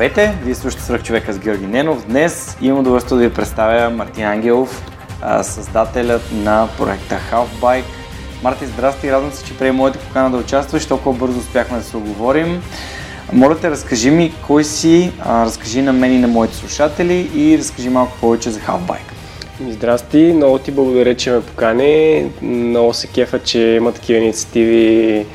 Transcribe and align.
Здравейте, 0.00 0.38
вие 0.44 0.54
слушате 0.54 0.82
Свърх 0.82 1.02
човека 1.02 1.32
с 1.32 1.38
Георги 1.38 1.66
Ненов. 1.66 2.06
Днес 2.06 2.56
имам 2.62 2.80
удоволствие 2.80 3.18
да 3.18 3.28
ви 3.28 3.34
представя 3.34 3.90
Мартин 3.90 4.24
Ангелов, 4.24 4.82
създателят 5.42 6.22
на 6.32 6.68
проекта 6.78 7.18
Halfbike. 7.32 7.84
Марти, 8.42 8.66
здрасти, 8.66 9.12
радвам 9.12 9.32
се, 9.32 9.44
че 9.44 9.58
приема 9.58 9.76
моята 9.76 9.98
покана 9.98 10.30
да 10.30 10.36
участваш, 10.36 10.86
толкова 10.86 11.18
бързо 11.18 11.38
успяхме 11.38 11.78
да 11.78 11.84
се 11.84 11.96
оговорим. 11.96 12.62
Моля 13.32 13.58
те, 13.58 13.70
разкажи 13.70 14.10
ми 14.10 14.32
кой 14.46 14.64
си, 14.64 15.12
разкажи 15.26 15.82
на 15.82 15.92
мен 15.92 16.12
и 16.12 16.18
на 16.18 16.28
моите 16.28 16.54
слушатели 16.54 17.30
и 17.34 17.58
разкажи 17.58 17.88
малко 17.88 18.12
повече 18.20 18.50
за 18.50 18.60
Halfbike. 18.60 19.12
Здрасти, 19.68 20.32
много 20.36 20.58
ти 20.58 20.70
благодаря, 20.70 21.14
че 21.14 21.30
ме 21.30 21.40
покани. 21.40 22.24
Много 22.42 22.94
се 22.94 23.06
кефа, 23.06 23.38
че 23.38 23.60
има 23.60 23.92
такива 23.92 24.18
инициативи 24.18 25.26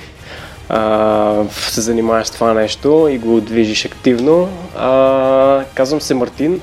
а, 0.70 1.44
се 1.52 1.82
занимаваш 1.82 2.28
с 2.28 2.32
това 2.32 2.54
нещо 2.54 3.08
и 3.12 3.18
го 3.18 3.42
движиш 3.42 3.86
активно. 3.86 4.50
А, 4.78 5.64
казвам 5.74 6.02
се 6.02 6.14
Мартин, 6.14 6.62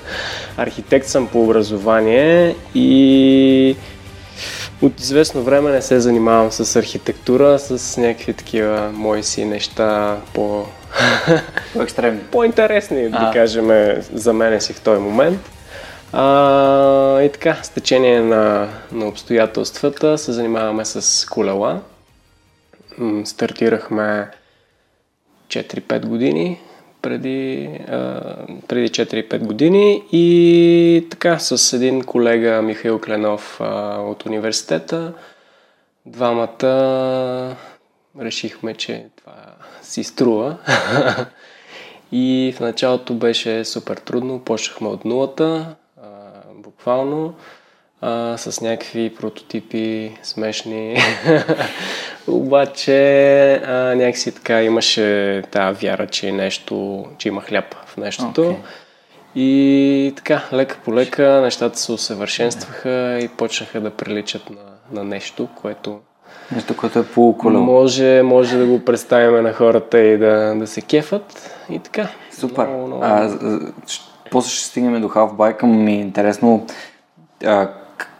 архитект 0.56 1.06
съм 1.06 1.26
по 1.26 1.42
образование 1.42 2.56
и 2.74 3.76
от 4.82 5.00
известно 5.00 5.42
време 5.42 5.70
не 5.70 5.82
се 5.82 6.00
занимавам 6.00 6.52
с 6.52 6.76
архитектура, 6.76 7.58
с 7.58 7.96
някакви 7.96 8.32
такива 8.32 8.90
мои 8.92 9.22
си 9.22 9.44
неща 9.44 10.16
по... 10.34 10.66
По-екстремни. 11.74 12.20
По-интересни, 12.20 13.10
да 13.10 13.30
кажем, 13.32 13.70
за 14.12 14.32
мен 14.32 14.60
си 14.60 14.72
в 14.72 14.80
този 14.80 15.00
момент. 15.00 15.38
А, 16.12 17.22
и 17.22 17.32
така, 17.32 17.56
с 17.62 17.68
течение 17.68 18.20
на, 18.20 18.68
на 18.92 19.08
обстоятелствата 19.08 20.18
се 20.18 20.32
занимаваме 20.32 20.84
с 20.84 21.26
колела 21.26 21.80
стартирахме 23.24 24.30
4-5 25.48 26.06
години, 26.06 26.60
преди, 27.02 27.66
а, 27.88 28.20
преди 28.68 28.88
4-5 28.88 29.38
години 29.38 30.02
и 30.12 31.06
така 31.10 31.38
с 31.38 31.72
един 31.72 32.04
колега 32.04 32.62
Михаил 32.62 33.00
Кленов 33.00 33.60
а, 33.60 33.98
от 34.00 34.26
университета. 34.26 35.12
Двамата 36.06 37.56
решихме, 38.20 38.74
че 38.74 39.06
това 39.16 39.34
си 39.82 40.04
струва. 40.04 40.56
И 42.12 42.54
в 42.56 42.60
началото 42.60 43.14
беше 43.14 43.64
супер 43.64 43.96
трудно, 43.96 44.38
почнахме 44.44 44.88
от 44.88 45.04
нулата, 45.04 45.74
а, 46.02 46.08
буквално 46.54 47.34
а, 48.00 48.36
с 48.36 48.60
някакви 48.60 49.14
прототипи 49.14 50.12
смешни. 50.22 50.98
Обаче 52.28 53.52
а, 53.54 53.94
някакси 53.94 54.34
така 54.34 54.62
имаше 54.62 55.42
тази 55.50 55.86
вяра, 55.86 56.06
че 56.06 56.32
нещо, 56.32 57.04
че 57.18 57.28
има 57.28 57.40
хляб 57.40 57.74
в 57.86 57.96
нещото. 57.96 58.40
Okay. 58.40 58.56
И 59.34 60.12
така, 60.16 60.42
лека 60.52 60.78
по 60.84 60.94
лека 60.94 61.40
нещата 61.42 61.78
се 61.78 61.92
усъвършенстваха 61.92 63.18
и 63.22 63.28
почнаха 63.28 63.80
да 63.80 63.90
приличат 63.90 64.50
на, 64.50 64.62
на 64.92 65.04
нещо, 65.04 65.48
което 65.54 66.00
Нещо, 66.52 66.76
което 66.76 66.98
е 66.98 67.06
полуколело. 67.06 67.64
Може, 67.64 68.22
може 68.22 68.58
да 68.58 68.66
го 68.66 68.84
представим 68.84 69.42
на 69.42 69.52
хората 69.52 69.98
и 69.98 70.18
да, 70.18 70.54
да 70.54 70.66
се 70.66 70.80
кефат 70.80 71.50
и 71.70 71.78
така. 71.78 72.08
Супер. 72.32 72.66
Много, 72.66 72.86
много... 72.86 73.02
А, 73.04 73.38
после 74.30 74.50
ще 74.50 74.64
стигнем 74.64 75.00
до 75.00 75.08
Halfbike, 75.08 75.62
ми 75.62 75.92
е 75.92 76.00
интересно 76.00 76.66
а, 77.44 77.68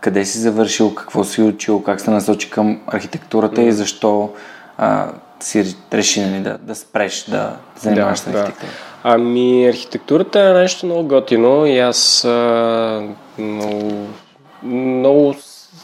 къде 0.01 0.25
си 0.25 0.39
завършил, 0.39 0.95
какво 0.95 1.25
си 1.25 1.43
учил, 1.43 1.83
как 1.83 2.01
се 2.01 2.11
насочи 2.11 2.51
към 2.51 2.81
архитектурата 2.87 3.61
mm. 3.61 3.65
и 3.65 3.73
защо 3.73 4.31
а, 4.79 5.09
си 5.41 5.77
реши 5.93 6.21
нали, 6.21 6.43
да, 6.43 6.59
да 6.59 6.75
спреш 6.75 7.25
да 7.25 7.57
занимаваш 7.81 8.21
да, 8.21 8.25
с 8.25 8.27
архитектура? 8.27 8.69
Да. 8.69 8.77
Ами, 9.09 9.69
архитектурата 9.69 10.41
е 10.41 10.53
нещо 10.53 10.87
много 10.87 11.09
готино 11.09 11.67
и 11.67 11.79
аз 11.79 12.25
а, 12.25 13.09
много, 13.39 14.07
много 14.63 15.35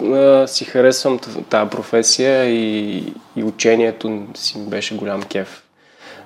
а, 0.02 0.46
си 0.46 0.64
харесвам 0.64 1.18
тази 1.48 1.70
професия 1.70 2.44
и, 2.44 2.98
и 3.36 3.44
учението 3.44 4.22
си 4.34 4.58
беше 4.58 4.96
голям 4.96 5.22
кеф 5.22 5.62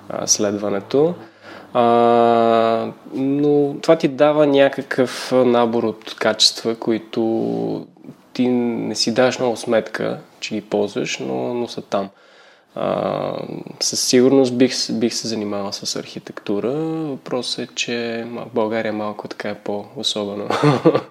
а, 0.09 0.27
следването. 0.27 1.15
А, 1.79 2.91
но 3.13 3.75
това 3.81 3.95
ти 3.95 4.07
дава 4.07 4.47
някакъв 4.47 5.31
набор 5.45 5.83
от 5.83 6.15
качества, 6.19 6.75
които 6.75 7.87
ти 8.33 8.47
не 8.47 8.95
си 8.95 9.13
даш 9.13 9.39
много 9.39 9.57
сметка, 9.57 10.19
че 10.39 10.55
ги 10.55 10.61
ползваш, 10.61 11.19
но, 11.19 11.53
но 11.53 11.67
са 11.67 11.81
там. 11.81 12.09
А, 12.75 13.33
със 13.79 14.01
сигурност 14.01 14.57
бих, 14.57 14.91
бих 14.91 15.13
се 15.13 15.27
занимавал 15.27 15.71
с 15.71 15.95
архитектура. 15.95 16.71
Въпросът 16.71 17.69
е, 17.69 17.75
че 17.75 18.25
България 18.53 18.93
малко 18.93 19.27
така 19.27 19.49
е 19.49 19.55
по-особено 19.55 20.47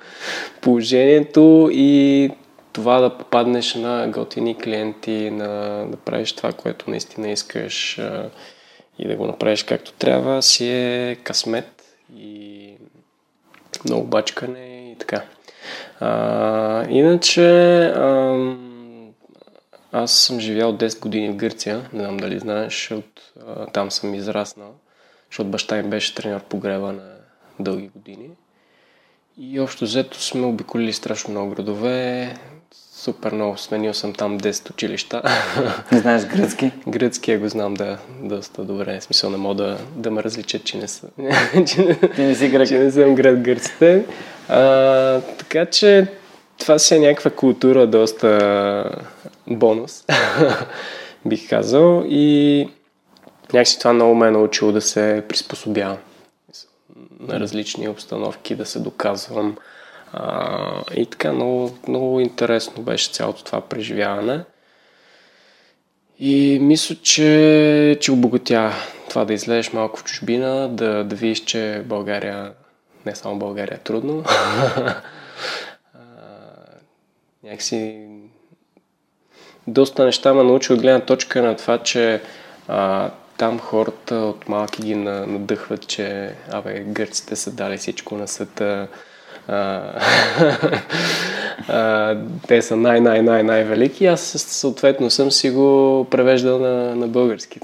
положението 0.60 1.68
и 1.72 2.30
това 2.72 3.00
да 3.00 3.18
попаднеш 3.18 3.74
на 3.74 4.08
готини 4.08 4.58
клиенти, 4.58 5.30
на, 5.30 5.84
да 5.90 5.96
правиш 5.96 6.32
това, 6.32 6.52
което 6.52 6.90
наистина 6.90 7.28
искаш 7.28 7.98
а, 7.98 8.30
и 8.98 9.08
да 9.08 9.16
го 9.16 9.26
направиш 9.26 9.62
както 9.62 9.92
трябва, 9.92 10.42
си 10.42 10.68
е 10.68 11.16
късмет 11.24 11.82
и 12.16 12.72
много 13.84 14.06
бачкане 14.06 14.92
и 14.92 14.98
така. 14.98 15.24
А, 16.00 16.86
иначе, 16.88 17.50
а, 17.82 18.36
аз 19.92 20.12
съм 20.12 20.40
живял 20.40 20.72
10 20.72 21.00
години 21.00 21.28
в 21.30 21.36
Гърция, 21.36 21.90
не 21.92 22.00
знам 22.00 22.16
дали 22.16 22.38
знаеш, 22.38 22.90
от, 22.90 23.32
а, 23.46 23.66
там 23.66 23.90
съм 23.90 24.14
израснал, 24.14 24.74
защото 25.30 25.50
баща 25.50 25.76
ми 25.76 25.82
беше 25.82 26.14
тренер 26.14 26.40
по 26.40 26.58
греба 26.58 26.92
на 26.92 27.16
дълги 27.60 27.88
години. 27.88 28.30
И 29.38 29.60
общо 29.60 29.84
взето 29.84 30.22
сме 30.22 30.46
обиколили 30.46 30.92
страшно 30.92 31.30
много 31.30 31.50
градове, 31.50 32.34
супер 32.96 33.32
много. 33.32 33.56
Сменил 33.56 33.94
съм 33.94 34.12
там 34.12 34.40
10 34.40 34.70
училища. 34.70 35.22
Не 35.92 35.98
знаеш 35.98 36.24
гръцки? 36.24 36.72
Гръцки 36.88 37.36
го 37.36 37.48
знам 37.48 37.74
да 37.74 37.98
доста 38.22 38.64
добре. 38.64 39.00
В 39.00 39.04
смисъл 39.04 39.30
не 39.30 39.36
мога 39.36 39.54
да, 39.54 39.78
да 39.96 40.10
ме 40.10 40.22
различат, 40.22 40.64
че 40.64 40.78
не, 40.78 40.88
са, 40.88 41.06
че, 41.66 41.98
Ти 42.16 42.22
не 42.22 42.34
си 42.34 42.48
грък. 42.48 42.68
че 42.68 42.78
не 42.78 42.90
съм 42.90 43.14
град 43.14 43.40
гърците. 43.40 44.04
А, 44.48 45.20
така 45.20 45.66
че 45.66 46.06
това 46.58 46.78
си 46.78 46.94
е 46.94 46.98
някаква 46.98 47.30
култура, 47.30 47.86
доста 47.86 48.90
бонус, 49.46 50.04
бих 51.26 51.48
казал. 51.48 52.04
И 52.08 52.68
някакси 53.52 53.78
това 53.78 53.92
много 53.92 54.14
ме 54.14 54.28
е 54.28 54.30
научило 54.30 54.72
да 54.72 54.80
се 54.80 55.24
приспособявам 55.28 55.96
на 57.20 57.40
различни 57.40 57.88
обстановки, 57.88 58.54
да 58.54 58.66
се 58.66 58.78
доказвам 58.78 59.56
а, 60.12 60.82
и 60.94 61.06
така, 61.06 61.32
много, 61.32 61.78
много 61.88 62.20
интересно 62.20 62.82
беше 62.82 63.10
цялото 63.10 63.44
това 63.44 63.60
преживяване. 63.60 64.44
И 66.18 66.58
мисля, 66.60 66.96
че, 67.02 67.98
че 68.00 68.12
обогатя 68.12 68.72
това 69.08 69.24
да 69.24 69.34
излезеш 69.34 69.72
малко 69.72 69.98
в 69.98 70.04
чужбина, 70.04 70.68
да, 70.68 71.04
да 71.04 71.16
видиш, 71.16 71.40
че 71.40 71.82
България, 71.86 72.52
не 73.06 73.14
само 73.14 73.38
България 73.38 73.74
е 73.74 73.84
трудно. 73.84 74.24
някакси 77.42 78.08
доста 79.66 80.04
неща 80.04 80.34
ме 80.34 80.42
научи 80.42 80.72
от 80.72 80.80
гледна 80.80 81.00
точка 81.00 81.42
на 81.42 81.56
това, 81.56 81.78
че 81.78 82.22
а, 82.68 83.10
там 83.38 83.58
хората 83.58 84.14
от 84.14 84.48
малки 84.48 84.82
ги 84.82 84.94
надъхват, 84.94 85.86
че 85.86 86.34
абе, 86.50 86.80
гърците 86.80 87.36
са 87.36 87.52
дали 87.52 87.76
всичко 87.76 88.14
на 88.14 88.28
света, 88.28 88.88
те 92.48 92.62
са 92.62 92.76
най-най-най-най-велики. 92.76 94.06
Аз 94.06 94.20
съответно 94.38 95.10
съм 95.10 95.30
си 95.30 95.50
го 95.50 96.06
превеждал 96.10 96.58
на, 96.58 96.96
на 96.96 97.08
български. 97.08 97.60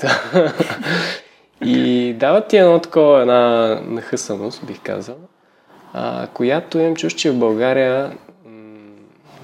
и 1.65 2.15
дават 2.19 2.49
ти 2.49 2.57
едно 2.57 2.79
такова, 2.79 3.21
една 3.21 3.81
нахъсаност, 3.87 4.67
бих 4.67 4.81
казал, 4.83 5.17
а, 5.93 6.27
която 6.27 6.79
имам 6.79 6.97
чуш, 6.97 7.15
че 7.15 7.31
в 7.31 7.39
България 7.39 8.13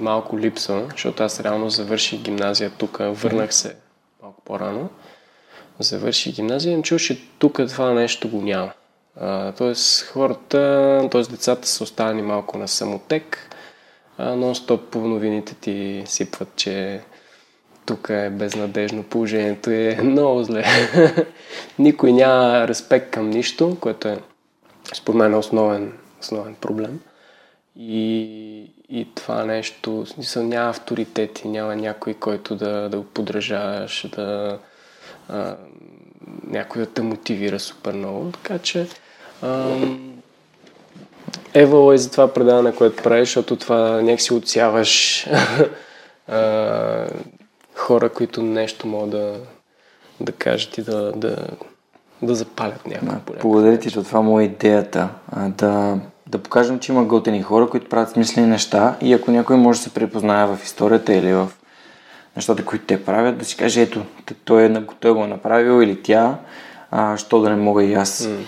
малко 0.00 0.38
липсва, 0.38 0.86
защото 0.90 1.22
аз 1.22 1.40
реално 1.40 1.70
завърших 1.70 2.20
гимназия 2.20 2.70
тук, 2.78 2.98
върнах 3.00 3.54
се 3.54 3.76
малко 4.22 4.42
по-рано, 4.44 4.88
завърших 5.78 6.34
гимназия, 6.34 6.70
имам 6.70 6.82
чуш, 6.82 7.02
че 7.02 7.20
тук 7.38 7.60
това 7.68 7.92
нещо 7.92 8.28
го 8.28 8.42
няма 8.42 8.66
А, 8.66 8.72
тоест 9.58 10.06
хората, 10.06 11.08
т.е. 11.12 11.22
децата 11.22 11.68
са 11.68 11.84
останали 11.84 12.22
малко 12.22 12.58
на 12.58 12.68
самотек, 12.68 13.56
нон-стоп 14.18 14.80
по 14.80 14.98
новините 14.98 15.54
ти 15.54 16.02
сипват, 16.06 16.48
че 16.56 17.00
тук 17.86 18.08
е 18.10 18.30
безнадежно, 18.30 19.02
положението 19.02 19.70
е 19.70 19.98
много 20.02 20.42
зле. 20.42 20.64
Никой 21.78 22.12
няма 22.12 22.68
респект 22.68 23.10
към 23.10 23.30
нищо, 23.30 23.76
което 23.80 24.08
е 24.08 24.18
според 24.94 25.18
мен 25.18 25.34
основен, 25.34 25.92
основен 26.20 26.54
проблем. 26.54 27.00
И, 27.76 28.22
и 28.88 29.06
това 29.14 29.44
нещо, 29.44 30.04
в 30.04 30.08
смисъл 30.08 30.42
няма 30.42 30.70
авторитети, 30.70 31.48
няма 31.48 31.76
някой, 31.76 32.14
който 32.14 32.56
да, 32.56 32.88
да 32.88 32.96
го 32.96 33.04
подражаваш, 33.04 34.06
да 34.16 34.58
а, 35.28 35.56
някой 36.46 36.82
да 36.82 36.90
те 36.90 37.02
мотивира 37.02 37.60
супер 37.60 37.92
много. 37.92 38.30
Така 38.32 38.58
че 38.58 38.86
Евало 41.54 41.92
е 41.92 41.98
за 41.98 42.10
това 42.10 42.34
предаване, 42.34 42.74
което 42.74 43.02
правиш, 43.02 43.28
защото 43.28 43.56
това 43.56 44.02
някакси 44.02 44.34
отсяваш 44.34 45.26
хора, 47.74 48.08
които 48.08 48.42
нещо 48.42 48.86
могат 48.86 49.10
да, 49.10 49.34
да 50.20 50.32
кажат 50.32 50.78
и 50.78 50.82
да, 50.82 51.12
да, 51.12 51.36
да 52.22 52.34
запалят 52.34 52.86
някакво. 52.86 53.32
Да, 53.32 53.40
благодаря 53.42 53.78
ти, 53.78 53.90
това 53.90 54.20
му 54.20 54.40
е 54.40 54.44
идеята. 54.44 55.08
Да, 55.36 55.98
да 56.26 56.38
покажем, 56.38 56.78
че 56.78 56.92
има 56.92 57.04
готени 57.04 57.42
хора, 57.42 57.68
които 57.68 57.88
правят 57.88 58.10
смислени 58.10 58.46
неща 58.46 58.96
и 59.00 59.12
ако 59.12 59.30
някой 59.30 59.56
може 59.56 59.78
да 59.78 59.82
се 59.82 59.94
препознае 59.94 60.46
в 60.46 60.58
историята 60.64 61.14
или 61.14 61.32
в 61.32 61.48
нещата, 62.36 62.64
които 62.64 62.84
те 62.86 63.04
правят, 63.04 63.38
да 63.38 63.44
си 63.44 63.56
каже, 63.56 63.82
ето, 63.82 64.02
той, 64.44 64.64
е, 64.64 64.82
той 65.00 65.12
го 65.12 65.24
е 65.24 65.26
направил 65.26 65.82
или 65.82 66.02
тя, 66.02 66.38
а, 66.90 67.16
що 67.16 67.40
да 67.40 67.50
не 67.50 67.56
мога 67.56 67.84
и 67.84 67.94
аз. 67.94 68.22
Mm. 68.22 68.38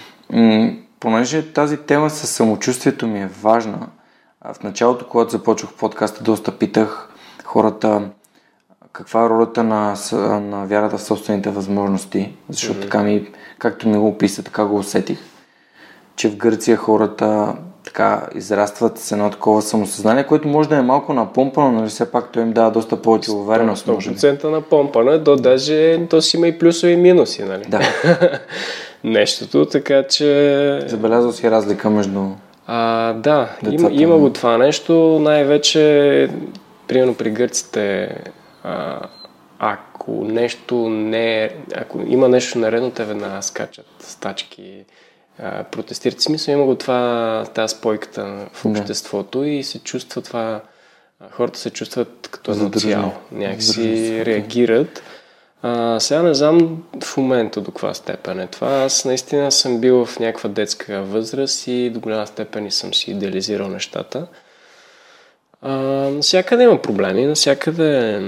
Понеже 1.00 1.52
тази 1.52 1.76
тема 1.76 2.10
с 2.10 2.26
самочувствието 2.26 3.06
ми 3.06 3.20
е 3.20 3.30
важна, 3.42 3.88
в 4.54 4.62
началото, 4.62 5.06
когато 5.08 5.30
започвах 5.30 5.72
подкаста, 5.72 6.24
доста 6.24 6.58
питах 6.58 7.08
хората 7.44 8.10
каква 8.92 9.24
е 9.24 9.28
ролята 9.28 9.64
на, 9.64 9.94
на 10.40 10.66
вярата 10.66 10.98
в 10.98 11.02
собствените 11.02 11.50
възможности, 11.50 12.32
защото 12.48 12.78
mm-hmm. 12.78 12.82
така 12.82 13.02
ми, 13.02 13.28
както 13.58 13.88
ми 13.88 13.98
го 13.98 14.08
описа, 14.08 14.42
така 14.42 14.64
го 14.64 14.76
усетих, 14.76 15.18
че 16.16 16.28
в 16.28 16.36
Гърция 16.36 16.76
хората 16.76 17.54
така 17.84 18.28
израстват 18.34 18.98
с 18.98 19.12
едно 19.12 19.30
такова 19.30 19.62
самосъзнание, 19.62 20.26
което 20.26 20.48
може 20.48 20.68
да 20.68 20.76
е 20.76 20.82
малко 20.82 21.12
напомпано, 21.12 21.72
но 21.72 21.86
все 21.86 22.10
пак 22.10 22.32
той 22.32 22.42
им 22.42 22.52
дава 22.52 22.70
доста 22.70 23.02
повече 23.02 23.32
увереност. 23.32 23.86
100% 23.86 24.44
напомпано, 24.44 25.18
до 25.18 25.36
даже 25.36 26.06
то 26.10 26.22
си 26.22 26.36
има 26.36 26.48
и 26.48 26.58
плюсови 26.58 26.92
и 26.92 26.96
минуси, 26.96 27.42
нали? 27.42 27.64
Да. 27.68 27.80
Нещото, 29.04 29.66
така 29.66 30.02
че... 30.02 30.84
Забелязал 30.86 31.32
си 31.32 31.50
разлика 31.50 31.90
между 31.90 32.20
а, 32.72 33.12
да, 33.12 33.56
има, 33.70 33.88
има 33.92 34.18
го 34.18 34.30
това 34.32 34.58
нещо, 34.58 35.18
най-вече, 35.20 36.28
примерно 36.88 37.14
при 37.14 37.30
гърците, 37.30 38.16
а, 38.62 39.00
ако 39.58 40.24
нещо 40.24 40.88
не 40.88 41.44
е, 41.44 41.50
ако 41.76 42.00
има 42.06 42.28
нещо 42.28 42.58
наредно, 42.58 42.90
те 42.90 43.04
веднага 43.04 43.42
скачат 43.42 43.86
стачки, 43.98 44.84
протестират. 45.70 46.20
Смисъл 46.20 46.52
има 46.52 46.64
го 46.64 46.74
това, 46.74 47.44
тази 47.54 47.76
спойката 47.76 48.46
в 48.52 48.66
обществото 48.66 49.40
да. 49.40 49.48
и 49.48 49.64
се 49.64 49.78
чувства 49.78 50.22
това, 50.22 50.60
хората 51.30 51.58
се 51.58 51.70
чувстват 51.70 52.28
като 52.30 52.52
едно 52.52 52.70
цяло, 52.70 53.12
някакси 53.32 54.24
реагират. 54.24 55.02
А, 55.62 56.00
сега 56.00 56.22
не 56.22 56.34
знам 56.34 56.82
в 57.04 57.16
момента 57.16 57.60
до 57.60 57.70
каква 57.70 57.94
степен 57.94 58.40
е 58.40 58.46
това. 58.46 58.68
Аз 58.68 59.04
наистина 59.04 59.52
съм 59.52 59.80
бил 59.80 60.04
в 60.04 60.18
някаква 60.18 60.48
детска 60.50 61.02
възраст 61.02 61.66
и 61.66 61.90
до 61.90 62.00
голяма 62.00 62.26
степен 62.26 62.66
и 62.66 62.70
съм 62.70 62.94
си 62.94 63.10
идеализирал 63.10 63.68
нещата. 63.68 64.26
А, 65.62 65.72
навсякъде 66.10 66.62
има 66.62 66.82
проблеми, 66.82 67.26
навсякъде 67.26 68.20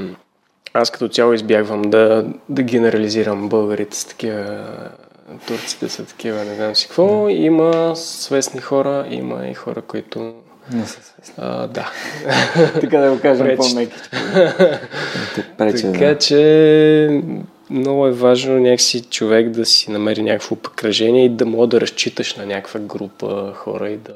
аз 0.74 0.90
като 0.90 1.08
цяло 1.08 1.32
избягвам 1.32 1.82
да, 1.82 2.26
да 2.48 2.62
генерализирам 2.62 3.48
българите 3.48 3.96
с 3.96 4.04
такива 4.04 4.64
турците 5.46 5.88
са 5.88 6.04
такива, 6.04 6.44
не 6.44 6.54
знам 6.54 6.76
си 6.76 6.86
какво. 6.86 7.24
Да. 7.24 7.32
Има 7.32 7.96
свестни 7.96 8.60
хора, 8.60 9.06
има 9.10 9.46
и 9.46 9.54
хора, 9.54 9.82
които... 9.82 10.34
Не 10.70 10.86
свестни. 10.86 11.34
А, 11.36 11.66
да. 11.66 11.90
така 12.80 12.98
да 12.98 13.12
го 13.12 13.20
кажем 13.20 13.56
по-меки. 13.56 13.96
така 15.82 16.18
че 16.18 17.22
много 17.70 18.06
е 18.06 18.12
важно 18.12 18.60
някакси 18.60 19.02
човек 19.02 19.50
да 19.50 19.66
си 19.66 19.90
намери 19.90 20.22
някакво 20.22 20.56
покръжение 20.56 21.24
и 21.24 21.28
да 21.28 21.46
мога 21.46 21.66
да 21.66 21.80
разчиташ 21.80 22.36
на 22.36 22.46
някаква 22.46 22.80
група 22.80 23.52
хора 23.54 23.90
и 23.90 23.96
да, 23.96 24.14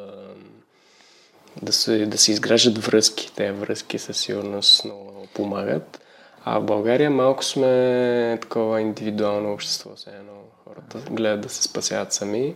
да, 1.63 1.73
се, 1.73 2.07
да 2.07 2.19
се 2.19 2.33
изграждат 2.33 2.79
връзки. 2.79 3.33
Те 3.37 3.53
връзки 3.53 3.99
със 3.99 4.17
сигурност 4.17 4.85
много 4.85 5.27
помагат. 5.35 6.01
А 6.45 6.59
в 6.59 6.65
България 6.65 7.11
малко 7.11 7.45
сме 7.45 8.39
такова 8.41 8.81
индивидуално 8.81 9.53
общество, 9.53 9.91
все 9.97 10.11
едно 10.11 10.33
хората 10.65 11.11
гледат 11.11 11.41
да 11.41 11.49
се 11.49 11.63
спасяват 11.63 12.13
сами, 12.13 12.55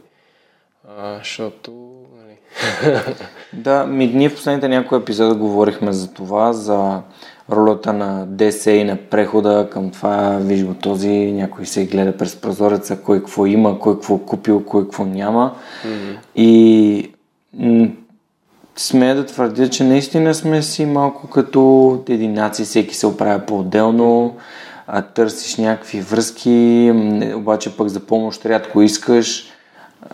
а, 0.88 1.18
защото... 1.18 1.72
Нали... 2.16 2.36
да, 3.52 3.86
ми, 3.86 4.06
ние 4.06 4.28
в 4.28 4.34
последните 4.34 4.68
някои 4.68 4.98
епизода 4.98 5.34
говорихме 5.34 5.92
за 5.92 6.12
това, 6.12 6.52
за 6.52 7.02
ролята 7.50 7.92
на 7.92 8.26
ДС 8.26 8.70
и 8.70 8.84
на 8.84 8.96
прехода 8.96 9.68
към 9.72 9.90
това, 9.90 10.38
виж 10.40 10.64
го 10.64 10.74
този, 10.74 11.08
някой 11.08 11.66
се 11.66 11.86
гледа 11.86 12.16
през 12.16 12.36
прозореца, 12.36 13.00
кой 13.02 13.18
какво 13.18 13.46
има, 13.46 13.78
кой 13.78 13.94
какво 13.94 14.18
купил, 14.18 14.64
кой 14.64 14.82
какво 14.82 15.04
няма. 15.04 15.54
Mm-hmm. 15.86 16.16
И 16.36 17.12
м- 17.54 17.88
смея 18.76 19.14
да 19.14 19.26
твърдя, 19.26 19.68
че 19.68 19.84
наистина 19.84 20.34
сме 20.34 20.62
си 20.62 20.86
малко 20.86 21.26
като 21.26 22.02
единаци, 22.08 22.64
всеки 22.64 22.94
се 22.94 23.06
оправя 23.06 23.38
по-отделно, 23.38 24.36
а, 24.86 25.02
търсиш 25.02 25.56
някакви 25.56 26.00
връзки, 26.00 26.92
обаче 27.34 27.76
пък 27.76 27.88
за 27.88 28.00
помощ 28.00 28.46
рядко 28.46 28.82
искаш. 28.82 29.52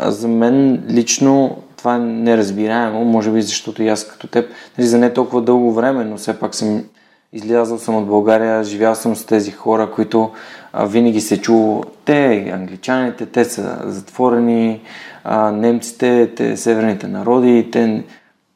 За 0.01 0.29
мен 0.29 0.85
лично 0.91 1.57
това 1.77 1.95
е 1.95 1.99
неразбираемо, 1.99 3.05
може 3.05 3.31
би 3.31 3.43
защото 3.43 3.83
и 3.83 3.89
аз 3.89 4.09
като 4.09 4.27
теб, 4.27 4.51
нали, 4.79 4.89
за 4.89 4.99
не 4.99 5.13
толкова 5.13 5.43
дълго 5.43 5.73
време, 5.73 6.05
но 6.05 6.17
все 6.17 6.39
пак 6.39 6.55
съм 6.55 6.85
излязъл 7.33 7.79
съм 7.79 7.95
от 7.95 8.07
България, 8.07 8.65
живял 8.65 8.95
съм 8.95 9.17
с 9.17 9.27
тези 9.27 9.51
хора, 9.51 9.91
които 9.91 10.31
а, 10.73 10.87
винаги 10.87 11.21
се 11.21 11.41
чува, 11.41 11.83
те, 12.05 12.51
англичаните, 12.55 13.27
те 13.27 13.45
са 13.45 13.79
затворени, 13.85 14.81
а, 15.25 15.51
немците, 15.51 16.31
те, 16.37 16.57
северните 16.57 17.09
народи, 17.09 17.69
те 17.73 18.05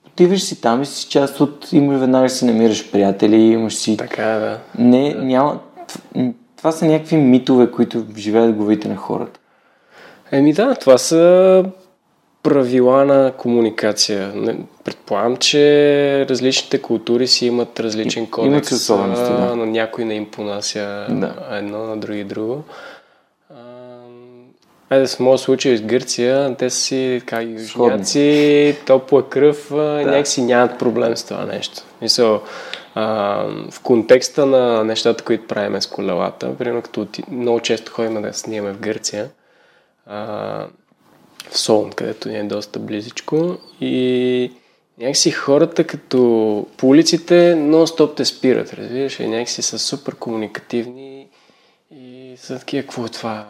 отиваш 0.07 0.43
си 0.43 0.61
там 0.61 0.83
и 0.83 0.87
си 0.87 1.09
част 1.09 1.41
от... 1.41 1.73
Имаш 1.73 2.01
веднага 2.01 2.29
си 2.29 2.45
намираш 2.45 2.91
приятели, 2.93 3.37
имаш 3.37 3.75
си... 3.75 3.97
Така, 3.97 4.25
да. 4.25 4.59
Не, 4.79 5.15
няма... 5.15 5.59
Това 6.57 6.73
са 6.73 6.87
някакви 6.87 7.17
митове, 7.17 7.71
които 7.71 8.05
живеят 8.17 8.55
в 8.55 8.57
главите 8.57 8.89
на 8.89 8.97
хората. 8.97 9.40
Еми 10.33 10.53
да, 10.53 10.75
това 10.75 10.99
са 10.99 11.65
правила 12.43 13.05
на 13.05 13.33
комуникация. 13.37 14.33
Предполагам, 14.85 15.37
че 15.37 16.27
различните 16.29 16.83
култури 16.83 17.27
си 17.27 17.47
имат 17.47 17.81
различен 17.81 18.27
кодекс. 18.27 18.49
Имат 18.89 19.17
да. 19.17 19.57
На 19.57 19.67
някой 19.67 20.05
не 20.05 20.15
им 20.15 20.31
понася 20.31 21.07
да. 21.11 21.35
едно, 21.51 21.79
на 21.79 21.97
други 21.97 22.25
друго. 22.25 22.63
Айде 24.91 25.07
в 25.07 25.21
моят 25.21 25.41
случай 25.41 25.77
с 25.77 25.83
Гърция, 25.83 26.57
те 26.59 26.71
са 26.71 26.81
си 26.81 27.17
така 27.21 27.43
южняци, 27.43 28.77
топла 28.87 29.29
кръв, 29.29 29.67
да. 29.71 30.03
някакси 30.07 30.43
нямат 30.43 30.79
проблем 30.79 31.17
с 31.17 31.25
това 31.25 31.45
нещо. 31.45 31.83
Мисъл, 32.03 32.43
а, 32.95 33.05
в 33.71 33.81
контекста 33.81 34.47
на 34.47 34.85
нещата, 34.85 35.25
които 35.25 35.47
правиме 35.47 35.81
с 35.81 35.87
колелата, 35.87 36.57
примерно 36.59 36.83
като 36.83 37.07
много 37.31 37.61
често 37.61 37.93
ходим 37.93 38.23
да 38.23 38.33
снимаме 38.33 38.73
в 38.73 38.79
Гърция, 38.81 39.29
а, 40.11 40.67
в 41.51 41.59
Солн, 41.59 41.91
където 41.91 42.29
ни 42.29 42.39
е 42.39 42.45
доста 42.45 42.79
близичко 42.79 43.59
и 43.81 44.53
някакси 44.99 45.31
хората 45.31 45.85
като 45.85 46.19
по 46.77 46.89
улиците 46.89 47.55
нон-стоп 47.55 48.17
те 48.17 48.25
спират, 48.25 48.75
разбираш, 48.75 49.21
и 49.21 49.29
някакси 49.29 49.63
са 49.63 49.79
супер 49.79 50.15
комуникативни 50.15 51.27
и 51.91 52.35
са 52.37 52.59
такива, 52.59 52.83
какво 52.83 53.07
е 53.07 53.09
това? 53.09 53.47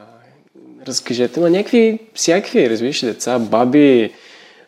разкажете, 0.86 1.40
ма 1.40 1.50
някакви 1.50 1.98
всякакви, 2.14 2.70
разбираш, 2.70 3.00
деца, 3.00 3.38
баби, 3.38 4.12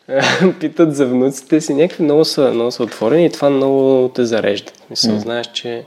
питат 0.59 0.95
за 0.95 1.05
внуците 1.05 1.61
си, 1.61 1.73
някакви 1.73 2.03
много 2.03 2.25
са, 2.25 2.51
много 2.53 2.71
са 2.71 2.83
отворени 2.83 3.25
и 3.25 3.31
това 3.31 3.49
много 3.49 4.11
те 4.15 4.25
зарежда. 4.25 4.71
Мисля, 4.89 5.11
mm. 5.11 5.17
знаеш, 5.17 5.51
че 5.53 5.85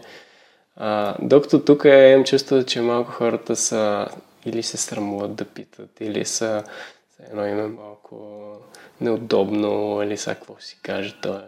а, 0.77 1.15
докато 1.23 1.61
тук 1.61 1.85
е, 1.85 2.11
имам 2.13 2.25
чувство, 2.25 2.65
че 2.65 2.81
малко 2.81 3.11
хората 3.11 3.57
са 3.57 4.07
или 4.47 4.63
се 4.63 4.77
срамуват 4.77 5.35
да 5.35 5.45
питат, 5.45 5.91
или 6.01 6.25
са 6.25 6.65
едно 7.31 7.47
име 7.47 7.67
малко 7.67 8.17
неудобно, 9.01 10.03
или 10.03 10.17
са 10.17 10.35
какво 10.35 10.55
си 10.61 10.79
каже 10.83 11.15
той. 11.23 11.41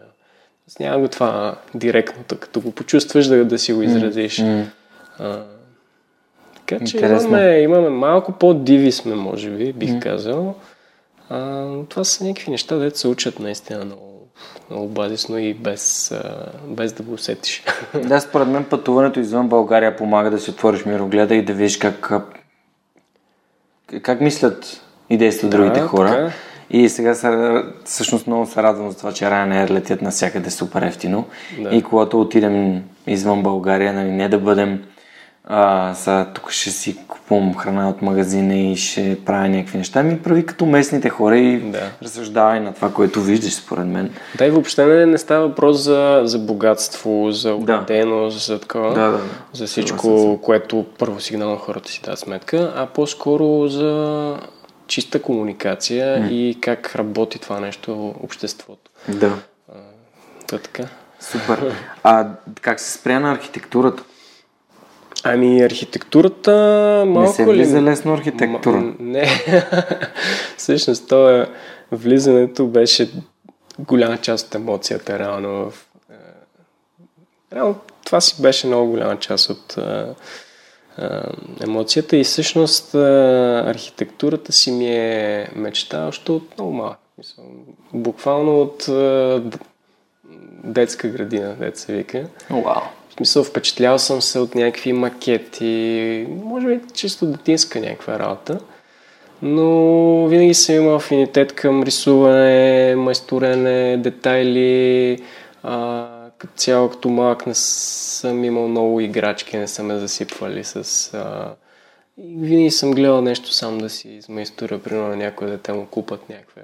Аз 0.67 0.79
няма 0.79 0.99
го 0.99 1.07
това 1.07 1.55
директно, 1.75 2.23
като 2.39 2.61
го 2.61 2.71
почувстваш 2.71 3.27
да, 3.27 3.45
да 3.45 3.59
си 3.59 3.73
го 3.73 3.81
изразиш. 3.81 4.37
Mm. 4.37 4.65
А, 5.19 5.43
така 6.55 6.85
че 6.85 6.97
имаме, 6.97 7.59
имаме 7.59 7.89
малко 7.89 8.31
по-диви 8.31 8.91
сме, 8.91 9.15
може 9.15 9.49
би, 9.49 9.73
бих 9.73 9.89
mm. 9.89 9.99
казал. 9.99 10.55
А, 11.29 11.67
това 11.89 12.03
са 12.03 12.23
някакви 12.23 12.51
неща, 12.51 12.77
дето 12.77 12.99
се 12.99 13.07
учат 13.07 13.39
наистина 13.39 13.85
много, 13.85 14.27
много 14.69 14.87
базисно 14.87 15.37
и 15.37 15.53
без, 15.53 16.13
без 16.67 16.93
да 16.93 17.03
го 17.03 17.13
усетиш. 17.13 17.63
Да, 18.03 18.19
според 18.19 18.47
мен 18.47 18.65
пътуването 18.65 19.19
извън 19.19 19.49
България 19.49 19.95
помага 19.95 20.31
да 20.31 20.39
си 20.39 20.49
отвориш 20.49 20.85
мирогледа 20.85 21.35
и 21.35 21.45
да 21.45 21.53
видиш 21.53 21.77
как, 21.77 22.11
как 24.01 24.21
мислят 24.21 24.81
и 25.09 25.17
действат 25.17 25.51
да, 25.51 25.57
другите 25.57 25.79
хора. 25.79 26.09
Така. 26.09 26.33
И 26.71 26.89
сега 26.89 27.15
са, 27.15 27.63
всъщност 27.85 28.27
много 28.27 28.45
се 28.45 28.63
радвам 28.63 28.89
за 28.89 28.97
това, 28.97 29.11
че 29.11 29.25
Ryanair 29.25 29.69
летят 29.69 30.01
навсякъде 30.01 30.49
супер 30.49 30.81
ефтино. 30.81 31.25
Да. 31.59 31.69
И 31.69 31.81
когато 31.81 32.21
отидем 32.21 32.83
извън 33.07 33.43
България, 33.43 33.93
нали, 33.93 34.11
не 34.11 34.29
да 34.29 34.39
бъдем 34.39 34.83
а, 35.43 35.93
сега 35.93 36.25
тук 36.33 36.51
ще 36.51 36.71
си 36.71 36.97
купувам 37.07 37.55
храна 37.55 37.89
от 37.89 38.01
магазина 38.01 38.55
и 38.55 38.75
ще 38.75 39.17
правя 39.25 39.49
някакви 39.49 39.77
неща. 39.77 40.03
Ми 40.03 40.21
прави 40.21 40.45
като 40.45 40.65
местните 40.65 41.09
хора 41.09 41.37
и 41.37 41.59
да. 41.59 41.91
разсъждавай 42.03 42.59
на 42.59 42.73
това, 42.73 42.93
което 42.93 43.21
виждаш, 43.21 43.53
според 43.53 43.87
мен. 43.87 44.13
Да, 44.37 44.45
и 44.45 44.49
въобще 44.49 44.85
не, 44.85 45.05
не 45.05 45.17
става 45.17 45.47
въпрос 45.47 45.77
за, 45.77 46.21
за 46.23 46.39
богатство, 46.39 47.31
за 47.31 47.55
уреденост, 47.55 48.37
да. 48.37 48.39
за 48.53 48.59
такова, 48.59 48.93
да, 48.93 49.11
да, 49.11 49.21
за 49.53 49.67
всичко, 49.67 50.39
което 50.43 50.85
първо 50.97 51.19
сигнално 51.19 51.57
хората 51.57 51.89
си 51.91 52.01
дадат 52.03 52.19
сметка, 52.19 52.73
а 52.75 52.85
по-скоро 52.85 53.67
за 53.67 54.35
чиста 54.87 55.21
комуникация 55.21 56.17
mm. 56.19 56.29
и 56.29 56.61
как 56.61 56.95
работи 56.95 57.39
това 57.39 57.59
нещо 57.59 58.15
обществото. 58.23 58.91
Да. 59.07 59.33
А, 59.71 60.57
така. 60.57 60.83
Супер. 61.19 61.73
А 62.03 62.27
как 62.61 62.79
се 62.79 62.91
спря 62.91 63.19
на 63.19 63.31
архитектурата? 63.31 64.03
Ами 65.23 65.61
архитектурата 65.61 66.51
малко 67.07 67.27
Не 67.27 67.33
се 67.33 67.45
влиза 67.45 67.81
ли... 67.81 67.85
лесно 67.85 68.13
архитектура? 68.13 68.77
М- 68.77 68.93
не. 68.99 69.27
Всъщност 70.57 71.07
това 71.07 71.45
влизането 71.91 72.67
беше 72.67 73.11
голяма 73.79 74.17
част 74.17 74.47
от 74.47 74.55
емоцията 74.55 75.19
реално. 75.19 75.49
В... 75.71 75.73
Е, 76.11 77.55
реално 77.55 77.75
това 78.05 78.21
си 78.21 78.41
беше 78.41 78.67
много 78.67 78.91
голяма 78.91 79.19
част 79.19 79.49
от 79.49 79.77
а, 79.77 79.81
е, 79.81 81.03
а, 81.03 81.17
е, 81.17 81.63
емоцията 81.63 82.17
и 82.17 82.23
всъщност 82.23 82.95
а, 82.95 83.63
архитектурата 83.67 84.51
си 84.51 84.71
ми 84.71 84.95
е 84.95 85.47
мечта 85.55 86.07
още 86.07 86.31
от 86.31 86.57
много 86.57 86.73
малък. 86.73 86.99
Буквално 87.93 88.61
от 88.61 88.89
детска 90.63 91.07
градина, 91.07 91.55
деца 91.55 91.93
вика. 91.93 92.27
Wow 92.49 92.81
смисъл, 93.19 93.43
впечатлял 93.43 93.99
съм 93.99 94.21
се 94.21 94.39
от 94.39 94.55
някакви 94.55 94.93
макети, 94.93 96.27
може 96.43 96.67
би 96.67 96.79
чисто 96.93 97.25
детинска 97.25 97.79
някаква 97.79 98.19
работа, 98.19 98.59
но 99.41 100.27
винаги 100.27 100.53
съм 100.53 100.75
имал 100.75 100.95
афинитет 100.95 101.53
към 101.53 101.83
рисуване, 101.83 102.95
майсторене, 102.95 103.97
детайли, 103.97 105.17
а, 105.63 106.07
като 106.37 106.53
цяло 106.55 106.89
като 106.89 107.09
малък 107.09 107.47
не 107.47 107.55
съм 107.55 108.43
имал 108.43 108.67
много 108.67 108.99
играчки, 108.99 109.57
не 109.57 109.67
са 109.67 109.83
ме 109.83 109.99
засипвали 109.99 110.63
с... 110.63 111.13
А, 111.13 111.55
винаги 112.17 112.71
съм 112.71 112.91
гледал 112.91 113.21
нещо 113.21 113.53
сам 113.53 113.77
да 113.77 113.89
си 113.89 114.09
измайстора, 114.09 114.79
примерно 114.79 115.15
някой 115.15 115.47
дете 115.47 115.73
му 115.73 115.85
купат 115.85 116.29
някаква 116.29 116.61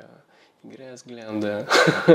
игра, 0.72 0.84
аз 0.94 1.04
гледам 1.04 1.40
да 1.40 1.66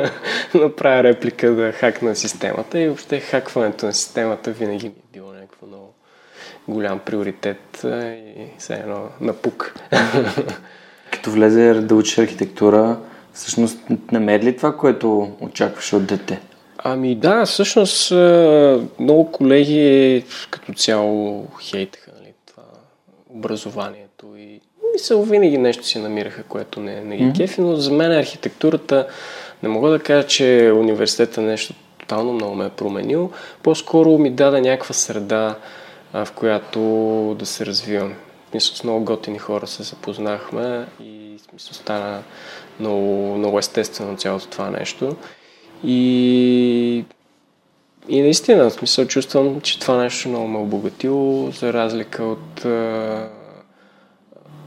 направя 0.54 1.02
реплика 1.02 1.50
да 1.50 1.73
хакна 1.73 2.16
системата 2.16 2.80
и 2.80 2.87
въобще 2.87 3.21
хакването 3.21 3.87
на 3.87 3.92
системата 3.92 4.50
винаги 4.50 4.87
ми 4.87 4.95
е 4.99 5.12
било 5.12 5.33
някакво 5.33 5.66
много 5.66 5.95
голям 6.69 6.99
приоритет 6.99 7.85
и 7.85 8.45
все 8.59 8.75
едно 8.75 9.09
напук. 9.21 9.75
Като 11.12 11.30
влезе 11.30 11.75
да 11.75 11.95
учиш 11.95 12.19
архитектура, 12.19 12.99
всъщност 13.33 13.78
намери 14.12 14.42
ли 14.42 14.57
това, 14.57 14.76
което 14.76 15.37
очакваш 15.40 15.92
от 15.92 16.07
дете? 16.07 16.40
Ами 16.78 17.14
да, 17.14 17.45
всъщност 17.47 18.12
много 19.00 19.33
колеги 19.33 20.25
като 20.50 20.73
цяло 20.73 21.47
хейтаха 21.61 22.11
нали, 22.21 22.33
това 22.47 22.62
образованието 23.28 24.09
и 25.00 25.02
мисъл, 25.02 25.23
винаги 25.23 25.59
нещо 25.59 25.87
си 25.87 25.99
намираха, 25.99 26.42
което 26.42 26.80
не, 26.80 27.00
не 27.00 27.16
ги 27.16 27.25
mm-hmm. 27.25 27.37
кефи, 27.37 27.61
но 27.61 27.76
за 27.76 27.92
мен 27.92 28.12
архитектурата, 28.12 29.07
не 29.62 29.69
мога 29.69 29.90
да 29.90 29.99
кажа, 29.99 30.26
че 30.26 30.73
университета 30.75 31.40
нещо 31.40 31.75
тотално 31.99 32.33
много 32.33 32.54
ме 32.54 32.66
е 32.66 32.69
променил. 32.69 33.30
По-скоро 33.62 34.19
ми 34.19 34.30
даде 34.30 34.61
някаква 34.61 34.95
среда, 34.95 35.57
в 36.14 36.28
която 36.35 36.80
да 37.38 37.47
се 37.47 37.66
развивам. 37.66 38.14
Мисля, 38.54 38.76
с 38.76 38.85
много 38.85 39.04
готини 39.04 39.38
хора 39.38 39.66
се 39.66 39.83
запознахме 39.83 40.87
и 41.02 41.38
смисъл 41.50 41.73
стана 41.73 42.23
много, 42.80 43.35
много 43.38 43.59
естествено 43.59 44.16
цялото 44.16 44.47
това 44.47 44.71
нещо. 44.71 45.16
И, 45.85 47.04
и 48.09 48.23
наистина, 48.23 48.71
в 48.71 48.73
смисъл 48.73 49.07
чувствам, 49.07 49.61
че 49.61 49.80
това 49.80 49.97
нещо 49.97 50.28
много 50.28 50.49
ме 50.49 50.59
е 50.59 50.62
обогатило, 50.62 51.50
за 51.50 51.73
разлика 51.73 52.25
от 52.25 52.64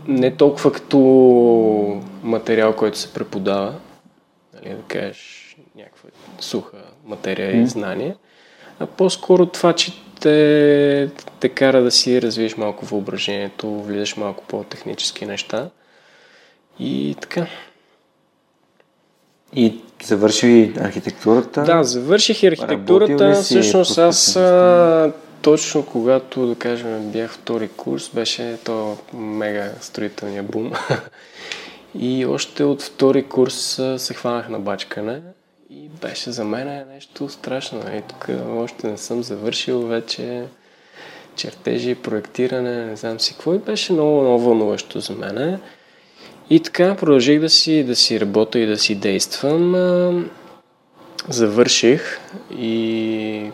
не 0.07 0.35
толкова 0.35 0.71
като 0.71 0.97
материал, 2.23 2.75
който 2.75 2.97
се 2.97 3.13
преподава, 3.13 3.73
нали, 4.53 4.75
да 4.75 4.81
кажеш 4.87 5.55
някаква 5.75 6.09
суха 6.39 6.77
материя 7.05 7.53
mm. 7.53 7.63
и 7.63 7.67
знание, 7.67 8.15
а 8.79 8.85
по-скоро 8.85 9.45
това, 9.45 9.73
че 9.73 9.93
те, 10.21 11.09
те 11.39 11.49
кара 11.49 11.81
да 11.81 11.91
си 11.91 12.21
развиеш 12.21 12.57
малко 12.57 12.85
въображението, 12.85 13.81
влизаш 13.81 14.17
малко 14.17 14.43
по-технически 14.47 15.25
неща 15.25 15.69
и 16.79 17.15
така. 17.21 17.47
И 19.55 19.81
завърши 20.03 20.73
архитектурата? 20.79 21.63
Да, 21.63 21.83
завърших 21.83 22.43
и 22.43 22.47
архитектурата. 22.47 23.31
Всъщност 23.33 23.97
аз 23.97 24.37
точно 25.43 25.85
когато, 25.85 26.47
да 26.47 26.55
кажем, 26.55 27.11
бях 27.11 27.31
втори 27.31 27.67
курс, 27.67 28.09
беше 28.13 28.57
то 28.65 28.97
мега 29.13 29.71
строителния 29.81 30.43
бум. 30.43 30.71
и 31.99 32.25
още 32.25 32.63
от 32.63 32.81
втори 32.81 33.23
курс 33.23 33.81
се 33.97 34.13
хванах 34.13 34.49
на 34.49 34.59
бачкане 34.59 35.21
и 35.69 35.89
беше 36.01 36.31
за 36.31 36.43
мен 36.43 36.87
нещо 36.93 37.29
страшно. 37.29 37.79
И 37.97 38.01
тук 38.01 38.27
още 38.57 38.87
не 38.87 38.97
съм 38.97 39.23
завършил 39.23 39.81
вече 39.81 40.43
чертежи, 41.35 41.95
проектиране, 41.95 42.85
не 42.85 42.95
знам 42.95 43.19
си 43.19 43.33
какво. 43.33 43.53
И 43.53 43.57
беше 43.57 43.93
много, 43.93 44.21
много 44.21 44.43
вълнуващо 44.43 44.99
за 44.99 45.13
мен. 45.13 45.59
И 46.49 46.59
така 46.59 46.95
продължих 46.95 47.39
да 47.39 47.49
си, 47.49 47.83
да 47.83 47.95
си 47.95 48.19
работя 48.19 48.59
и 48.59 48.65
да 48.65 48.77
си 48.77 48.95
действам. 48.95 50.29
Завърших 51.29 52.19
и 52.57 53.51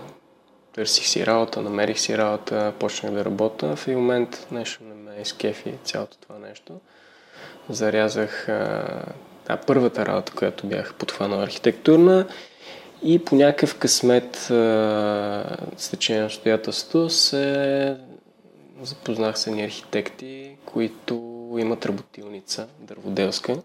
търсих 0.80 1.08
си 1.08 1.26
работа, 1.26 1.62
намерих 1.62 2.00
си 2.00 2.18
работа, 2.18 2.74
почнах 2.80 3.12
да 3.12 3.26
работя. 3.26 3.76
В 3.76 3.88
един 3.88 4.00
момент 4.00 4.48
нещо 4.52 4.84
не 4.84 4.94
ме 4.94 5.22
изкефи 5.22 5.74
цялото 5.84 6.18
това 6.18 6.40
нещо. 6.40 6.80
Зарязах 7.70 8.50
а, 8.50 9.58
първата 9.68 10.06
работа, 10.06 10.32
която 10.36 10.68
бях 10.68 10.94
подхванал 10.94 11.42
архитектурна 11.42 12.28
и 13.04 13.26
по 13.26 13.36
някакъв 13.36 13.78
късмет 13.78 14.36
с 15.78 15.90
течение 15.92 16.22
на 16.22 16.28
обстоятелството 16.28 17.10
се 17.10 17.98
запознах 18.84 19.40
с 19.40 19.48
едни 19.48 19.64
архитекти, 19.64 20.58
които 20.66 21.16
имат 21.60 21.86
работилница 21.86 22.68
дърводелска. 22.80 23.58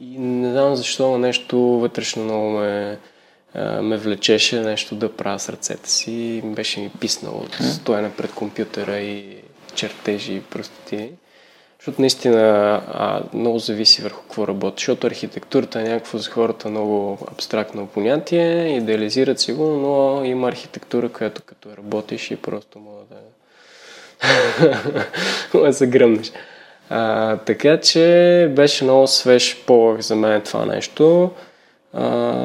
И 0.00 0.18
не 0.18 0.50
знам 0.50 0.76
защо 0.76 1.18
нещо 1.18 1.58
вътрешно 1.58 2.24
много 2.24 2.50
ме 2.50 2.98
ме 3.82 3.96
влечеше 3.96 4.60
нещо 4.60 4.94
да 4.94 5.12
правя 5.12 5.38
с 5.38 5.48
ръцете 5.48 5.90
си. 5.90 6.42
Беше 6.44 6.80
ми 6.80 6.90
писнало 7.00 7.38
от 7.38 7.54
стояне 7.54 8.10
пред 8.12 8.32
компютъра 8.32 8.98
и 8.98 9.36
чертежи 9.74 10.34
и 10.34 10.40
простоти. 10.40 11.10
Защото 11.78 12.00
наистина 12.00 12.40
а, 12.92 13.22
много 13.34 13.58
зависи 13.58 14.02
върху 14.02 14.22
какво 14.22 14.48
работи. 14.48 14.80
Защото 14.80 15.06
архитектурата 15.06 15.80
е 15.80 15.84
някакво 15.84 16.18
за 16.18 16.30
хората 16.30 16.68
много 16.68 17.18
абстрактно 17.32 17.86
понятие, 17.86 18.76
идеализират 18.76 19.40
си 19.40 19.52
го, 19.52 19.64
но 19.64 20.24
има 20.24 20.48
архитектура, 20.48 21.08
която 21.08 21.42
като 21.42 21.68
работиш 21.76 22.30
и 22.30 22.36
просто 22.36 22.78
мога 22.78 23.02
да, 23.10 23.16
да 25.66 25.72
се 25.72 25.86
гръмнеш. 25.86 26.32
А, 26.90 27.36
така 27.36 27.80
че 27.80 28.48
беше 28.56 28.84
много 28.84 29.06
свеж 29.06 29.56
полъх 29.66 30.00
за 30.00 30.16
мен 30.16 30.40
това 30.40 30.66
нещо 30.66 31.30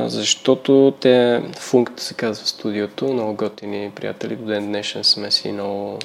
защото 0.07 0.93
те, 1.01 1.43
функт 1.57 1.99
се 1.99 2.13
казва 2.13 2.45
студиото, 2.45 3.13
много 3.13 3.33
готини 3.33 3.91
приятели, 3.95 4.35
до 4.35 4.45
ден 4.45 4.65
днешен 4.65 5.03
сме 5.03 5.31
си 5.31 5.51
много, 5.51 5.99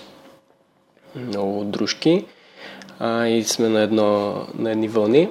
много 1.16 1.64
дружки 1.64 2.24
а, 2.98 3.26
и 3.26 3.44
сме 3.44 3.68
на, 3.68 3.80
едно, 3.80 4.34
на 4.58 4.70
едни 4.70 4.88
вълни. 4.88 5.28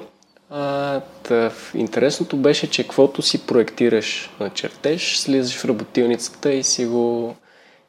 А, 0.50 1.00
тъв, 1.24 1.72
интересното 1.76 2.38
беше, 2.38 2.70
че 2.70 2.84
каквото 2.84 3.22
си 3.22 3.48
проектираш 3.48 4.30
на 4.40 4.50
чертеж, 4.50 5.18
слизаш 5.18 5.58
в 5.58 5.66
работилницата 5.66 6.54
и 6.54 6.64
си 6.64 6.86
го 6.86 7.36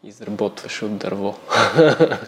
изработваш 0.04 0.82
от 0.82 0.96
дърво. 0.96 1.34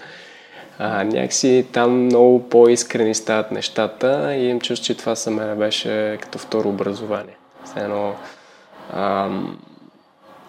А, 0.79 1.05
някакси 1.05 1.67
там 1.73 2.05
много 2.05 2.49
по-искрени 2.49 3.15
стават 3.15 3.53
нещата 3.53 4.35
и 4.35 4.49
им 4.49 4.61
чувство, 4.61 4.87
че 4.87 4.97
това 4.97 5.15
за 5.15 5.31
мен 5.31 5.59
беше 5.59 6.19
като 6.23 6.39
второ 6.39 6.69
образование. 6.69 7.37
Все 7.65 7.81
едно, 7.81 8.15
ам, 8.93 9.59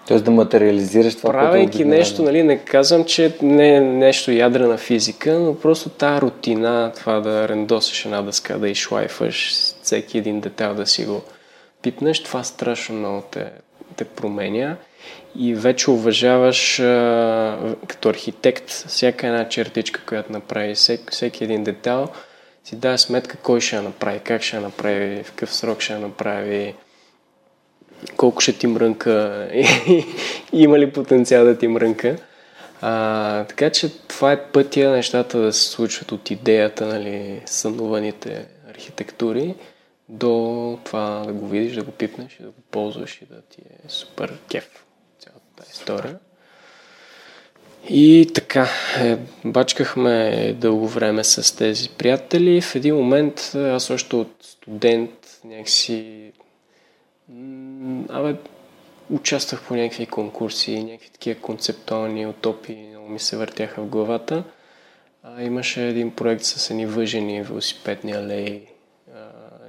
Тоест 0.07 0.25
да 0.25 0.31
материализираш 0.31 1.15
това, 1.15 1.31
Правейки 1.31 1.77
което 1.77 1.89
нещо, 1.89 2.23
нали, 2.23 2.43
не 2.43 2.57
казвам, 2.57 3.05
че 3.05 3.37
не 3.41 3.75
е 3.75 3.81
нещо 3.81 4.31
ядрена 4.31 4.77
физика, 4.77 5.39
но 5.39 5.59
просто 5.59 5.89
тази 5.89 6.21
рутина, 6.21 6.91
това 6.95 7.19
да 7.19 7.47
рендосиш 7.47 8.05
една 8.05 8.21
дъска, 8.21 8.57
да 8.57 8.69
изшлайфаш 8.69 9.51
всеки 9.81 10.17
един 10.17 10.39
детайл, 10.39 10.73
да 10.73 10.85
си 10.85 11.05
го 11.05 11.21
пипнеш, 11.81 12.23
това 12.23 12.43
страшно 12.43 12.95
много 12.95 13.23
те, 13.31 13.51
те 13.95 14.05
променя. 14.05 14.75
И 15.35 15.55
вече 15.55 15.91
уважаваш 15.91 16.79
а, 16.79 17.75
като 17.87 18.09
архитект 18.09 18.69
всяка 18.69 19.27
една 19.27 19.49
чертичка, 19.49 20.01
която 20.05 20.31
направи, 20.31 20.75
всеки, 20.75 21.03
всеки 21.11 21.43
един 21.43 21.63
детайл, 21.63 22.07
си 22.63 22.75
дай 22.75 22.97
сметка 22.97 23.37
кой 23.37 23.61
ще 23.61 23.75
я 23.75 23.81
направи, 23.81 24.19
как 24.19 24.41
ще 24.41 24.55
я 24.55 24.61
направи, 24.61 25.23
в 25.23 25.31
какъв 25.31 25.53
срок 25.53 25.81
ще 25.81 25.93
я 25.93 25.99
направи, 25.99 26.73
колко 28.17 28.41
ще 28.41 28.53
ти 28.53 28.67
мрънка 28.67 29.47
и 29.53 30.05
има 30.53 30.79
ли 30.79 30.91
потенциал 30.91 31.45
да 31.45 31.57
ти 31.57 31.67
мрънка. 31.67 32.15
А, 32.81 33.43
така 33.43 33.69
че 33.69 33.89
това 34.07 34.31
е 34.31 34.43
пътя 34.43 34.89
нещата 34.89 35.39
да 35.39 35.53
се 35.53 35.69
случват 35.69 36.11
от 36.11 36.31
идеята, 36.31 36.85
нали, 36.85 37.41
сънуваните 37.45 38.45
архитектури 38.69 39.55
до 40.09 40.79
това 40.83 41.23
да 41.27 41.33
го 41.33 41.47
видиш, 41.47 41.75
да 41.75 41.83
го 41.83 41.91
пипнеш 41.91 42.37
и 42.39 42.43
да 42.43 42.49
го 42.49 42.61
ползваш 42.71 43.21
и 43.21 43.25
да 43.25 43.41
ти 43.41 43.61
е 43.61 43.89
супер 43.89 44.33
кеф 44.49 44.85
цялата 45.19 45.45
тази 45.55 45.71
история. 45.71 46.19
И 47.89 48.31
така, 48.33 48.69
е, 48.97 49.17
бачкахме 49.45 50.53
дълго 50.59 50.87
време 50.87 51.23
с 51.23 51.57
тези 51.57 51.89
приятели. 51.89 52.61
В 52.61 52.75
един 52.75 52.95
момент 52.95 53.51
аз 53.55 53.89
още 53.89 54.15
от 54.15 54.35
студент 54.41 55.11
някакси 55.45 56.31
абе, 58.09 58.35
участвах 59.09 59.67
по 59.67 59.75
някакви 59.75 60.05
конкурси, 60.05 60.83
някакви 60.83 61.09
такива 61.09 61.41
концептуални 61.41 62.27
утопии, 62.27 62.87
много 62.89 63.09
ми 63.09 63.19
се 63.19 63.37
въртяха 63.37 63.81
в 63.81 63.87
главата. 63.87 64.43
А, 65.23 65.43
имаше 65.43 65.87
един 65.87 66.11
проект 66.11 66.43
с 66.43 66.69
едни 66.69 66.85
въжени 66.85 67.43
велосипедни 67.43 68.11
алеи, 68.11 68.61
а, 69.15 69.19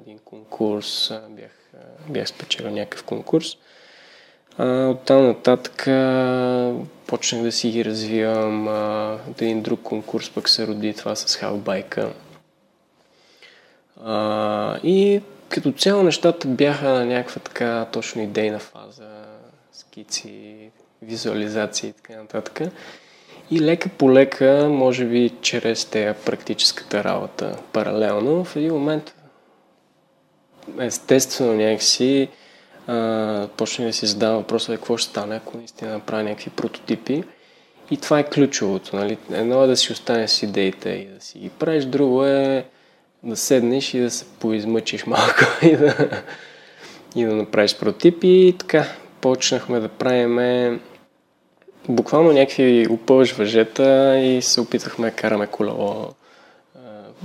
един 0.00 0.18
конкурс, 0.18 1.10
а, 1.10 1.22
бях, 1.28 1.70
а, 1.74 2.12
бях 2.12 2.28
спечелил 2.28 2.70
някакъв 2.70 3.04
конкурс. 3.04 3.56
А, 4.58 4.88
оттам 4.88 5.26
нататък 5.26 5.88
а, 5.88 6.74
почнах 7.06 7.42
да 7.42 7.52
си 7.52 7.70
ги 7.70 7.84
развивам. 7.84 8.68
А, 8.68 9.18
от 9.30 9.42
един 9.42 9.62
друг 9.62 9.80
конкурс 9.82 10.30
пък 10.30 10.48
се 10.48 10.66
роди 10.66 10.94
това 10.94 11.14
с 11.16 11.36
халбайка. 11.36 12.12
А, 14.04 14.78
и 14.82 15.20
като 15.54 15.72
цяло 15.72 16.02
нещата 16.02 16.48
бяха 16.48 16.88
на 16.88 17.04
някаква 17.04 17.40
така 17.40 17.86
точно 17.92 18.22
идейна 18.22 18.58
фаза, 18.58 19.08
скици, 19.72 20.70
визуализации 21.02 21.88
и 21.88 21.92
така 21.92 22.16
нататък. 22.16 22.60
И 23.50 23.60
лека 23.60 23.88
по 23.88 24.12
лека, 24.12 24.68
може 24.70 25.04
би 25.04 25.32
чрез 25.40 25.84
тея 25.84 26.14
практическата 26.24 27.04
работа 27.04 27.58
паралелно, 27.72 28.44
в 28.44 28.56
един 28.56 28.72
момент 28.72 29.14
естествено 30.80 31.54
някакси 31.54 32.28
а, 32.86 33.48
почне 33.56 33.86
да 33.86 33.92
си 33.92 34.06
задава 34.06 34.38
въпроса 34.38 34.74
какво 34.74 34.96
ще 34.96 35.10
стане, 35.10 35.36
ако 35.36 35.56
наистина 35.56 35.92
направя 35.92 36.22
някакви 36.22 36.50
прототипи. 36.50 37.24
И 37.90 37.96
това 37.96 38.18
е 38.18 38.30
ключовото. 38.30 38.96
Нали? 38.96 39.18
Едно 39.32 39.62
е 39.62 39.66
да 39.66 39.76
си 39.76 39.92
останеш 39.92 40.30
с 40.30 40.42
идеите 40.42 40.88
и 40.88 41.06
да 41.06 41.20
си 41.20 41.38
ги 41.38 41.48
правиш, 41.48 41.84
друго 41.84 42.24
е 42.24 42.64
да 43.24 43.36
седнеш 43.36 43.94
и 43.94 44.00
да 44.00 44.10
се 44.10 44.24
поизмъчиш 44.24 45.06
малко 45.06 45.44
и 45.62 45.76
да, 45.76 46.22
и 47.16 47.24
да 47.24 47.34
направиш 47.34 47.76
прототип. 47.76 48.18
И 48.22 48.54
така, 48.58 48.86
почнахме 49.20 49.80
да 49.80 49.88
правиме 49.88 50.78
буквално 51.88 52.32
някакви 52.32 52.86
опълж 52.90 53.32
въжета 53.32 54.18
и 54.18 54.42
се 54.42 54.60
опитахме 54.60 55.10
да 55.10 55.16
караме 55.16 55.46
колело 55.46 56.08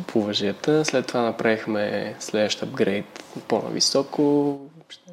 по 0.07 0.21
въжета. 0.21 0.85
След 0.85 1.07
това 1.07 1.21
направихме 1.21 2.15
следващ 2.19 2.63
апгрейд 2.63 3.23
по-нависоко. 3.47 4.57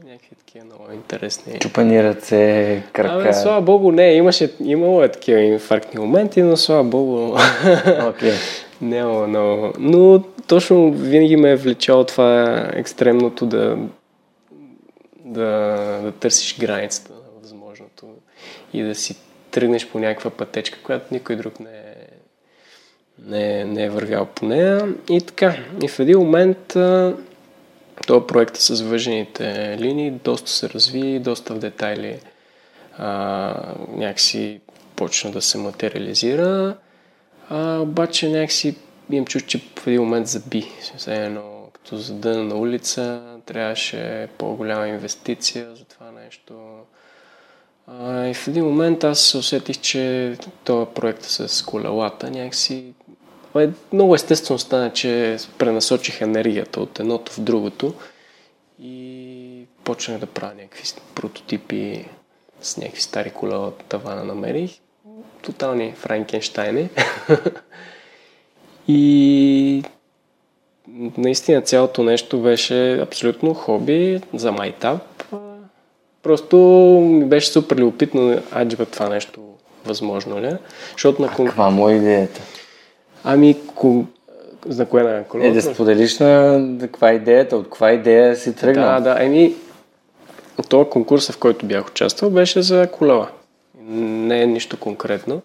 Някакви 0.05 0.37
такива 0.37 0.65
много 0.65 0.93
интересни. 0.93 1.59
Чупани 1.59 2.03
ръце, 2.03 2.83
крака. 2.93 3.15
Абе, 3.15 3.33
слава 3.33 3.61
богу, 3.61 3.93
не, 3.93 4.13
имаше, 4.13 4.53
имало 4.65 5.03
е 5.03 5.09
такива 5.09 5.41
инфарктни 5.41 6.01
моменти, 6.01 6.43
но 6.43 6.57
слава 6.57 6.85
богу. 6.85 7.39
Okay. 7.87 8.35
Няма 8.81 9.27
много. 9.27 9.73
Но 9.79 10.25
точно 10.47 10.93
винаги 10.93 11.37
ме 11.37 11.51
е 11.51 11.57
влечало 11.57 12.05
това 12.05 12.67
екстремното 12.73 13.47
да, 13.47 13.79
да, 15.25 15.43
да 16.03 16.13
търсиш 16.13 16.59
границата 16.59 17.13
на 17.13 17.41
възможното 17.43 18.07
и 18.73 18.83
да 18.83 18.95
си 18.95 19.17
тръгнеш 19.51 19.89
по 19.89 19.99
някаква 19.99 20.31
пътечка, 20.31 20.79
която 20.83 21.15
никой 21.15 21.37
друг 21.37 21.61
не 21.61 21.71
е, 21.71 21.95
не, 23.27 23.65
не 23.65 23.85
е 23.85 23.91
вървял 23.91 24.27
по 24.27 24.47
нея. 24.47 24.95
И 25.11 25.21
така, 25.21 25.57
и 25.83 25.89
в 25.89 26.01
един 26.01 26.19
момент 26.19 26.77
този 28.07 28.27
проект 28.27 28.57
с 28.57 28.81
въжените 28.81 29.77
линии 29.81 30.11
доста 30.11 30.51
се 30.51 30.69
разви, 30.69 31.19
доста 31.19 31.55
в 31.55 31.59
детайли 31.59 32.21
а, 32.99 33.75
някакси 33.89 34.61
почна 34.97 35.31
да 35.31 35.43
се 35.43 35.59
материализира. 35.59 36.77
А, 37.51 37.79
обаче 37.79 38.29
някакси 38.29 38.77
имам 39.11 39.27
чуш, 39.27 39.45
че 39.45 39.59
в 39.79 39.87
един 39.87 40.01
момент 40.01 40.27
заби. 40.27 40.73
Все 40.97 41.39
като 41.73 41.97
задъна 41.97 42.45
на 42.45 42.55
улица, 42.55 43.23
трябваше 43.47 44.29
по-голяма 44.39 44.89
инвестиция 44.89 45.77
за 45.77 45.85
това 45.85 46.11
нещо. 46.11 46.55
А, 47.87 48.27
и 48.27 48.35
в 48.35 48.49
един 48.49 48.65
момент 48.65 49.05
аз 49.05 49.35
усетих, 49.35 49.81
че 49.81 50.37
този 50.65 50.91
проект 50.95 51.23
с 51.23 51.67
колелата 51.67 52.31
някакси 52.31 52.95
много 53.93 54.15
естествено 54.15 54.59
стана, 54.59 54.93
че 54.93 55.37
пренасочих 55.59 56.21
енергията 56.21 56.81
от 56.81 57.01
едното 57.01 57.33
в 57.33 57.41
другото 57.41 57.95
и 58.83 59.67
почнах 59.85 60.19
да 60.19 60.27
правя 60.27 60.55
някакви 60.55 60.83
прототипи 61.15 62.09
с 62.61 62.77
някакви 62.77 63.01
стари 63.01 63.31
колела 63.31 63.73
тавана 63.89 64.25
намерих. 64.25 64.81
Тотални 65.43 65.93
Франкенштайни. 65.97 66.89
и 68.89 69.83
наистина 71.19 71.61
цялото 71.63 72.03
нещо 72.03 72.39
беше 72.39 73.01
абсолютно 73.01 73.55
хоби 73.55 74.21
за 74.35 74.53
майтап. 74.53 75.03
Просто 76.23 76.57
ми 77.03 77.25
беше 77.25 77.49
супер 77.49 77.77
любопитно 77.77 78.41
аджба 78.57 78.87
това 78.87 79.09
нещо 79.09 79.41
възможно 79.85 80.41
ли. 80.41 80.57
Защото 80.93 81.23
на... 81.23 81.29
Каква 81.29 81.71
му 81.71 81.89
е 81.89 81.93
идеята? 81.93 82.41
Ами, 83.25 83.57
ко... 83.75 84.05
за 84.67 84.87
кое 84.87 85.03
на 85.03 85.25
колелото? 85.25 85.59
Е, 85.59 85.63
да 85.63 85.75
споделиш 85.75 86.19
на 86.19 86.61
каква 86.81 87.11
е 87.11 87.15
идеята, 87.15 87.57
от 87.57 87.65
каква 87.65 87.93
идея 87.93 88.37
си 88.37 88.55
тръгнал. 88.55 88.85
Да, 88.85 89.01
да, 89.01 89.25
еми, 89.25 89.55
този 90.69 90.91
конкурс, 90.91 91.31
в 91.31 91.39
който 91.39 91.67
бях 91.67 91.89
участвал, 91.89 92.31
беше 92.31 92.63
за 92.63 92.89
колела. 92.93 93.29
Не 93.87 94.43
е 94.43 94.47
нищо 94.47 94.81
конкретно. 94.81 95.43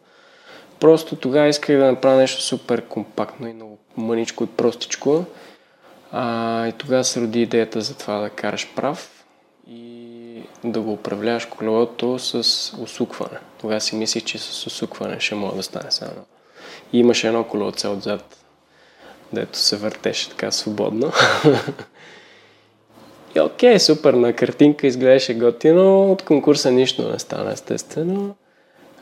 Просто 0.79 1.15
тогава 1.15 1.47
исках 1.47 1.77
да 1.77 1.91
направя 1.91 2.17
нещо 2.17 2.41
супер 2.41 2.85
компактно 2.85 3.47
и 3.47 3.53
много 3.53 3.77
мъничко 3.97 4.43
и 4.43 4.47
простичко. 4.47 5.25
А, 6.11 6.67
и 6.67 6.71
тогава 6.71 7.03
се 7.03 7.21
роди 7.21 7.41
идеята 7.41 7.81
за 7.81 7.97
това 7.97 8.19
да 8.19 8.29
караш 8.29 8.67
прав 8.75 9.25
и 9.69 10.43
да 10.63 10.81
го 10.81 10.93
управляваш 10.93 11.45
колелото 11.45 12.19
с 12.19 12.33
усукване. 12.77 13.37
Тогава 13.61 13.81
си 13.81 13.95
мислих, 13.95 14.23
че 14.23 14.37
с 14.37 14.67
усукване 14.67 15.19
ще 15.19 15.35
мога 15.35 15.55
да 15.55 15.63
стане 15.63 15.91
само. 15.91 16.25
И 16.93 16.99
имаше 16.99 17.27
едно 17.27 17.43
колелце 17.43 17.87
отзад, 17.87 18.37
дето 19.33 19.57
се 19.57 19.77
въртеше 19.77 20.29
така 20.29 20.51
свободно. 20.51 21.11
и 23.35 23.39
окей, 23.39 23.79
супер, 23.79 24.13
на 24.13 24.33
картинка 24.33 24.87
изглеждаше 24.87 25.33
готино, 25.33 26.11
от 26.11 26.21
конкурса 26.21 26.71
нищо 26.71 27.11
не 27.11 27.19
стана, 27.19 27.51
естествено. 27.51 28.35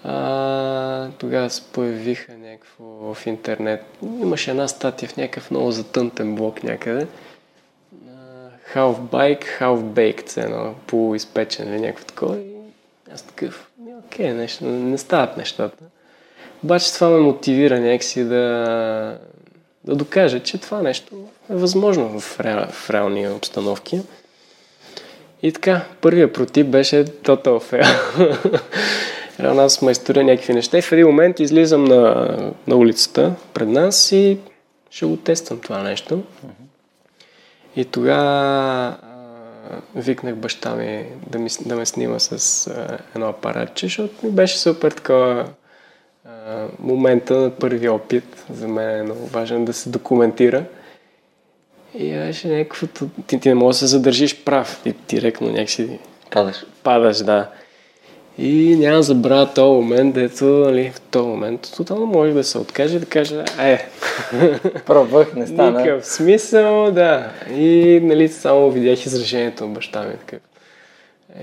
А, 0.04 1.08
тогава 1.18 1.50
се 1.50 1.62
появиха 1.74 2.32
някакво 2.38 2.84
в 3.13 3.26
интернет. 3.26 3.84
Имаше 4.04 4.52
една 4.52 4.68
статия 4.68 5.10
в 5.10 5.18
някакъв 5.18 5.52
много 5.52 5.72
затънтен 5.72 6.36
блок 6.36 6.63
някъде. 6.63 7.08
Half 8.76 9.00
bike, 9.00 9.46
half 9.60 9.82
baked, 9.82 10.44
едно 10.44 10.74
полуизпечен 10.88 11.70
или 11.70 11.80
някакво 11.80 12.06
такова. 12.06 12.38
И 12.38 12.54
аз 13.13 13.22
такъв, 13.22 13.70
окей, 14.06 14.34
нещо, 14.34 14.65
не 14.65 14.98
стават 14.98 15.38
нещата. 15.38 15.84
Обаче 16.63 16.94
това 16.94 17.10
ме 17.10 17.20
мотивира 17.20 17.80
някакси 17.80 18.24
да, 18.24 19.18
да 19.84 19.96
докажа, 19.96 20.39
че 20.39 20.58
това 20.58 20.82
нещо 20.82 21.15
е 21.50 21.56
възможно 21.56 22.20
в, 22.20 22.39
реал, 22.39 22.65
в 22.70 22.89
реални 22.89 23.30
обстановки. 23.30 24.02
И 25.43 25.52
така, 25.52 25.86
първият 26.02 26.34
протип 26.34 26.67
беше 26.67 27.06
Total 27.06 27.43
Fail. 27.43 28.38
Реално 29.39 29.62
аз 29.62 29.82
майсторя 29.82 30.23
някакви 30.23 30.54
неща 30.54 30.78
и 30.78 30.82
в 30.82 30.91
един 30.91 31.06
момент 31.06 31.39
излизам 31.39 31.84
на, 31.84 32.54
на 32.67 32.75
улицата 32.75 33.34
пред 33.54 33.67
нас 33.67 34.12
и 34.12 34.38
ще 34.89 35.06
го 35.06 35.17
тествам 35.17 35.60
това 35.60 35.84
нещо. 35.84 36.23
И 37.75 37.86
тогава 37.86 38.95
викнах 39.95 40.36
баща 40.36 40.75
ми 40.75 41.06
да, 41.28 41.39
ми 41.39 41.49
да 41.65 41.75
ме 41.75 41.86
снима 41.86 42.19
с 42.19 42.67
а, 42.67 42.97
едно 43.15 43.28
апаратче, 43.28 43.86
защото 43.86 44.25
ми 44.25 44.32
беше 44.32 44.58
супер 44.58 44.91
такова 44.91 45.45
момента 46.80 47.34
на 47.34 47.49
първи 47.49 47.89
опит. 47.89 48.45
За 48.54 48.67
мен 48.67 48.99
е 48.99 49.04
много 49.04 49.28
важен 49.28 49.65
да 49.65 49.73
се 49.73 49.89
документира. 49.89 50.63
И 51.97 52.13
беше 52.13 52.47
някакво... 52.47 52.88
Ти, 53.28 53.39
ти 53.39 53.49
не 53.49 53.56
можеш 53.56 53.80
да 53.80 53.88
се 53.88 53.91
задържиш 53.91 54.43
прав. 54.43 54.82
И 54.86 54.93
директно 55.10 55.52
някакси 55.52 55.99
Падаш. 56.32 56.65
падаш, 56.84 57.17
да. 57.17 57.49
И 58.38 58.75
няма 58.80 58.97
да 58.97 59.04
забравя 59.04 59.54
този 59.54 59.75
момент, 59.75 60.15
дето, 60.15 60.45
нали, 60.45 60.91
в 60.95 61.02
този 61.02 61.28
момент 61.28 61.71
тотално 61.78 62.06
може 62.06 62.34
да 62.34 62.43
се 62.43 62.58
откаже 62.58 62.95
и 62.95 62.99
да 62.99 63.06
каже, 63.06 63.43
е, 63.60 63.86
Пробвах, 64.86 65.34
не 65.36 65.47
стана. 65.47 65.80
никакъв 65.80 66.06
смисъл, 66.06 66.91
да. 66.91 67.30
И, 67.52 67.99
нали, 68.04 68.28
само 68.28 68.71
видях 68.71 69.06
изражението 69.06 69.67
на 69.67 69.73
баща 69.73 70.04
ми, 70.04 70.13
такъв. 70.17 70.39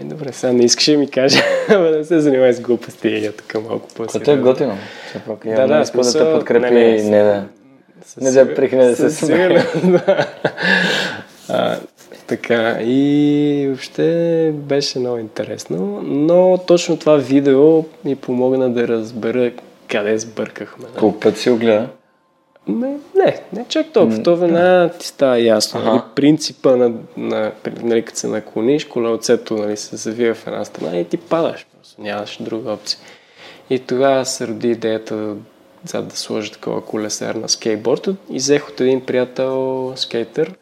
Е, 0.00 0.04
добре, 0.04 0.32
сега 0.32 0.52
не 0.52 0.64
искаш 0.64 0.84
да 0.86 0.98
ми 0.98 1.10
каже, 1.10 1.38
ама 1.68 1.88
да 1.90 2.04
се 2.04 2.20
занимай 2.20 2.52
с 2.52 2.60
глупости 2.60 3.08
е 3.08 3.32
така 3.32 3.60
малко 3.60 3.88
по 3.88 4.06
Което 4.06 4.30
е 4.30 4.36
готино. 4.36 4.78
Все 5.08 5.18
пак, 5.18 5.38
Да, 5.46 5.66
да, 5.66 5.80
иска 5.80 5.96
да 5.96 6.02
те 6.02 6.10
смисъл, 6.10 6.38
подкрепи, 6.38 6.74
не, 6.74 7.02
не, 7.02 7.02
не 7.02 7.22
да... 7.22 7.44
Не 8.20 8.30
да 8.30 8.54
прихне 8.54 8.84
да 8.84 8.96
се 8.96 9.10
смее. 9.10 9.64
А, 11.48 11.78
така, 12.26 12.78
и 12.82 13.64
въобще 13.66 14.50
беше 14.54 14.98
много 14.98 15.18
интересно, 15.18 16.00
но 16.02 16.58
точно 16.66 16.96
това 16.96 17.16
видео 17.16 17.84
ми 18.04 18.16
помогна 18.16 18.70
да 18.70 18.88
разбера 18.88 19.52
къде 19.88 20.18
сбъркахме. 20.18 20.84
нали? 20.84 20.98
Колко 20.98 21.20
път 21.20 21.38
си 21.38 21.50
го 21.50 21.56
гледа? 21.56 21.88
Не, 22.68 22.96
не, 23.14 23.40
не 23.52 23.64
чак 23.68 23.92
толкова. 23.92 24.22
То 24.22 24.36
веднага 24.36 24.90
ти 24.98 25.06
става 25.06 25.38
ясно. 25.40 25.80
Аха. 25.80 25.90
Нали, 25.90 26.00
принципа 26.14 26.76
на, 26.76 26.92
на 27.16 27.52
нали, 27.82 28.02
като 28.02 28.18
се 28.18 28.28
наклониш, 28.28 28.84
колелцето 28.84 29.54
нали, 29.54 29.76
се 29.76 29.96
завива 29.96 30.34
в 30.34 30.46
една 30.46 30.64
страна 30.64 30.96
и 30.96 31.04
ти 31.04 31.16
падаш. 31.16 31.66
Просто 31.76 32.02
нямаш 32.02 32.38
друга 32.40 32.72
опция. 32.72 32.98
И 33.70 33.78
тогава 33.78 34.24
се 34.24 34.46
роди 34.46 34.70
идеята 34.70 35.34
зад 35.86 36.08
да 36.08 36.16
сложа 36.16 36.52
такова 36.52 36.84
колесар 36.84 37.34
на 37.34 37.48
скейтборд 37.48 38.08
и 38.30 38.36
взех 38.36 38.68
от 38.68 38.80
един 38.80 39.06
приятел 39.06 39.92
скейтър 39.96 40.54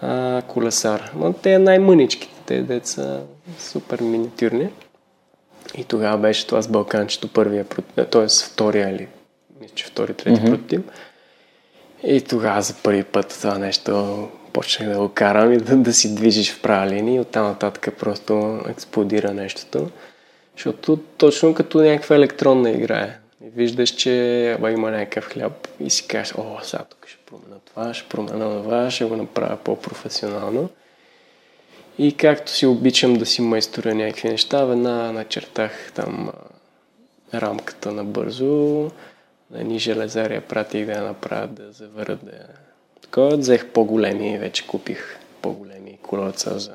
а, 0.00 0.42
колесар. 0.48 1.12
Но 1.16 1.32
те 1.32 1.58
най-мъничките, 1.58 2.34
те 2.46 2.62
деца 2.62 3.20
супер 3.58 4.00
миниатюрни. 4.00 4.68
И 5.74 5.84
тогава 5.84 6.18
беше 6.18 6.46
това 6.46 6.62
с 6.62 6.68
Балканчето 6.68 7.28
първия, 7.28 7.64
т.е. 8.10 8.26
втория 8.28 8.90
или 8.90 9.08
мисля, 9.60 9.74
че 9.74 9.84
втори, 9.84 10.14
трети 10.14 10.40
mm-hmm. 10.40 10.50
прототип. 10.50 10.90
И 12.04 12.20
тогава 12.20 12.62
за 12.62 12.74
първи 12.82 13.04
път 13.04 13.28
това 13.40 13.58
нещо 13.58 14.28
почнах 14.52 14.88
да 14.88 14.98
го 14.98 15.08
карам 15.08 15.52
и 15.52 15.56
да, 15.56 15.76
да 15.76 15.92
си 15.92 16.14
движиш 16.14 16.52
в 16.52 16.62
права 16.62 16.86
линия 16.86 17.16
и 17.16 17.20
оттам 17.20 17.46
нататък 17.46 17.88
просто 17.98 18.60
експлодира 18.68 19.34
нещото. 19.34 19.90
Защото 20.56 20.96
точно 20.96 21.54
като 21.54 21.80
някаква 21.80 22.16
електронна 22.16 22.70
игра 22.70 22.98
е. 22.98 23.18
И 23.52 23.56
виждаш, 23.56 23.90
че 23.90 24.52
аба, 24.52 24.70
има 24.70 24.90
някакъв 24.90 25.24
хляб 25.24 25.68
и 25.80 25.90
си 25.90 26.06
кажеш, 26.06 26.34
о, 26.38 26.58
сега 26.62 26.84
тук 26.84 27.06
ще 27.08 27.18
променя 27.26 27.58
това, 27.64 27.94
ще 27.94 28.08
променя 28.08 28.62
това, 28.62 28.90
ще 28.90 29.04
го 29.04 29.16
направя 29.16 29.56
по-професионално. 29.56 30.68
И 31.98 32.16
както 32.16 32.52
си 32.52 32.66
обичам 32.66 33.14
да 33.14 33.26
си 33.26 33.42
майсторя 33.42 33.94
някакви 33.94 34.28
неща, 34.28 34.64
веднага 34.64 35.12
начертах 35.12 35.92
там 35.94 36.30
рамката 37.34 37.92
набързо, 37.92 38.90
на 39.50 39.60
едни 39.60 39.78
железари 39.78 40.34
я 40.34 40.40
пратих 40.40 40.86
да 40.86 40.92
я 40.92 41.02
направят, 41.02 41.54
да 41.54 41.72
завърят, 41.72 42.24
да. 42.24 42.32
Такова, 43.02 43.36
взех 43.36 43.66
по-големи, 43.66 44.38
вече 44.38 44.66
купих 44.66 45.18
по-големи 45.42 45.98
колеца 46.02 46.58
за, 46.58 46.74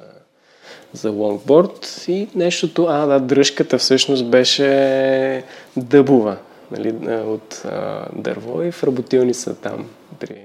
за 0.93 1.11
лонгборд 1.11 2.05
и 2.07 2.27
нещото, 2.35 2.85
а 2.89 3.05
да, 3.05 3.19
дръжката 3.19 3.77
всъщност 3.77 4.29
беше 4.29 5.43
дъбова, 5.77 6.37
нали, 6.71 6.91
от 7.17 7.61
а, 7.65 8.05
дърво 8.15 8.63
и 8.63 8.71
в 8.71 8.83
работилница 8.83 9.55
там 9.55 9.89
при 10.19 10.41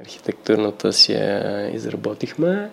архитектурната 0.00 0.92
си 0.92 1.12
я 1.12 1.70
изработихме. 1.74 2.70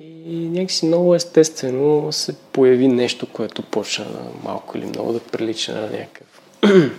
И 0.00 0.48
някакси 0.48 0.86
много 0.86 1.14
естествено 1.14 2.12
се 2.12 2.36
появи 2.52 2.88
нещо, 2.88 3.26
което 3.32 3.62
почна 3.62 4.06
малко 4.44 4.78
или 4.78 4.86
много 4.86 5.12
да 5.12 5.20
прилича 5.20 5.72
на 5.72 5.82
някакъв. 5.82 6.42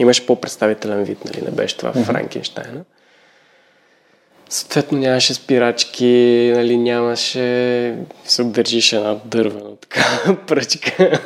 Имаше 0.00 0.26
по-представителен 0.26 1.04
вид, 1.04 1.24
нали? 1.24 1.42
Не 1.42 1.50
беше 1.50 1.76
това 1.76 1.92
Франкенштайна. 1.92 2.84
Съответно 4.50 4.98
нямаше 4.98 5.34
спирачки, 5.34 6.52
нали, 6.56 6.76
нямаше... 6.76 7.98
се 8.24 8.44
държиш 8.44 8.92
една 8.92 9.16
дървена 9.24 9.76
така 9.80 10.04
пръчка. 10.46 11.20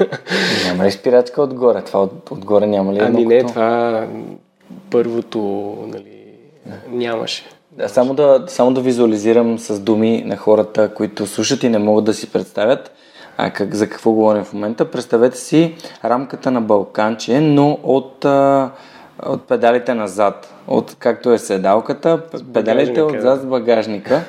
Няма 0.67 0.85
ли 0.85 0.91
спирачка 0.91 1.43
отгоре? 1.43 1.83
Това 1.83 2.03
от, 2.03 2.31
отгоре 2.31 2.67
няма 2.67 2.93
ли 2.93 2.99
Ами 3.01 3.25
не, 3.25 3.41
като- 3.41 3.53
това 3.53 4.07
първото, 4.91 5.39
нали, 5.89 6.17
нямаше. 6.89 7.45
Да, 7.71 7.89
само, 7.89 8.15
да, 8.15 8.45
само 8.47 8.73
да 8.75 8.81
визуализирам 8.81 9.59
с 9.59 9.81
думи 9.81 10.23
на 10.27 10.37
хората, 10.37 10.95
които 10.95 11.27
слушат 11.27 11.63
и 11.63 11.69
не 11.69 11.79
могат 11.79 12.05
да 12.05 12.15
си 12.15 12.33
представят 12.33 12.93
а, 13.37 13.51
как, 13.51 13.75
за 13.75 13.89
какво 13.89 14.13
говорим 14.13 14.45
в 14.45 14.53
момента. 14.53 14.91
Представете 14.91 15.39
си 15.39 15.75
рамката 16.05 16.51
на 16.51 16.61
балканче, 16.61 17.41
но 17.41 17.79
от, 17.83 18.25
а, 18.25 18.71
от 19.23 19.49
педалите 19.49 19.95
назад. 19.95 20.55
От, 20.67 20.97
както 20.99 21.33
е 21.33 21.39
седалката, 21.39 22.21
педалите 22.55 23.03
отзад 23.03 23.41
с 23.41 23.45
багажника. 23.45 24.21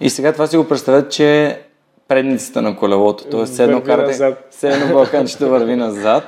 И 0.00 0.10
сега 0.10 0.32
това 0.32 0.46
си 0.46 0.56
го 0.56 0.68
представете, 0.68 1.08
че 1.08 1.60
предницата 2.08 2.62
на 2.62 2.76
колелото. 2.76 3.24
Тоест, 3.30 3.52
все 3.52 3.62
едно 3.62 3.76
Върви 3.76 3.86
карате, 3.86 4.08
назад. 4.08 4.46
все 4.50 4.68
едно 4.68 4.94
балканчето 4.94 5.48
върви 5.48 5.76
назад. 5.76 6.24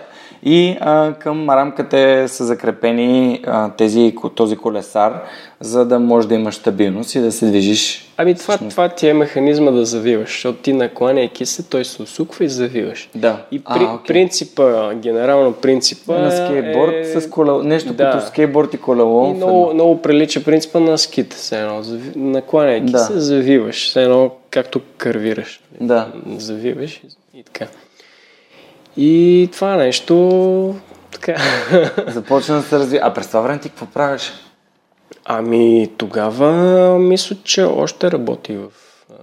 И 0.46 0.76
а, 0.80 1.12
към 1.12 1.50
рамката 1.50 2.28
са 2.28 2.44
закрепени 2.44 3.40
а, 3.46 3.70
тези, 3.70 4.14
този 4.35 4.57
колесар, 4.57 5.22
за 5.61 5.85
да 5.85 5.98
може 5.98 6.28
да 6.28 6.35
имаш 6.35 6.54
стабилност 6.54 7.14
и 7.14 7.20
да 7.20 7.33
се 7.33 7.46
движиш. 7.46 8.12
Ами 8.16 8.35
това, 8.35 8.59
това 8.59 8.88
ти 8.88 9.09
е 9.09 9.14
механизма 9.14 9.70
да 9.70 9.85
завиваш, 9.85 10.28
защото 10.28 10.59
ти 10.59 10.72
накланяйки 10.72 11.46
се, 11.46 11.62
той 11.62 11.85
се 11.85 12.02
усуква 12.02 12.44
и 12.44 12.48
завиваш. 12.48 13.11
Да. 13.14 13.42
И 13.52 13.62
А, 13.64 13.74
при, 13.74 13.85
окей. 13.85 14.07
принципа, 14.07 14.94
генерално 14.94 15.52
принципа 15.52 16.18
на 16.18 16.30
скейтборд 16.30 16.92
е... 16.94 17.20
с 17.20 17.30
колело. 17.30 17.62
Нещо 17.62 17.92
да. 17.94 18.11
като 18.11 18.26
скейтборд 18.26 18.74
и 18.74 18.78
колело. 18.78 19.26
И 19.26 19.35
много, 19.35 19.74
много 19.74 20.02
прилича 20.02 20.44
принципа 20.44 20.80
на 20.80 20.98
скит, 20.98 21.33
все 21.33 21.61
едно. 21.61 21.83
зави- 21.83 22.16
Накланяйки 22.16 22.92
Да. 22.92 22.98
се, 22.98 23.20
завиваш, 23.20 23.88
все 23.88 24.02
едно 24.02 24.30
както 24.50 24.80
кървираш. 24.96 25.61
Да. 25.80 26.09
Завиваш 26.38 27.02
и 27.35 27.42
така. 27.42 27.66
И 28.96 29.48
това 29.52 29.76
нещо 29.76 30.74
така. 31.11 31.37
Започна 32.09 32.57
да 32.57 32.62
се 32.62 32.78
развива. 32.78 33.07
А 33.07 33.14
през 33.14 33.26
това 33.26 33.40
време 33.40 33.61
ти 33.61 33.68
какво 33.68 33.87
правиш? 33.87 34.33
Ами 35.24 35.90
тогава 35.96 36.52
мисля, 36.98 37.37
че 37.44 37.62
още 37.62 38.11
работи 38.11 38.57
в 38.57 38.68
а, 39.11 39.14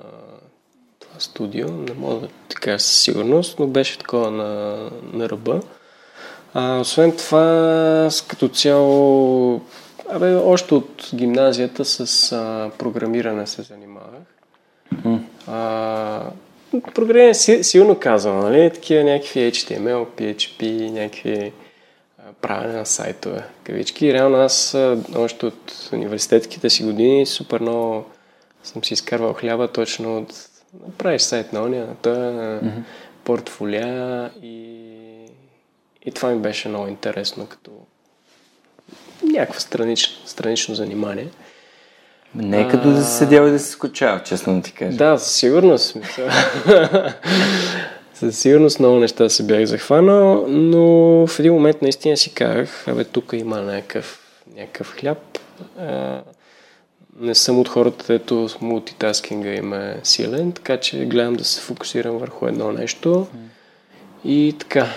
това 1.00 1.20
студио. 1.20 1.68
Не 1.72 1.94
мога 1.94 2.16
да 2.16 2.28
ти 2.48 2.56
кажа 2.56 2.80
със 2.80 3.02
сигурност, 3.02 3.60
но 3.60 3.68
беше 3.68 3.98
такова 3.98 4.32
на, 4.32 4.76
на 5.14 5.30
ръба. 5.30 5.60
А, 6.54 6.80
освен 6.80 7.18
това, 7.18 8.10
като 8.28 8.48
цяло, 8.48 9.62
абе, 10.10 10.36
още 10.36 10.74
от 10.74 11.10
гимназията 11.16 11.86
с 11.86 12.32
а, 12.32 12.72
програмиране 12.78 13.48
се 13.48 13.62
занимавах. 13.62 14.22
А, 15.48 16.22
програмиране 16.94 17.34
си, 17.34 17.64
силно 17.64 18.00
казвам, 18.00 18.40
нали? 18.40 18.72
Такива 18.74 19.04
някакви 19.04 19.40
HTML, 19.40 20.06
PHP, 20.06 20.90
някакви 20.90 21.52
правене 22.42 22.74
на 22.74 22.86
сайтове, 22.86 23.44
кавички. 23.64 24.14
Реално 24.14 24.38
аз 24.38 24.78
още 25.16 25.46
от 25.46 25.90
университетските 25.94 26.70
си 26.70 26.84
години 26.84 27.26
супер 27.26 27.60
много 27.60 28.06
съм 28.64 28.84
си 28.84 28.94
изкарвал 28.94 29.34
хляба 29.34 29.68
точно 29.68 30.18
от 30.18 30.34
направиш 30.88 31.22
сайт 31.22 31.54
на 31.54 31.64
ония, 31.64 31.88
на 31.88 31.96
този, 31.96 32.20
на 32.20 32.62
портфолия 33.24 34.32
и, 34.44 34.78
и 36.06 36.12
това 36.12 36.30
ми 36.30 36.40
беше 36.40 36.70
много 36.70 36.88
интересно 36.88 37.48
като 37.48 37.72
някакво 39.24 39.60
странично, 39.60 40.16
странично 40.26 40.76
занимание. 40.76 41.28
Не 42.36 42.62
е 42.62 42.68
като 42.68 42.92
да 42.92 43.04
си 43.04 43.18
седял 43.18 43.48
и 43.48 43.52
да 43.52 43.60
си 43.60 43.72
скучал, 43.72 44.20
честно 44.20 44.56
да 44.56 44.62
ти 44.62 44.72
кажа. 44.72 44.98
Да, 44.98 45.18
със 45.18 45.36
сигурност. 45.36 45.98
със 48.14 48.40
сигурност 48.40 48.80
много 48.80 49.00
неща 49.00 49.30
се 49.30 49.44
бях 49.44 49.66
захванал, 49.66 50.46
но 50.48 50.82
в 51.28 51.40
един 51.40 51.54
момент 51.54 51.82
наистина 51.82 52.18
си 52.18 52.34
казах, 52.34 52.88
абе 52.88 53.04
тук 53.04 53.34
има 53.34 53.62
някакъв, 53.62 54.20
някакъв 54.58 54.96
хляб. 55.00 55.38
А, 55.80 56.22
не 57.20 57.36
съм 57.36 57.60
от 57.60 57.68
хората, 57.68 58.06
дето 58.08 58.50
с 58.50 58.62
мултитаскинга 58.62 59.54
им 59.54 59.74
е 59.74 60.00
силен, 60.04 60.52
така 60.52 60.78
че 60.78 61.06
гледам 61.06 61.34
да 61.34 61.44
се 61.44 61.62
фокусирам 61.62 62.18
върху 62.18 62.48
едно 62.48 62.72
нещо. 62.72 63.28
И 64.26 64.56
така, 64.60 64.88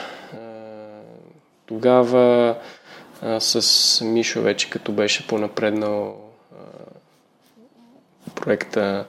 Тогава 1.66 2.57
а, 3.23 3.40
с 3.40 4.05
Мишо 4.05 4.42
вече 4.42 4.70
като 4.70 4.92
беше 4.92 5.27
по-напреднал 5.27 6.07
а, 6.07 6.23
проекта, 8.35 9.05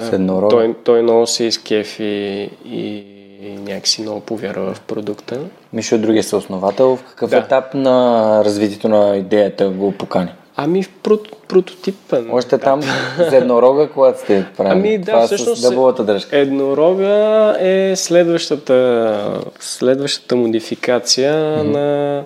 С 0.00 0.12
еднорога. 0.12 0.48
той, 0.48 0.74
той 0.84 1.02
много 1.02 1.26
се 1.26 1.44
изкефи 1.44 2.50
и, 2.64 3.04
и 3.42 3.58
някакси 3.58 4.02
много 4.02 4.20
повярва 4.20 4.74
в 4.74 4.80
продукта. 4.80 5.40
Мишо 5.72 5.94
е 5.94 5.98
другия 5.98 6.24
съосновател. 6.24 6.96
В 6.96 7.02
какъв 7.04 7.30
Да. 7.30 7.36
етап 7.36 7.74
на 7.74 8.42
развитието 8.44 8.88
на 8.88 9.16
идеята 9.16 9.68
го 9.70 9.92
покани? 9.92 10.30
Ами 10.56 10.82
в 10.82 10.90
прот, 11.02 11.46
прототипа. 11.48 12.18
Още 12.32 12.58
там 12.58 12.80
за 13.18 13.36
еднорога, 13.36 13.88
когато 13.90 14.20
сте 14.20 14.46
правили. 14.56 14.72
Ами 14.78 14.98
да, 14.98 15.12
Това 15.12 15.26
всъщност 15.26 15.62
с 15.62 15.68
дъбовата 15.68 16.04
дръжка. 16.04 16.38
Еднорога 16.38 17.56
е 17.60 17.96
следващата, 17.96 19.40
следващата 19.60 20.36
модификация 20.36 21.34
mm-hmm. 21.34 21.62
на... 21.62 22.24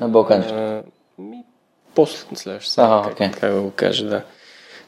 На 0.00 0.82
ми, 1.18 1.44
после 1.94 2.36
следващата, 2.36 2.82
Ага, 2.82 3.02
как, 3.02 3.12
окей. 3.12 3.30
как 3.40 3.54
да 3.54 3.60
го 3.60 3.70
кажа, 3.70 4.06
да. 4.06 4.22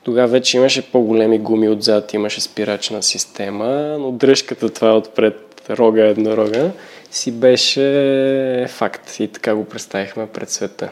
Тогава 0.05 0.29
вече 0.29 0.57
имаше 0.57 0.91
по-големи 0.93 1.39
гуми 1.39 1.69
отзад, 1.69 2.15
имаше 2.15 2.41
спирачна 2.41 3.03
система, 3.03 3.97
но 4.01 4.13
дръжката 4.13 4.69
това 4.69 4.97
отпред 4.97 5.71
рога 5.71 6.03
еднорога 6.03 6.71
си 7.11 7.33
беше 7.33 8.67
факт 8.69 9.21
и 9.21 9.29
така 9.29 9.55
го 9.55 9.65
представихме 9.65 10.27
пред 10.27 10.51
света. 10.51 10.91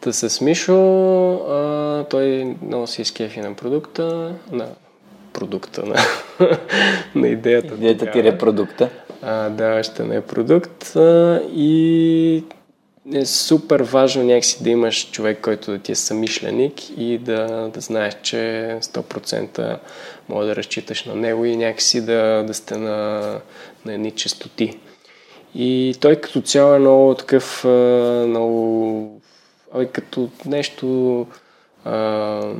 Та 0.00 0.12
с 0.12 0.40
Мишо, 0.40 0.74
а, 1.34 2.04
той 2.04 2.56
много 2.66 2.86
си 2.86 3.02
изкефи 3.02 3.40
на 3.40 3.54
продукта, 3.54 4.34
на 4.52 4.66
продукта, 5.32 5.82
на, 5.86 5.96
на 7.14 7.28
идеята. 7.28 7.74
Идеята 7.74 8.10
ти 8.10 8.18
е 8.18 8.38
продукта. 8.38 8.88
А, 9.22 9.48
да, 9.48 9.78
още 9.80 10.02
не 10.02 10.16
е 10.16 10.20
продукт. 10.20 10.96
А, 10.96 11.40
и 11.54 12.44
е 13.12 13.26
супер 13.26 13.80
важно 13.80 14.22
някакси 14.22 14.62
да 14.62 14.70
имаш 14.70 15.10
човек, 15.10 15.38
който 15.42 15.70
да 15.70 15.78
ти 15.78 15.92
е 15.92 15.94
самишленик 15.94 16.98
и 16.98 17.18
да, 17.18 17.70
да 17.74 17.80
знаеш, 17.80 18.14
че 18.22 18.36
100% 18.80 19.78
може 20.28 20.48
да 20.48 20.56
разчиташ 20.56 21.04
на 21.04 21.14
него 21.14 21.44
и 21.44 21.56
някакси 21.56 22.00
да, 22.00 22.44
да 22.46 22.54
сте 22.54 22.76
на, 22.76 23.20
на 23.84 23.92
едни 23.92 24.10
чистоти. 24.10 24.78
И 25.54 25.94
той 26.00 26.16
като 26.16 26.40
цяло 26.40 26.74
е 26.74 26.78
много 26.78 27.14
такъв, 27.14 27.64
много, 28.26 29.20
абе, 29.74 29.86
като 29.86 30.30
нещо 30.46 31.26
а, 31.84 32.54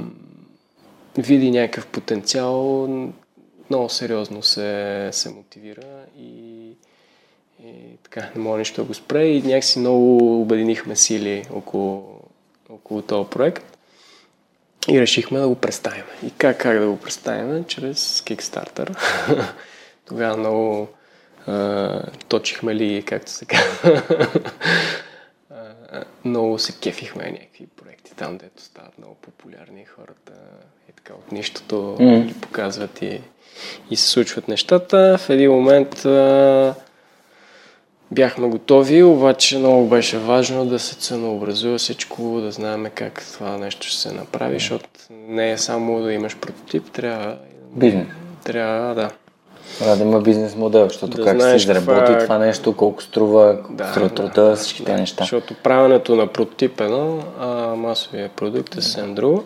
види 1.18 1.50
някакъв 1.50 1.86
потенциал, 1.86 2.88
много 3.70 3.88
сериозно 3.88 4.42
се, 4.42 5.08
се 5.12 5.28
мотивира 5.28 6.04
и, 6.18 6.49
и 7.64 7.96
така, 8.02 8.30
не 8.34 8.42
мога 8.42 8.58
нищо 8.58 8.80
да 8.80 8.86
го 8.86 8.94
спре 8.94 9.24
и 9.24 9.42
някакси 9.42 9.78
много 9.78 10.40
обединихме 10.42 10.96
сили 10.96 11.44
около, 11.52 12.20
около 12.68 13.02
този 13.02 13.30
проект 13.30 13.78
и 14.88 15.00
решихме 15.00 15.38
да 15.38 15.48
го 15.48 15.54
представим. 15.54 16.04
И 16.26 16.30
как, 16.30 16.58
как 16.58 16.78
да 16.78 16.86
го 16.86 16.96
представим? 16.96 17.64
Чрез 17.64 18.20
Kickstarter. 18.20 18.96
Тогава 20.08 20.36
много 20.36 20.88
а, 21.46 22.02
точихме 22.28 22.74
ли, 22.74 23.02
както 23.06 23.30
се 23.30 23.44
казва. 23.44 24.02
Много 26.24 26.58
се 26.58 26.72
кефихме 26.72 27.30
някакви 27.30 27.66
проекти 27.66 28.14
там, 28.16 28.38
дето 28.38 28.62
стават 28.62 28.98
много 28.98 29.14
популярни 29.14 29.84
хората 29.84 30.32
и 30.88 30.92
така 30.92 31.14
от 31.14 31.32
нищото 31.32 31.96
ги 32.26 32.34
показват 32.40 33.02
и, 33.02 33.20
и 33.90 33.96
се 33.96 34.08
случват 34.08 34.48
нещата. 34.48 35.18
В 35.18 35.30
един 35.30 35.50
момент 35.50 36.04
а, 36.04 36.74
бяхме 38.10 38.48
готови, 38.48 39.02
обаче 39.02 39.58
много 39.58 39.86
беше 39.86 40.18
важно 40.18 40.66
да 40.66 40.78
се 40.78 40.94
ценообразува 40.94 41.78
всичко, 41.78 42.40
да 42.40 42.50
знаем 42.52 42.86
как 42.94 43.22
това 43.32 43.58
нещо 43.58 43.86
ще 43.86 43.96
се 43.98 44.12
направи, 44.12 44.54
защото 44.54 44.88
не 45.10 45.50
е 45.52 45.58
само 45.58 46.00
да 46.00 46.12
имаш 46.12 46.36
прототип, 46.36 46.90
трябва, 46.92 47.36
Бизнес. 47.72 48.06
трябва 48.44 48.94
да. 48.94 49.10
Трябва 49.78 49.96
да 49.96 50.02
има 50.04 50.20
бизнес 50.20 50.56
модел, 50.56 50.84
защото 50.84 51.16
Да 51.16 51.24
как 51.24 51.42
се 51.42 51.56
изработи 51.56 52.00
каква- 52.00 52.18
това 52.18 52.38
нещо, 52.38 52.76
колко 52.76 53.02
струва, 53.02 53.58
Да, 53.70 53.90
струва 53.90 54.08
труда, 54.08 54.56
всички 54.56 54.84
тези 54.84 55.00
неща. 55.00 55.24
Защото 55.24 55.54
правенето 55.54 56.16
на 56.16 56.26
прототип 56.26 56.80
е 56.80 56.84
едно, 56.84 57.18
а 57.40 57.46
масовия 57.76 58.28
продукт 58.28 58.74
е 58.74 58.82
съвсем 58.82 59.14
друго. 59.14 59.44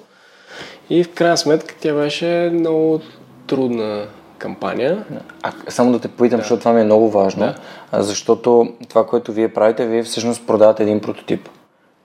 И 0.90 1.04
в 1.04 1.12
крайна 1.12 1.36
сметка 1.36 1.74
тя 1.80 1.94
беше 1.94 2.50
много 2.54 3.00
трудна 3.46 4.06
кампания. 4.44 5.04
А, 5.42 5.52
само 5.68 5.92
да 5.92 5.98
те 5.98 6.08
попитам, 6.08 6.40
защото 6.40 6.58
това 6.58 6.72
ми 6.72 6.80
е 6.80 6.84
много 6.84 7.10
важно, 7.10 7.54
Да. 7.92 8.02
защото 8.02 8.68
това, 8.88 9.06
което 9.06 9.32
вие 9.32 9.48
правите, 9.48 9.86
вие 9.86 10.02
всъщност 10.02 10.46
продавате 10.46 10.82
един 10.82 11.00
прототип. 11.00 11.48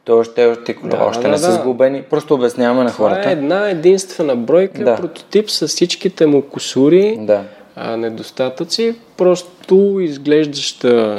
Той 0.04 0.19
още, 0.19 0.45
още, 0.45 0.75
Да, 0.84 1.04
още 1.04 1.21
да, 1.21 1.28
не 1.28 1.38
са 1.38 1.47
да. 1.47 1.54
сглобени, 1.54 2.02
просто 2.02 2.34
обясняваме 2.34 2.84
на 2.84 2.91
Това 2.91 3.10
хората. 3.10 3.30
е 3.30 3.34
една 3.34 3.69
единствена 3.69 4.36
бройка, 4.36 4.84
Да. 4.84 4.95
прототип 4.95 5.49
с 5.49 5.67
всичките 5.67 6.25
му 6.25 6.41
косури, 6.41 7.17
Да. 7.21 7.43
а, 7.75 7.97
недостатъци, 7.97 8.95
просто 9.17 9.97
изглеждаща 10.02 11.17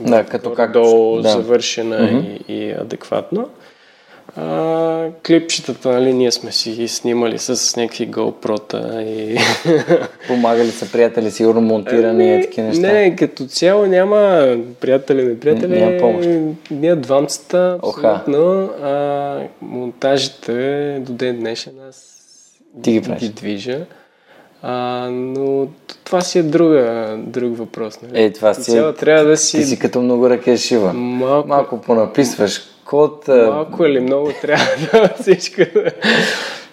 Да, 0.00 0.24
като 0.24 0.54
как... 0.54 0.72
долу 0.72 1.20
Да. 1.22 1.28
завършена 1.28 2.10
и, 2.48 2.54
и 2.54 2.70
адекватно. 2.72 3.48
А, 4.36 5.08
клипчетата, 5.26 5.88
нали, 5.88 6.12
ние 6.12 6.32
сме 6.32 6.52
си 6.52 6.88
снимали 6.88 7.38
с 7.38 7.76
някакви 7.76 8.10
GoPro-та 8.10 9.02
и... 9.02 9.38
Помагали 10.28 10.70
са 10.70 10.92
приятели, 10.92 11.30
сигурно 11.30 11.60
монтиране 11.60 12.38
и 12.38 12.42
такива 12.42 12.66
неща. 12.66 12.88
Ами, 12.88 12.98
Не, 12.98 13.16
като 13.16 13.46
цяло 13.46 13.86
няма 13.86 14.48
приятели, 14.80 15.24
не 15.24 15.40
приятели. 15.40 15.80
Няма 15.80 15.98
помощ. 15.98 16.28
Ние 16.70 16.96
двамцата, 16.96 17.78
абсолютно. 17.82 18.70
А, 18.82 19.40
монтажите 19.62 20.98
до 21.00 21.12
ден 21.12 21.38
днешен 21.38 21.72
аз 21.88 22.16
Ти 22.82 22.92
ги 22.92 23.00
ги 23.00 23.28
движа. 23.28 23.78
А, 24.62 25.08
но 25.10 25.66
това 26.04 26.20
си 26.20 26.38
е 26.38 26.42
друга, 26.42 27.16
друг 27.18 27.58
въпрос. 27.58 28.02
Нали? 28.02 28.22
Е, 28.22 28.32
това 28.32 28.54
си 28.54 28.78
е- 28.78 28.92
трябва 28.92 29.24
да 29.24 29.36
си, 29.36 29.56
Ти 29.58 29.64
си 29.64 29.78
като 29.78 30.00
много 30.00 30.30
ръке 30.30 30.56
шива. 30.56 30.92
малко, 30.92 31.48
Малко 31.48 31.80
понаписваш 31.80 32.62
код. 32.86 33.28
а, 33.28 33.50
малко 33.50 33.84
или 33.84 34.00
много 34.00 34.30
трябва 34.40 34.64
да 34.92 35.10
всичко. 35.20 35.62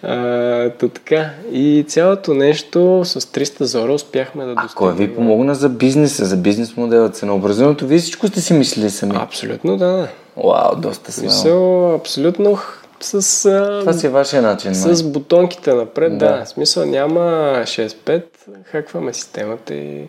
А, 0.03 0.69
то 0.69 0.89
така. 0.89 1.29
И 1.51 1.85
цялото 1.87 2.33
нещо 2.33 3.01
с 3.05 3.21
300 3.21 3.63
зора 3.63 3.93
успяхме 3.93 4.45
да 4.45 4.51
А 4.51 4.55
достигнем. 4.55 4.75
кой 4.77 4.93
ви 4.95 5.15
помогна 5.15 5.55
за 5.55 5.69
бизнеса, 5.69 6.25
за 6.25 6.37
бизнес 6.37 6.77
модела, 6.77 7.09
ценообразуването? 7.09 7.87
Вие 7.87 7.97
всичко 7.99 8.27
сте 8.27 8.41
си 8.41 8.53
мислили 8.53 8.89
сами. 8.89 9.13
Абсолютно, 9.15 9.77
да. 9.77 9.87
да. 9.87 10.07
Вау, 10.37 10.75
доста 10.77 11.11
смело. 11.11 11.31
Смисъл, 11.31 11.95
абсолютно 11.95 12.57
с, 12.99 13.13
а, 13.45 13.79
Това 13.79 13.93
си 13.93 14.07
е 14.07 14.09
вашия 14.09 14.41
начин. 14.41 14.71
май. 14.71 14.95
с 14.95 15.03
бутонките 15.03 15.73
напред, 15.73 16.17
да. 16.17 16.27
Да. 16.27 16.37
да. 16.37 16.45
Смисъл 16.45 16.85
няма 16.85 17.19
6-5, 17.63 18.23
хакваме 18.63 19.13
системата 19.13 19.73
и 19.73 20.07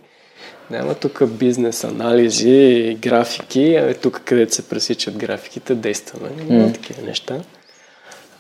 няма 0.71 0.95
тук 0.95 1.27
бизнес 1.27 1.85
анализи, 1.85 2.97
графики, 3.01 3.75
а 3.75 3.95
тук 3.95 4.21
където 4.25 4.55
се 4.55 4.69
пресичат 4.69 5.17
графиките, 5.17 5.75
действаме. 5.75 6.29
Няма 6.49 6.73
такива 6.73 7.03
неща. 7.03 7.41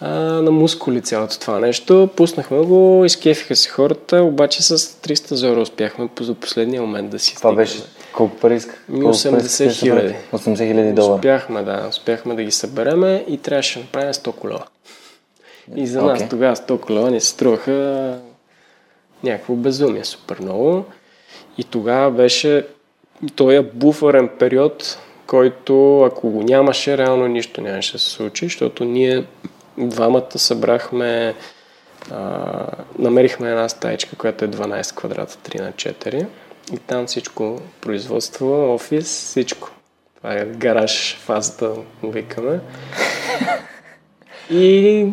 А, 0.00 0.10
на 0.18 0.50
мускули 0.50 1.00
цялото 1.00 1.38
това 1.38 1.58
нещо. 1.60 2.08
Пуснахме 2.16 2.58
го, 2.58 3.02
изкефиха 3.04 3.56
се 3.56 3.68
хората, 3.68 4.16
обаче 4.16 4.62
с 4.62 4.78
300 4.78 5.34
зора 5.34 5.60
успяхме 5.60 6.08
за 6.20 6.34
последния 6.34 6.82
момент 6.82 7.10
да 7.10 7.18
си 7.18 7.34
Това 7.36 7.50
стигнем. 7.50 7.56
беше 7.56 7.82
колко 8.12 8.36
пари 8.36 8.54
иска? 8.56 8.74
Ми, 8.88 9.00
Колко 9.00 9.16
80 9.16 9.30
пари 9.30 9.44
искате 9.46 9.64
да 9.64 9.72
хиляди. 9.72 10.08
съберете? 10.08 10.28
80 10.32 10.56
хиляди 10.68 10.92
долара. 10.92 11.14
Успяхме, 11.14 11.62
да. 11.62 11.86
Успяхме 11.90 12.34
да 12.34 12.42
ги 12.42 12.50
събереме 12.50 13.24
и 13.28 13.38
трябваше 13.38 13.78
да 13.78 13.84
направим 13.84 14.12
100 14.12 14.32
колела. 14.32 14.64
И 15.76 15.86
за 15.86 16.02
нас 16.02 16.18
Окей. 16.18 16.28
тогава 16.28 16.56
100 16.56 16.80
колела 16.80 17.10
ни 17.10 17.20
се 17.20 17.26
струваха 17.28 18.18
някакво 19.22 19.54
безумие, 19.54 20.04
супер 20.04 20.36
много. 20.40 20.84
И 21.58 21.64
тогава 21.64 22.10
беше 22.10 22.66
този 23.36 23.60
буферен 23.60 24.28
период, 24.38 24.98
който 25.26 26.02
ако 26.02 26.30
го 26.30 26.42
нямаше, 26.42 26.98
реално 26.98 27.26
нищо 27.26 27.60
нямаше 27.60 27.92
да 27.92 27.98
се 27.98 28.10
случи, 28.10 28.44
защото 28.44 28.84
ние 28.84 29.24
двамата 29.78 30.38
събрахме, 30.38 31.34
а, 32.10 32.66
намерихме 32.98 33.50
една 33.50 33.68
стаечка, 33.68 34.16
която 34.16 34.44
е 34.44 34.48
12 34.48 34.96
квадрата, 34.96 35.50
3 35.50 35.60
на 35.60 35.72
4 35.72 36.26
и 36.72 36.78
там 36.78 37.06
всичко, 37.06 37.60
производство, 37.80 38.74
офис, 38.74 39.06
всичко. 39.06 39.70
Това 40.16 40.34
е 40.34 40.44
гараж 40.44 41.16
фазата, 41.16 41.70
викаме. 42.02 42.60
И 44.50 45.06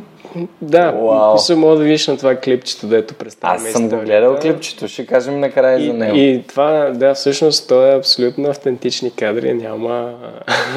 да, 0.61 0.93
Уау. 0.95 1.33
мисля, 1.33 1.55
мога 1.55 1.75
да 1.75 1.83
видиш 1.83 2.07
на 2.07 2.17
това 2.17 2.35
клипчето, 2.35 2.87
дето 2.87 3.13
представяме 3.13 3.67
Аз 3.67 3.73
съм 3.73 3.81
го 3.81 3.85
историята. 3.85 4.05
гледал 4.05 4.39
клипчето, 4.39 4.87
ще 4.87 5.05
кажем 5.05 5.39
накрая 5.39 5.85
за 5.85 5.93
него. 5.93 6.17
И, 6.17 6.29
и 6.29 6.43
това, 6.47 6.91
да, 6.93 7.13
всъщност, 7.13 7.67
то 7.67 7.87
е 7.87 7.95
абсолютно 7.95 8.49
автентични 8.49 9.11
кадри, 9.15 9.53
няма 9.53 10.13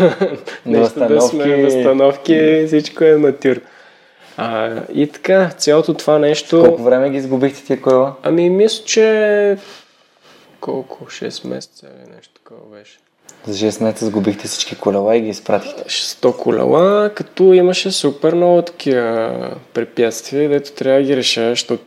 нещо 0.66 1.08
да 1.08 1.20
сме 1.20 1.62
възстановки, 1.62 2.64
всичко 2.66 3.04
е 3.04 3.16
натюр. 3.16 3.60
А, 4.36 4.70
и 4.94 5.06
така, 5.06 5.50
цялото 5.58 5.94
това 5.94 6.18
нещо... 6.18 6.64
Колко 6.64 6.82
време 6.82 7.10
ги 7.10 7.16
изгубихте 7.16 7.64
тия 7.64 7.80
колела? 7.80 8.14
Ами, 8.22 8.50
мисля, 8.50 8.84
че 8.84 9.58
колко? 10.60 11.04
6 11.04 11.48
месеца 11.48 11.86
или. 11.86 12.13
За 13.46 13.70
6 13.70 13.82
месеца 13.82 14.06
сгубихте 14.06 14.48
всички 14.48 14.76
колела 14.76 15.16
и 15.16 15.20
ги 15.20 15.28
изпратихте. 15.28 15.84
100 15.84 16.36
колела, 16.36 17.10
като 17.14 17.52
имаше 17.52 17.90
супер 17.90 18.34
много 18.34 18.62
такива 18.62 19.50
препятствия, 19.74 20.48
дето 20.48 20.72
трябва 20.72 21.00
да 21.00 21.06
ги 21.06 21.16
решаваш, 21.16 21.58
защото 21.58 21.84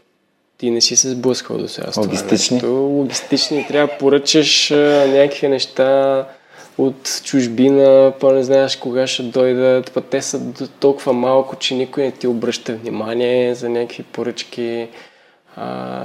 ти 0.57 0.69
не 0.69 0.81
си 0.81 0.95
се 0.95 1.09
сблъскал 1.09 1.57
до 1.57 1.67
сега. 1.67 1.87
Логистични? 1.97 2.61
Логистични. 2.65 3.65
Трябва 3.67 3.87
да 3.87 3.97
поръчаш 3.97 4.69
някакви 5.07 5.47
неща 5.47 6.25
от 6.77 7.21
чужбина, 7.23 8.13
па 8.19 8.33
не 8.33 8.43
знаеш 8.43 8.75
кога 8.75 9.07
ще 9.07 9.23
дойдат, 9.23 9.91
па 9.91 10.01
те 10.01 10.21
са 10.21 10.41
толкова 10.79 11.13
малко, 11.13 11.55
че 11.55 11.75
никой 11.75 12.03
не 12.03 12.11
ти 12.11 12.27
обръща 12.27 12.73
внимание 12.75 13.55
за 13.55 13.69
някакви 13.69 14.03
поръчки. 14.03 14.87
А, 15.59 16.03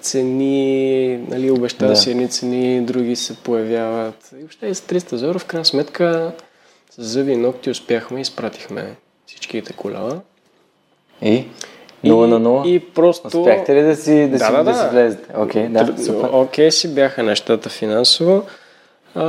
цени, 0.00 1.16
нали, 1.28 1.50
обещава 1.50 1.90
да. 1.90 1.96
си 1.96 2.10
едни 2.10 2.28
цени, 2.28 2.80
други 2.80 3.16
се 3.16 3.36
появяват. 3.36 4.30
И 4.32 4.36
въобще 4.36 4.66
и 4.66 4.74
с 4.74 4.80
300 4.80 5.14
зора, 5.14 5.38
в 5.38 5.44
крайна 5.44 5.64
сметка, 5.64 6.32
с 6.90 7.02
зъби 7.02 7.32
и 7.32 7.36
ногти 7.36 7.70
успяхме 7.70 8.18
и 8.18 8.22
изпратихме 8.22 8.94
всичките 9.26 9.72
колела. 9.72 10.20
И? 11.22 11.44
0 12.04 12.26
на 12.26 12.40
0? 12.40 12.66
И 12.66 12.80
просто... 12.80 13.40
Успяхте 13.40 13.74
ли 13.74 13.82
да 13.82 13.96
си, 13.96 14.28
да, 14.28 14.38
да, 14.38 14.44
си, 14.44 14.52
да, 14.52 14.64
да, 14.64 14.64
да. 14.64 14.74
си 14.74 14.84
влезете? 14.92 15.28
Окей, 15.36 15.62
okay, 15.62 15.84
да, 15.84 16.02
супер. 16.04 16.28
Окей 16.32 16.68
okay, 16.68 16.70
си 16.70 16.94
бяха 16.94 17.22
нещата 17.22 17.68
финансово. 17.68 18.42
А, 19.14 19.24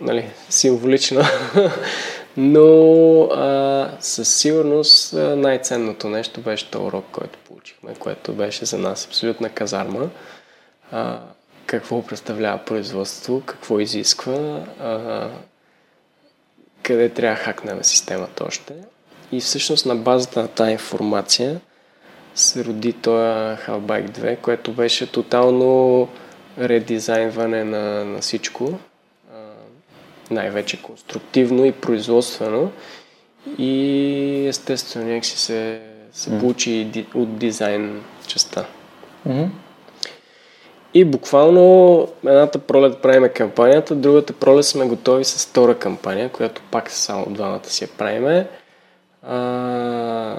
нали, 0.00 0.24
символично. 0.48 1.20
Но 2.40 3.22
а, 3.22 3.90
със 4.00 4.36
сигурност 4.36 5.12
най-ценното 5.12 6.08
нещо 6.08 6.40
беше 6.40 6.70
този 6.70 6.84
урок, 6.84 7.04
който 7.12 7.38
получихме, 7.38 7.94
което 7.94 8.32
беше 8.32 8.64
за 8.64 8.78
нас 8.78 9.06
абсолютна 9.06 9.48
казарма. 9.48 10.10
А, 10.92 11.20
какво 11.66 12.06
представлява 12.06 12.58
производство, 12.58 13.42
какво 13.46 13.80
изисква, 13.80 14.64
а, 14.80 15.28
къде 16.82 17.08
трябва 17.08 17.36
да 17.36 17.42
хакнем 17.42 17.84
системата 17.84 18.44
още. 18.44 18.74
И 19.32 19.40
всъщност 19.40 19.86
на 19.86 19.96
базата 19.96 20.42
на 20.42 20.48
тази 20.48 20.72
информация 20.72 21.60
се 22.34 22.64
роди 22.64 22.92
този 22.92 23.62
Halbike 23.66 24.10
2, 24.10 24.40
което 24.40 24.72
беше 24.72 25.12
тотално 25.12 26.08
редизайнване 26.58 27.64
на, 27.64 28.04
на 28.04 28.20
всичко. 28.20 28.78
Най-вече 30.30 30.82
конструктивно 30.82 31.64
и 31.64 31.72
производствено. 31.72 32.72
И 33.58 34.46
естествено 34.48 35.06
някакси 35.06 35.38
се, 35.38 35.80
се 36.12 36.30
mm. 36.30 36.40
получи 36.40 37.06
от 37.14 37.38
дизайн 37.38 38.02
частта. 38.26 38.66
Mm-hmm. 39.28 39.48
И 40.94 41.04
буквално 41.04 42.08
едната 42.26 42.58
пролет 42.58 43.02
правиме 43.02 43.28
кампанията, 43.28 43.94
другата 43.94 44.32
пролет 44.32 44.64
сме 44.64 44.86
готови 44.86 45.24
с 45.24 45.46
втора 45.46 45.78
кампания, 45.78 46.28
която 46.28 46.62
пак 46.70 46.90
само 46.90 47.26
двамата 47.30 47.64
си 47.64 47.84
я 47.84 47.88
правиме. 47.88 48.48
А, 49.22 50.36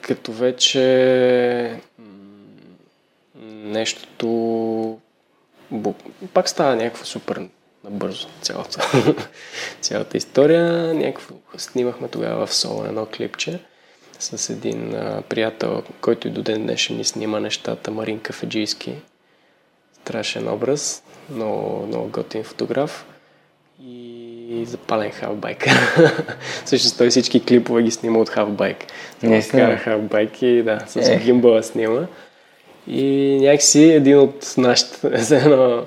като 0.00 0.32
вече 0.32 1.80
нещото 3.44 4.98
пак 6.34 6.48
става 6.48 6.76
някакво 6.76 7.04
супер 7.04 7.48
набързо 7.84 8.28
цялата, 8.42 9.04
цялата 9.80 10.16
история. 10.16 10.94
Някакво 10.94 11.34
снимахме 11.56 12.08
тогава 12.08 12.46
в 12.46 12.54
Соло 12.54 12.84
едно 12.84 13.06
клипче 13.06 13.60
с 14.18 14.50
един 14.50 14.94
а, 14.94 15.22
приятел, 15.28 15.82
който 16.00 16.28
и 16.28 16.30
до 16.30 16.42
ден 16.42 16.62
днешен 16.62 16.96
ни 16.96 17.04
снима 17.04 17.40
нещата, 17.40 17.90
Марин 17.90 18.20
Кафеджийски. 18.20 18.94
Страшен 19.92 20.48
образ, 20.48 21.02
много, 21.30 21.86
много 21.86 22.08
готин 22.08 22.44
фотограф 22.44 23.06
и 23.84 24.64
запален 24.66 25.10
хавбайк. 25.10 25.66
Всъщност 26.64 26.98
той 26.98 27.10
всички 27.10 27.44
клипове 27.44 27.82
ги 27.82 27.90
снима 27.90 28.18
от 28.18 28.28
хавбайк. 28.28 28.86
Не 29.22 29.48
кара 29.48 29.76
хавбайк 29.76 30.42
и 30.42 30.62
да, 30.62 30.84
с 30.86 30.96
е. 30.96 31.20
гимбала 31.24 31.62
снима. 31.62 32.06
И 32.86 33.38
някакси 33.40 33.82
един 33.82 34.18
от 34.18 34.54
нашите, 34.56 35.18
за 35.22 35.36
едно, 35.36 35.86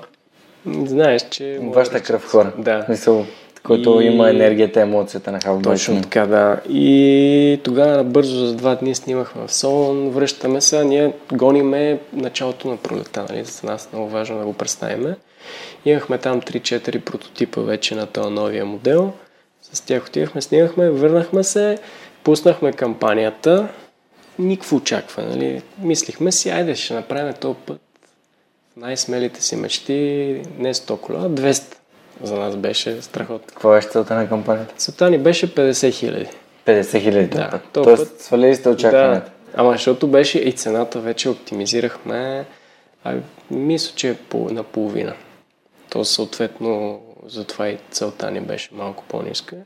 знаеш, 0.66 1.22
че... 1.30 1.58
Вашата 1.62 2.02
кръв 2.02 2.30
хора. 2.30 2.52
Да. 2.58 2.86
Мисъл, 2.88 3.26
който 3.62 4.00
и... 4.00 4.06
има 4.06 4.30
енергията, 4.30 4.80
емоцията 4.80 5.32
на 5.32 5.40
хавбайк. 5.40 5.64
Точно 5.64 6.02
така, 6.02 6.26
да. 6.26 6.60
И 6.68 7.60
тогава 7.64 8.04
бързо 8.04 8.46
за 8.46 8.54
два 8.54 8.74
дни 8.74 8.94
снимахме 8.94 9.46
в 9.46 9.54
Солон, 9.54 10.10
връщаме 10.10 10.60
се, 10.60 10.84
ние 10.84 11.12
гониме 11.32 11.98
началото 12.12 12.68
на 12.68 12.76
пролета, 12.76 13.26
нали? 13.30 13.44
За 13.44 13.66
нас 13.66 13.84
е 13.84 13.96
много 13.96 14.10
важно 14.10 14.38
да 14.38 14.44
го 14.44 14.52
представим. 14.52 15.14
Имахме 15.84 16.18
там 16.18 16.40
3-4 16.40 17.00
прототипа 17.00 17.60
вече 17.60 17.94
на 17.94 18.06
този 18.06 18.30
новия 18.30 18.64
модел. 18.64 19.12
С 19.72 19.80
тях 19.80 20.06
отивахме, 20.06 20.42
снимахме, 20.42 20.90
върнахме 20.90 21.44
се, 21.44 21.78
пуснахме 22.24 22.72
кампанията. 22.72 23.68
Никакво 24.38 24.76
очакване, 24.76 25.28
нали? 25.28 25.62
Мислихме 25.82 26.32
си, 26.32 26.50
айде 26.50 26.74
ще 26.74 26.94
направим 26.94 27.34
този 27.40 27.58
път 27.66 27.80
най-смелите 28.76 29.42
си 29.42 29.56
мечти, 29.56 29.92
не 30.58 30.74
100 30.74 31.00
кола, 31.00 31.18
200. 31.18 31.74
За 32.22 32.34
нас 32.34 32.56
беше 32.56 33.02
страхотно. 33.02 33.46
Какво 33.46 33.76
е 33.76 33.82
целта 33.82 34.14
на 34.14 34.28
кампанията? 34.28 34.74
Целта 34.76 35.10
ни 35.10 35.18
беше 35.18 35.54
50 35.54 35.92
хиляди. 35.92 36.28
50 36.66 37.00
хиляди 37.00 37.28
да, 37.28 37.60
Тоест, 37.72 38.12
път... 38.12 38.20
свалили 38.20 38.54
сте 38.54 38.68
очакването. 38.68 39.26
Да. 39.26 39.32
Ама 39.54 39.72
защото 39.72 40.08
беше 40.08 40.38
и 40.38 40.52
цената 40.52 41.00
вече 41.00 41.28
оптимизирахме, 41.28 42.46
а, 43.04 43.14
мисля, 43.50 43.92
че 43.96 44.08
е 44.08 44.14
по, 44.14 44.48
наполовина. 44.50 45.14
То 45.90 46.04
съответно 46.04 47.00
затова 47.26 47.68
и 47.68 47.78
целта 47.90 48.30
ни 48.30 48.40
беше 48.40 48.68
малко 48.72 49.04
по-ниска. 49.08 49.56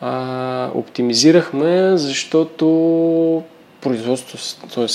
А, 0.00 0.70
оптимизирахме, 0.74 1.96
защото 1.96 3.42
производство, 3.82 4.38
т.е. 4.74 4.86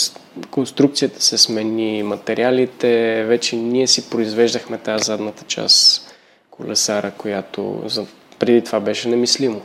конструкцията 0.52 1.21
се 1.21 1.38
смени, 1.38 2.04
материалите, 2.04 3.23
вече 3.23 3.56
ние 3.56 3.88
си 3.88 4.10
произвеждахме 4.10 4.78
тази 4.78 5.04
задната 5.04 5.43
част 5.43 6.13
колесара, 6.52 7.12
която 7.17 7.84
за, 7.86 8.06
преди 8.39 8.63
това 8.63 8.80
беше 8.80 9.10
немислимо. 9.10 9.62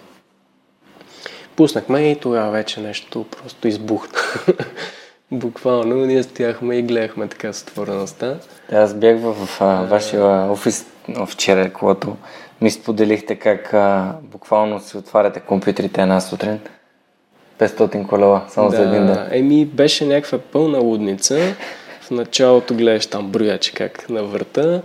Пуснахме 1.57 2.11
и 2.11 2.17
тогава 2.17 2.51
вече 2.51 2.81
нещо 2.81 3.25
просто 3.25 3.69
избухна. 3.69 4.19
Буквално 5.33 5.97
ние 5.97 6.23
стояхме 6.23 6.77
и 6.77 6.83
гледахме 6.83 7.29
така 7.29 7.53
с. 7.53 7.65
Аз 8.73 8.95
бях 8.95 9.21
в, 9.21 9.35
в 9.35 9.61
а, 9.61 9.83
вашия 9.83 10.51
офис 10.53 10.87
вчера, 11.27 11.73
когато 11.73 12.17
ми 12.61 12.71
споделихте 12.71 13.35
как 13.35 13.75
а, 13.75 14.15
буквално 14.23 14.81
си 14.81 14.97
отваряте 14.97 15.41
компютрите 15.41 16.03
една 16.03 16.21
сутрин. 16.21 16.61
500 17.59 18.07
колела, 18.07 18.45
само 18.49 18.71
да, 18.71 18.77
за 18.77 18.83
един 18.83 19.07
ден. 19.07 19.29
Еми, 19.31 19.67
беше 19.67 20.07
някаква 20.07 20.39
пълна 20.39 20.79
лудница. 20.79 21.55
В 22.01 22.11
началото 22.11 22.75
гледаш 22.75 23.07
там 23.07 23.29
брояче 23.29 23.73
как 23.73 24.09
на 24.09 24.23
върта 24.23 24.83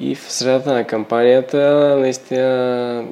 и 0.00 0.14
в 0.14 0.32
средата 0.32 0.72
на 0.72 0.84
кампанията 0.84 1.96
наистина 1.98 3.04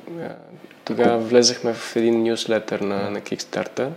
тогава 0.85 1.19
влезахме 1.19 1.73
в 1.73 1.97
един 1.97 2.23
нюслетър 2.23 2.81
на, 2.81 3.11
на 3.11 3.21
Kickstarter 3.21 3.89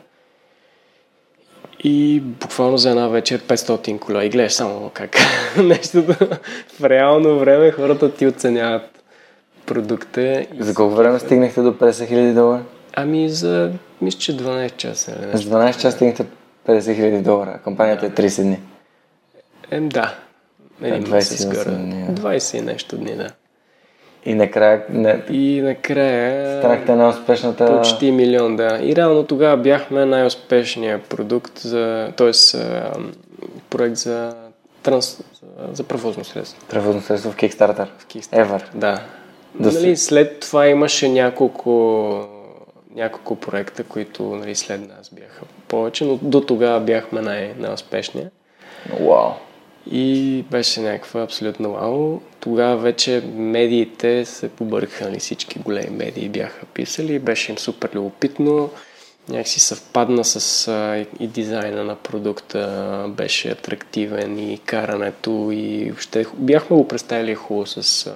и 1.84 2.20
буквално 2.20 2.78
за 2.78 2.90
една 2.90 3.08
вечер 3.08 3.42
500 3.42 4.00
кола 4.00 4.24
и 4.24 4.30
гледаш 4.30 4.54
само 4.54 4.92
как 4.94 5.18
нещо 5.58 6.04
в 6.80 6.84
реално 6.84 7.40
време 7.40 7.72
хората 7.72 8.14
ти 8.14 8.28
оценяват 8.28 9.04
продукта. 9.66 10.46
За 10.60 10.74
колко 10.74 10.96
време 10.96 11.20
стигнахте 11.20 11.62
до 11.62 11.74
50 11.74 11.92
000 11.92 12.34
долара? 12.34 12.64
Ами 12.94 13.30
за, 13.30 13.72
мисля, 14.04 14.20
че 14.20 14.38
12 14.38 14.76
часа. 14.76 15.16
За 15.34 15.44
12 15.44 15.72
часа 15.72 15.92
стигнахте 15.92 16.26
50 16.68 16.80
000 16.80 17.22
долара. 17.22 17.60
Кампанията 17.64 18.10
да. 18.10 18.24
е 18.24 18.30
30 18.30 18.44
дни. 18.44 18.60
Ем, 19.72 19.90
да. 19.90 20.16
Един 20.82 21.04
20, 21.04 21.78
дни, 21.78 22.06
да. 22.10 22.22
20 22.22 22.58
и 22.58 22.62
нещо 22.62 22.98
дни, 22.98 23.16
да. 23.16 23.30
И 24.26 24.34
накрая... 24.34 24.84
Не... 24.90 25.24
И 25.30 25.62
накрая... 25.62 26.60
Станахте 26.60 26.96
най-успешната... 26.96 27.78
Почти 27.78 28.12
милион, 28.12 28.56
да. 28.56 28.80
И 28.84 28.96
реално 28.96 29.24
тогава 29.24 29.58
бяхме 29.58 30.06
най-успешният 30.06 31.04
продукт, 31.04 31.60
за, 31.60 32.12
т.е. 32.18 32.32
проект 33.70 33.96
за, 33.96 34.34
транс, 34.84 35.22
за 35.72 35.84
превозно 35.84 36.24
средство. 36.24 36.62
Превозно 36.70 37.02
средство 37.02 37.32
в 37.32 37.36
Kickstarter? 37.36 37.88
В 37.98 38.08
Kickstarter, 38.08 38.48
Ever. 38.48 38.62
да. 38.76 39.00
да 39.60 39.72
нали, 39.72 39.98
след 39.98 40.40
това 40.40 40.68
имаше 40.68 41.10
няколко, 41.10 42.12
няколко 42.96 43.36
проекта, 43.36 43.84
които 43.84 44.24
нали, 44.24 44.56
след 44.56 44.82
нас 44.88 45.10
бяха 45.14 45.46
повече, 45.68 46.06
но 46.06 46.16
до 46.22 46.42
тогава 46.42 46.80
бяхме 46.80 47.22
най- 47.22 47.54
най-успешния. 47.58 48.32
Вау! 49.00 49.32
И 49.92 50.44
беше 50.52 50.82
някаква 50.82 51.22
абсолютно 51.22 51.72
вау. 51.72 52.20
Тогава 52.40 52.78
вече 52.78 53.24
медиите 53.36 54.26
се 54.26 54.50
побъркаха, 54.50 55.06
нали, 55.06 55.20
всички 55.20 55.60
големи 55.60 55.90
медии 55.90 56.30
бяха 56.30 56.66
писали, 56.66 57.20
беше 57.20 57.52
им 57.52 57.58
супер 57.58 57.90
любопитно. 57.94 58.70
Някакси 59.30 59.60
съвпадна 59.60 60.24
с 60.26 60.68
а, 60.68 61.06
и 61.20 61.28
дизайна 61.28 61.84
на 61.84 61.96
продукта, 61.96 63.06
беше 63.10 63.50
атрактивен 63.50 64.40
и 64.40 64.58
карането 64.58 65.50
и 65.54 65.86
въобще 65.90 66.26
бяхме 66.34 66.78
го 66.78 66.88
представили 66.88 67.36
хубаво 67.36 67.66
с, 67.66 68.08
а, 68.08 68.16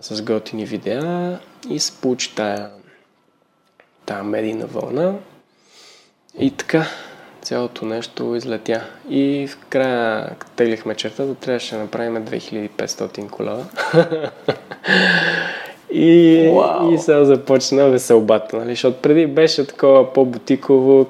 с 0.00 0.22
готини 0.22 0.64
видеа 0.64 1.38
и 1.70 1.78
се 1.78 1.92
получи 2.00 2.34
тая, 2.34 2.70
тая 4.06 4.24
медийна 4.24 4.66
вълна. 4.66 5.14
И 6.38 6.50
така, 6.50 6.86
цялото 7.42 7.84
нещо 7.84 8.34
излетя. 8.34 8.84
И 9.10 9.48
в 9.50 9.58
края 9.68 10.30
теглихме 10.56 10.94
чертата, 10.94 11.34
трябваше 11.34 11.74
да 11.74 11.80
направим 11.80 12.26
2500 12.26 13.30
кола. 13.30 13.64
И, 15.90 16.48
wow. 16.48 16.94
и 16.94 16.98
сега 16.98 17.24
започна 17.24 17.88
веселбата, 17.88 18.56
нали? 18.56 18.70
защото 18.70 19.02
преди 19.02 19.26
беше 19.26 19.66
такова 19.66 20.12
по-бутиково, 20.12 21.06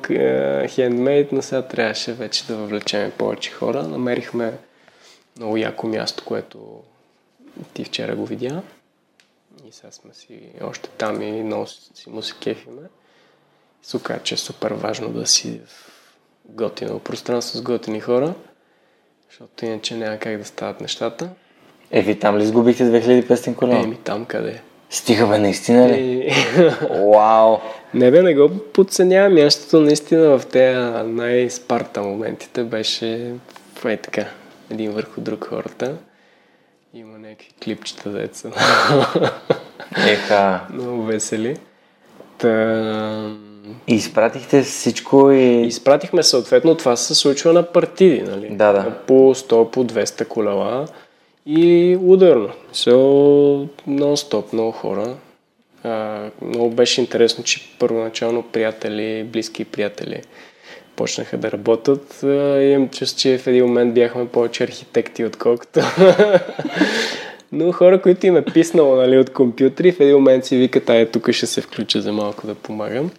хендмейд, 0.69 1.33
но 1.33 1.43
сега 1.43 1.63
трябваше 1.63 2.13
вече 2.13 2.47
да 2.47 2.57
въвлечем 2.57 3.13
повече 3.19 3.51
хора. 3.51 3.83
Намерихме 3.83 4.53
много 5.37 5.57
яко 5.57 5.87
място, 5.87 6.25
което 6.27 6.59
ти 7.75 7.85
вчера 7.85 8.17
го 8.17 8.27
видя. 8.27 8.63
И 9.69 9.73
сега 9.73 9.93
сме 9.93 10.15
си 10.15 10.41
още 10.63 10.89
там 10.89 11.23
и 11.23 11.43
много 11.43 11.67
си 11.67 12.11
му 12.11 12.23
се 12.23 12.35
кефиме. 12.43 12.83
И 13.95 13.99
че 14.23 14.35
е 14.35 14.39
супер 14.39 14.73
важно 14.73 15.09
да 15.09 15.27
си 15.27 15.61
в 15.67 15.91
готино 16.45 16.99
пространство 16.99 17.59
с 17.59 17.63
готини 17.63 18.01
хора, 18.01 18.35
защото 19.29 19.65
иначе 19.65 19.97
няма 19.97 20.19
как 20.19 20.39
да 20.39 20.45
стават 20.45 20.81
нещата. 20.81 21.29
Е, 21.91 22.03
ви 22.03 22.19
там 22.19 22.39
ли 22.39 22.43
изгубихте 22.43 22.85
2500 22.85 23.55
колена? 23.55 23.81
Еми, 23.81 23.97
там 24.05 24.25
къде? 24.25 24.63
Стига 24.91 25.27
бе, 25.27 25.39
наистина 25.39 25.89
ли? 25.89 26.31
Вау! 27.15 27.59
Не 27.95 28.11
бе, 28.11 28.23
не 28.23 28.35
го 28.35 28.59
подценявам. 28.59 29.35
Мястото 29.35 29.81
наистина 29.81 30.39
в 30.39 30.47
тези 30.47 30.79
най-спарта 31.05 32.03
моментите 32.03 32.65
беше 32.65 33.35
е 33.85 33.97
така, 33.97 34.27
един 34.71 34.93
върху 34.93 35.21
друг 35.21 35.45
хората. 35.45 35.97
Има 36.95 37.19
някакви 37.19 37.49
клипчета, 37.65 38.11
деца. 38.11 38.51
Еха. 40.09 40.61
Много 40.73 41.03
весели. 41.03 41.57
Та... 42.39 43.37
И 43.87 43.95
изпратихте 43.95 44.63
всичко 44.63 45.31
и... 45.31 45.67
Изпратихме 45.67 46.23
съответно, 46.23 46.75
това 46.75 46.97
се 46.97 47.15
случва 47.15 47.53
на 47.53 47.63
партиди, 47.63 48.23
нали? 48.23 48.49
Да, 48.51 48.73
да. 48.73 48.99
По 49.07 49.15
100, 49.35 49.71
по 49.71 49.85
200 49.85 50.29
колела 50.29 50.87
и 51.47 51.97
ударно. 52.03 52.49
Все 52.73 52.91
нон-стоп, 52.91 54.53
много 54.53 54.73
хора. 54.73 55.17
А, 55.83 56.25
много 56.43 56.71
беше 56.71 57.01
интересно, 57.01 57.45
че 57.45 57.61
първоначално 57.79 58.43
приятели, 58.43 59.25
близки 59.25 59.65
приятели 59.65 60.23
почнаха 60.97 61.37
да 61.37 61.53
работят. 61.53 62.23
Имам 62.63 62.89
чувство, 62.89 63.21
че 63.21 63.39
в 63.39 63.47
един 63.47 63.67
момент 63.67 63.95
бяхме 63.95 64.29
повече 64.29 64.65
архитекти, 64.65 65.25
отколкото. 65.25 65.81
Но 67.53 67.73
хора, 67.73 68.03
които 68.03 68.27
им 68.27 68.37
е 68.37 68.45
писнало 68.45 68.97
нали, 68.97 69.19
от 69.19 69.33
компютри, 69.33 69.93
в 69.93 70.01
един 70.01 70.15
момент 70.15 70.45
си 70.45 70.57
викат, 70.57 70.91
ай, 70.91 71.11
тук 71.11 71.33
ще 71.33 71.47
се 71.47 71.61
включа 71.61 72.01
за 72.01 72.13
малко 72.13 72.47
да 72.47 72.55
помагам. 72.55 73.11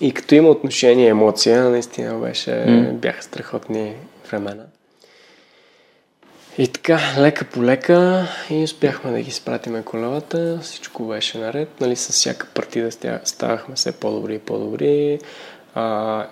И 0.00 0.12
като 0.12 0.34
има 0.34 0.48
отношение 0.48 1.08
емоция, 1.08 1.64
наистина 1.64 2.18
беше, 2.18 2.50
mm. 2.50 2.92
бяха 2.92 3.22
страхотни 3.22 3.94
времена. 4.30 4.64
И 6.58 6.68
така, 6.68 7.00
лека 7.18 7.44
по 7.44 7.62
лека 7.62 8.28
и 8.50 8.64
успяхме 8.64 9.10
да 9.10 9.20
ги 9.20 9.30
спратиме 9.30 9.82
колелата, 9.82 10.58
всичко 10.62 11.04
беше 11.04 11.38
наред, 11.38 11.80
нали, 11.80 11.96
с 11.96 12.08
всяка 12.08 12.46
партида 12.54 12.90
ставахме 13.24 13.74
все 13.74 13.92
по-добри 13.92 14.34
и 14.34 14.38
по-добри. 14.38 15.18
А, 15.74 16.26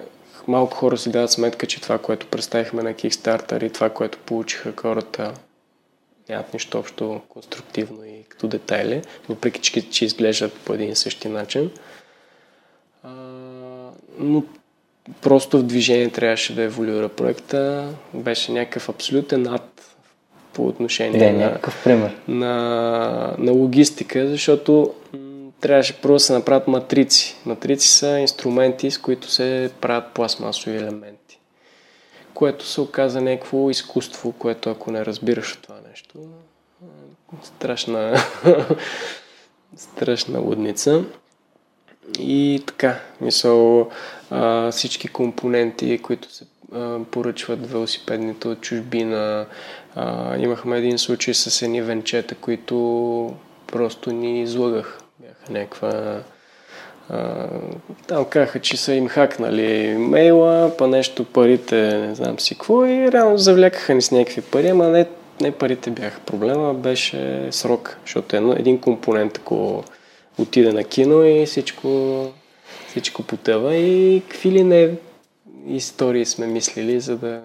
малко 0.48 0.76
хора 0.76 0.98
си 0.98 1.10
дават 1.10 1.30
сметка, 1.30 1.66
че 1.66 1.80
това, 1.80 1.98
което 1.98 2.26
представихме 2.26 2.82
на 2.82 2.94
Kickstarter 2.94 3.64
и 3.64 3.70
това, 3.70 3.90
което 3.90 4.18
получиха 4.18 4.72
хората, 4.76 5.34
нямат 6.28 6.54
нищо 6.54 6.78
общо 6.78 7.20
конструктивно 7.28 8.04
и 8.04 8.22
като 8.28 8.48
детайли, 8.48 9.02
въпреки 9.28 9.60
че, 9.60 9.90
че 9.90 10.04
изглеждат 10.04 10.52
по 10.52 10.74
един 10.74 10.90
и 10.90 10.96
същи 10.96 11.28
начин. 11.28 11.70
А, 13.02 13.10
но 14.18 14.42
просто 15.22 15.58
в 15.58 15.62
движение 15.62 16.10
трябваше 16.10 16.54
да 16.54 16.62
еволюира 16.62 17.08
проекта. 17.08 17.88
Беше 18.14 18.52
някакъв 18.52 18.88
абсолютен 18.88 19.46
ад 19.46 19.96
по 20.52 20.66
отношение 20.66 21.32
да, 21.32 21.38
на, 21.38 21.58
пример. 21.84 22.16
На, 22.28 23.34
на 23.38 23.52
логистика, 23.52 24.28
защото 24.28 24.94
м- 25.12 25.27
трябваше 25.60 26.00
първо 26.00 26.14
да 26.14 26.20
се 26.20 26.32
направят 26.32 26.68
матрици. 26.68 27.36
Матрици 27.44 27.88
са 27.88 28.18
инструменти, 28.18 28.90
с 28.90 28.98
които 28.98 29.30
се 29.30 29.70
правят 29.80 30.14
пластмасови 30.14 30.76
елементи. 30.76 31.40
Което 32.34 32.66
се 32.66 32.80
оказа 32.80 33.20
някакво 33.20 33.70
изкуство, 33.70 34.32
което 34.32 34.70
ако 34.70 34.90
не 34.90 35.06
разбираш 35.06 35.58
това 35.62 35.76
нещо, 35.88 36.18
страшна, 37.42 38.16
страшна 39.76 40.38
лудница. 40.38 41.04
И 42.18 42.62
така, 42.66 43.00
мисъл, 43.20 43.90
а, 44.30 44.70
всички 44.70 45.08
компоненти, 45.08 45.98
които 46.02 46.32
се 46.32 46.44
а, 46.72 46.98
поръчват 47.10 47.70
велосипедните 47.70 48.48
от 48.48 48.60
чужбина. 48.60 49.46
А, 49.94 50.36
имахме 50.36 50.78
един 50.78 50.98
случай 50.98 51.34
с 51.34 51.62
едни 51.62 51.82
венчета, 51.82 52.34
които 52.34 53.36
просто 53.66 54.10
ни 54.12 54.42
излагах. 54.42 54.98
Някаква... 55.50 56.20
А, 57.08 57.48
там 58.06 58.24
казаха, 58.24 58.60
че 58.60 58.76
са 58.76 58.94
им 58.94 59.08
хакнали 59.08 59.96
мейла, 59.98 60.72
па 60.78 60.88
нещо 60.88 61.24
парите, 61.24 61.98
не 61.98 62.14
знам 62.14 62.40
си 62.40 62.54
какво 62.54 62.84
и 62.86 63.12
реално 63.12 63.38
завлякаха 63.38 63.94
ни 63.94 64.02
с 64.02 64.10
някакви 64.10 64.40
пари, 64.40 64.68
ама 64.68 64.88
не, 64.88 65.06
не 65.40 65.52
парите 65.52 65.90
бяха 65.90 66.20
проблема, 66.20 66.74
беше 66.74 67.48
срок, 67.50 67.96
защото 68.04 68.36
едно, 68.36 68.52
един 68.52 68.80
компонент, 68.80 69.38
ако 69.38 69.84
отиде 70.38 70.72
на 70.72 70.84
кино 70.84 71.24
и 71.24 71.46
всичко, 71.46 72.22
всичко 72.88 73.22
потъва 73.22 73.76
и 73.76 74.22
какви 74.28 74.52
ли 74.52 74.64
не 74.64 74.90
истории 75.66 76.24
сме 76.24 76.46
мислили, 76.46 77.00
за 77.00 77.16
да, 77.16 77.42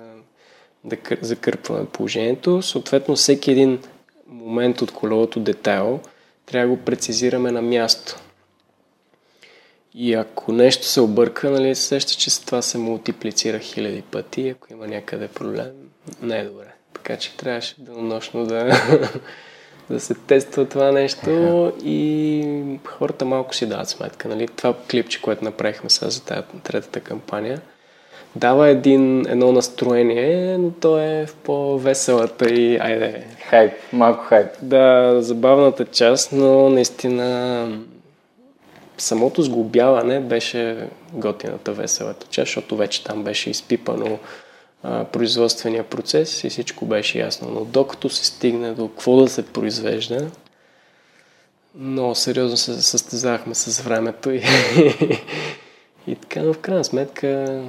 да 0.84 0.98
закърпваме 1.22 1.86
положението. 1.86 2.62
Съответно, 2.62 3.16
всеки 3.16 3.52
един 3.52 3.80
момент 4.28 4.82
от 4.82 4.92
колелото 4.92 5.40
детайл 5.40 6.00
трябва 6.46 6.68
да 6.70 6.76
го 6.76 6.86
прецизираме 6.86 7.52
на 7.52 7.62
място. 7.62 8.20
И 9.96 10.14
ако 10.14 10.52
нещо 10.52 10.86
се 10.86 11.02
обърка, 11.02 11.50
нали, 11.50 11.76
сеща, 11.76 12.14
че 12.14 12.46
това 12.46 12.62
се 12.62 12.78
мултиплицира 12.78 13.60
хиляди 13.60 14.02
пъти. 14.02 14.50
Ако 14.50 14.74
има 14.74 14.88
някъде 14.88 15.28
проблем, 15.28 15.72
не 16.22 16.40
е 16.40 16.44
добре. 16.44 16.74
Така 16.94 17.18
че 17.18 17.38
трябваше 17.38 17.76
денонощно 17.78 18.46
да, 18.46 18.82
да 19.90 20.00
се 20.00 20.14
тества 20.14 20.70
това 20.70 20.92
нещо 20.92 21.30
и 21.84 22.80
хората 22.86 23.26
малко 23.26 23.56
си 23.56 23.66
дават 23.66 23.90
сметка. 23.90 24.28
Нали? 24.28 24.48
Това 24.48 24.78
клипче, 24.92 25.22
което 25.22 25.44
направихме 25.44 25.90
сега 25.90 26.10
за 26.10 26.24
тази 26.24 26.42
третата 26.64 27.00
кампания, 27.00 27.62
дава 28.36 28.70
един, 28.70 29.28
едно 29.30 29.52
настроение, 29.52 30.58
но 30.58 30.72
то 30.72 31.00
е 31.00 31.26
в 31.26 31.36
по-веселата 31.36 32.50
и 32.50 32.78
айде. 32.78 33.26
Хайп, 33.50 33.74
малко 33.94 34.24
хайп. 34.24 34.48
Да, 34.62 35.18
забавната 35.20 35.86
част, 35.86 36.32
но 36.32 36.70
наистина 36.70 37.68
самото 38.98 39.42
сглобяване 39.42 40.20
беше 40.20 40.88
готината 41.14 41.72
веселата 41.72 42.28
част, 42.30 42.48
защото 42.48 42.76
вече 42.76 43.04
там 43.04 43.24
беше 43.24 43.50
изпипано 43.50 44.20
а, 44.84 45.04
производствения 45.04 45.84
процес 45.84 46.44
и 46.44 46.50
всичко 46.50 46.86
беше 46.86 47.20
ясно. 47.20 47.50
Но 47.52 47.66
докато 47.66 48.10
се 48.10 48.26
стигне 48.26 48.72
до 48.72 48.88
какво 48.88 49.16
да 49.18 49.30
се 49.30 49.46
произвежда, 49.46 50.32
много 51.76 52.16
сериозно 52.16 52.58
се 52.58 52.82
състезахме 52.82 53.56
с 53.56 53.82
времето 53.82 54.32
и, 54.32 54.38
и 56.08 56.16
така, 56.16 56.42
но 56.42 56.54
в 56.54 56.60
крайна 56.60 56.84
сметка 56.84 57.62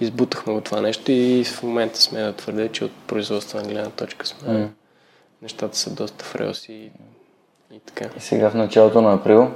избутахме 0.00 0.52
от 0.52 0.64
това 0.64 0.80
нещо 0.80 1.12
и 1.12 1.44
в 1.44 1.62
момента 1.62 2.00
сме 2.00 2.20
да 2.20 2.32
твърдя, 2.32 2.68
че 2.68 2.84
от 2.84 2.92
производствена 3.06 3.68
гледна 3.68 3.90
точка 3.90 4.26
сме. 4.26 4.48
Mm. 4.48 4.68
Нещата 5.42 5.76
са 5.76 5.90
доста 5.90 6.24
в 6.24 6.36
релси 6.36 6.72
и, 6.72 6.90
и 7.76 7.80
така. 7.86 8.04
И 8.16 8.20
сега 8.20 8.50
в 8.50 8.54
началото 8.54 9.00
на 9.00 9.14
април 9.14 9.50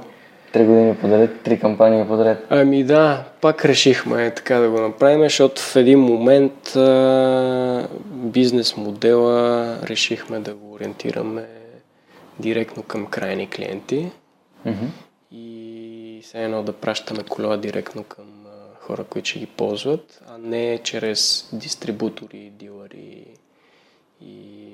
Три 0.53 0.65
години 0.65 0.95
подред, 0.95 1.41
три 1.41 1.59
кампании 1.59 2.07
подред. 2.07 2.47
Ами 2.49 2.83
да, 2.83 3.23
пак 3.41 3.65
решихме 3.65 4.33
така 4.35 4.55
да 4.55 4.69
го 4.69 4.81
направим, 4.81 5.21
защото 5.21 5.61
в 5.61 5.75
един 5.75 5.99
момент 5.99 6.75
а, 6.75 7.87
бизнес 8.05 8.77
модела 8.77 9.77
решихме 9.83 10.39
да 10.39 10.53
го 10.53 10.73
ориентираме 10.73 11.45
директно 12.39 12.83
към 12.83 13.05
крайни 13.05 13.49
клиенти 13.49 14.11
mm-hmm. 14.67 14.87
и 15.31 16.21
все 16.23 16.43
едно 16.43 16.63
да 16.63 16.73
пращаме 16.73 17.23
колела 17.29 17.57
директно 17.57 18.03
към 18.03 18.25
хора, 18.91 19.03
които 19.03 19.29
ще 19.29 19.39
ги 19.39 19.45
ползват, 19.45 20.21
а 20.27 20.37
не 20.37 20.79
чрез 20.83 21.49
дистрибутори, 21.53 22.51
дилъри 22.59 23.25
и 24.21 24.67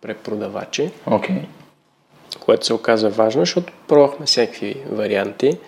препродавачи. 0.00 0.90
Okay 1.06 1.44
което 2.40 2.66
се 2.66 2.74
оказа 2.74 3.08
важно, 3.08 3.42
защото 3.42 3.72
пробвахме 3.88 4.26
всякакви 4.26 4.82
варианти, 4.90 5.58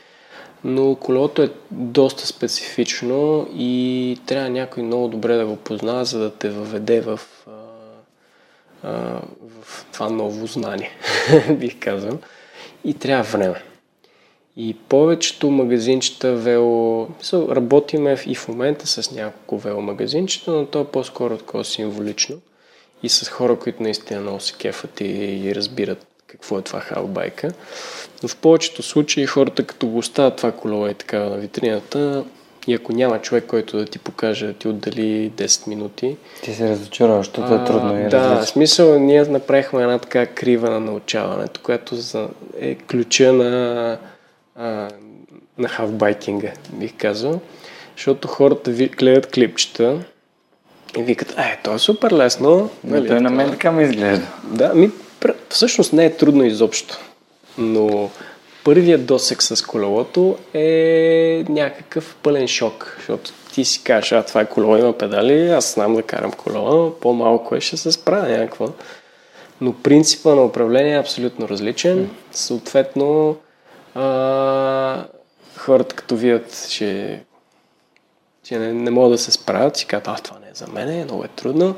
но 0.64 0.94
колелото 0.94 1.42
е 1.42 1.50
доста 1.70 2.26
специфично 2.26 3.48
и 3.54 4.18
трябва 4.26 4.50
някой 4.50 4.82
много 4.82 5.08
добре 5.08 5.36
да 5.36 5.46
го 5.46 5.56
познава, 5.56 6.04
за 6.04 6.18
да 6.18 6.34
те 6.34 6.48
въведе 6.48 7.00
в, 7.00 7.20
а, 8.82 8.90
в 9.62 9.86
това 9.92 10.10
ново 10.10 10.46
знание, 10.46 10.90
бих 11.50 11.78
казал. 11.80 12.18
И 12.84 12.94
трябва 12.94 13.38
време. 13.38 13.62
И 14.60 14.74
повечето 14.88 15.50
магазинчета 15.50 16.32
вело... 16.32 17.08
Работиме 17.32 18.16
и 18.26 18.34
в 18.34 18.48
момента 18.48 18.86
с 18.86 19.12
няколко 19.12 19.58
вело 19.58 19.82
магазинчета, 19.82 20.50
но 20.50 20.66
то 20.66 20.80
е 20.80 20.84
по-скоро 20.84 21.36
такова 21.36 21.64
символично. 21.64 22.36
И 23.02 23.08
с 23.08 23.28
хора, 23.28 23.58
които 23.58 23.82
наистина 23.82 24.20
много 24.20 24.40
се 24.40 24.54
кефат 24.54 25.00
и, 25.00 25.04
и 25.44 25.54
разбират 25.54 26.06
какво 26.26 26.58
е 26.58 26.62
това 26.62 26.80
халбайка. 26.80 27.50
Но 28.22 28.28
в 28.28 28.36
повечето 28.36 28.82
случаи 28.82 29.26
хората 29.26 29.66
като 29.66 29.86
го 29.86 29.98
оставят 29.98 30.36
това 30.36 30.52
колело 30.52 30.88
и 30.88 30.94
така 30.94 31.18
на 31.18 31.36
витрината, 31.36 32.24
и 32.66 32.74
ако 32.74 32.92
няма 32.92 33.20
човек, 33.20 33.44
който 33.46 33.76
да 33.76 33.84
ти 33.84 33.98
покаже, 33.98 34.46
да 34.46 34.52
ти 34.52 34.68
отдели 34.68 35.30
10 35.30 35.68
минути. 35.68 36.16
Ти 36.42 36.54
се 36.54 36.68
разочароваш, 36.68 37.26
защото 37.26 37.54
е 37.54 37.64
трудно 37.64 38.00
и 38.00 38.08
Да, 38.08 38.42
в 38.42 38.46
смисъл 38.46 38.98
ние 38.98 39.22
направихме 39.22 39.82
една 39.82 39.98
така 39.98 40.26
крива 40.26 40.70
на 40.70 40.80
научаването, 40.80 41.60
която 41.62 41.96
е 42.60 42.74
ключа 42.74 43.32
на, 43.32 43.98
а, 44.58 44.88
на 45.58 45.68
хавбайкинга, 45.68 46.52
бих 46.72 46.92
казал. 46.96 47.40
Защото 47.96 48.28
хората 48.28 48.70
ви, 48.70 48.88
гледат 48.88 49.32
клипчета 49.32 49.98
и 50.98 51.02
викат, 51.02 51.34
е, 51.38 51.60
то 51.64 51.74
е 51.74 51.78
супер 51.78 52.12
лесно. 52.12 52.70
Нали, 52.84 53.08
той 53.08 53.20
на 53.20 53.30
мен 53.30 53.50
така 53.50 53.72
ми 53.72 53.82
изглежда. 53.82 54.26
Да, 54.44 54.74
ми, 54.74 54.90
всъщност 55.48 55.92
не 55.92 56.04
е 56.04 56.16
трудно 56.16 56.44
изобщо. 56.44 56.98
Но 57.58 58.10
първият 58.64 59.06
досек 59.06 59.42
с 59.42 59.66
колелото 59.66 60.36
е 60.54 61.44
някакъв 61.48 62.16
пълен 62.22 62.48
шок, 62.48 62.94
защото 62.98 63.30
ти 63.52 63.64
си 63.64 63.82
кажеш, 63.84 64.12
а 64.12 64.22
това 64.22 64.40
е 64.40 64.48
колело, 64.48 64.76
има 64.76 64.92
педали, 64.92 65.50
аз 65.50 65.74
знам 65.74 65.94
да 65.94 66.02
карам 66.02 66.32
колело, 66.32 66.94
по-малко 66.94 67.54
е, 67.56 67.60
ще 67.60 67.76
се 67.76 67.92
справя 67.92 68.28
някакво. 68.28 68.68
Но 69.60 69.72
принципа 69.72 70.34
на 70.34 70.44
управление 70.44 70.94
е 70.94 70.98
абсолютно 70.98 71.48
различен. 71.48 72.10
Съответно, 72.32 73.36
а, 73.98 75.04
хората 75.56 75.96
като 75.96 76.16
видят, 76.16 76.68
че, 76.70 77.20
че 78.42 78.58
не, 78.58 78.72
не 78.72 78.90
могат 78.90 79.12
да 79.12 79.18
се 79.18 79.32
справят, 79.32 79.76
си 79.76 79.86
казват, 79.86 80.08
а 80.08 80.22
това 80.22 80.38
не 80.38 80.46
е 80.46 80.54
за 80.54 80.66
мен, 80.66 81.04
много 81.04 81.24
е 81.24 81.28
трудно. 81.28 81.76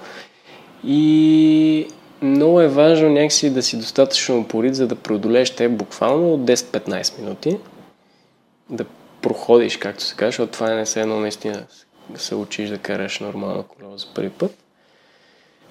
И 0.85 1.89
много 2.23 2.61
е 2.61 2.69
важно 2.69 3.09
някакси 3.09 3.51
да 3.51 3.63
си 3.63 3.79
достатъчно 3.79 4.41
упорит, 4.41 4.75
за 4.75 4.87
да 4.87 4.97
преодолееш 4.97 5.51
те 5.51 5.69
буквално 5.69 6.35
от 6.35 6.41
10-15 6.41 7.19
минути. 7.19 7.59
Да 8.71 8.85
проходиш, 9.23 9.77
както 9.77 10.05
се 10.05 10.15
казва, 10.15 10.29
защото 10.29 10.53
това 10.53 10.75
не 10.75 10.87
се 10.87 11.01
едно 11.01 11.21
наистина 11.21 11.67
да 12.09 12.21
се 12.21 12.35
учиш 12.35 12.71
да 12.71 12.79
караш 12.79 13.21
нормално 13.21 13.63
колело 13.63 13.99
за 13.99 14.07
първи 14.15 14.31
път. 14.31 14.55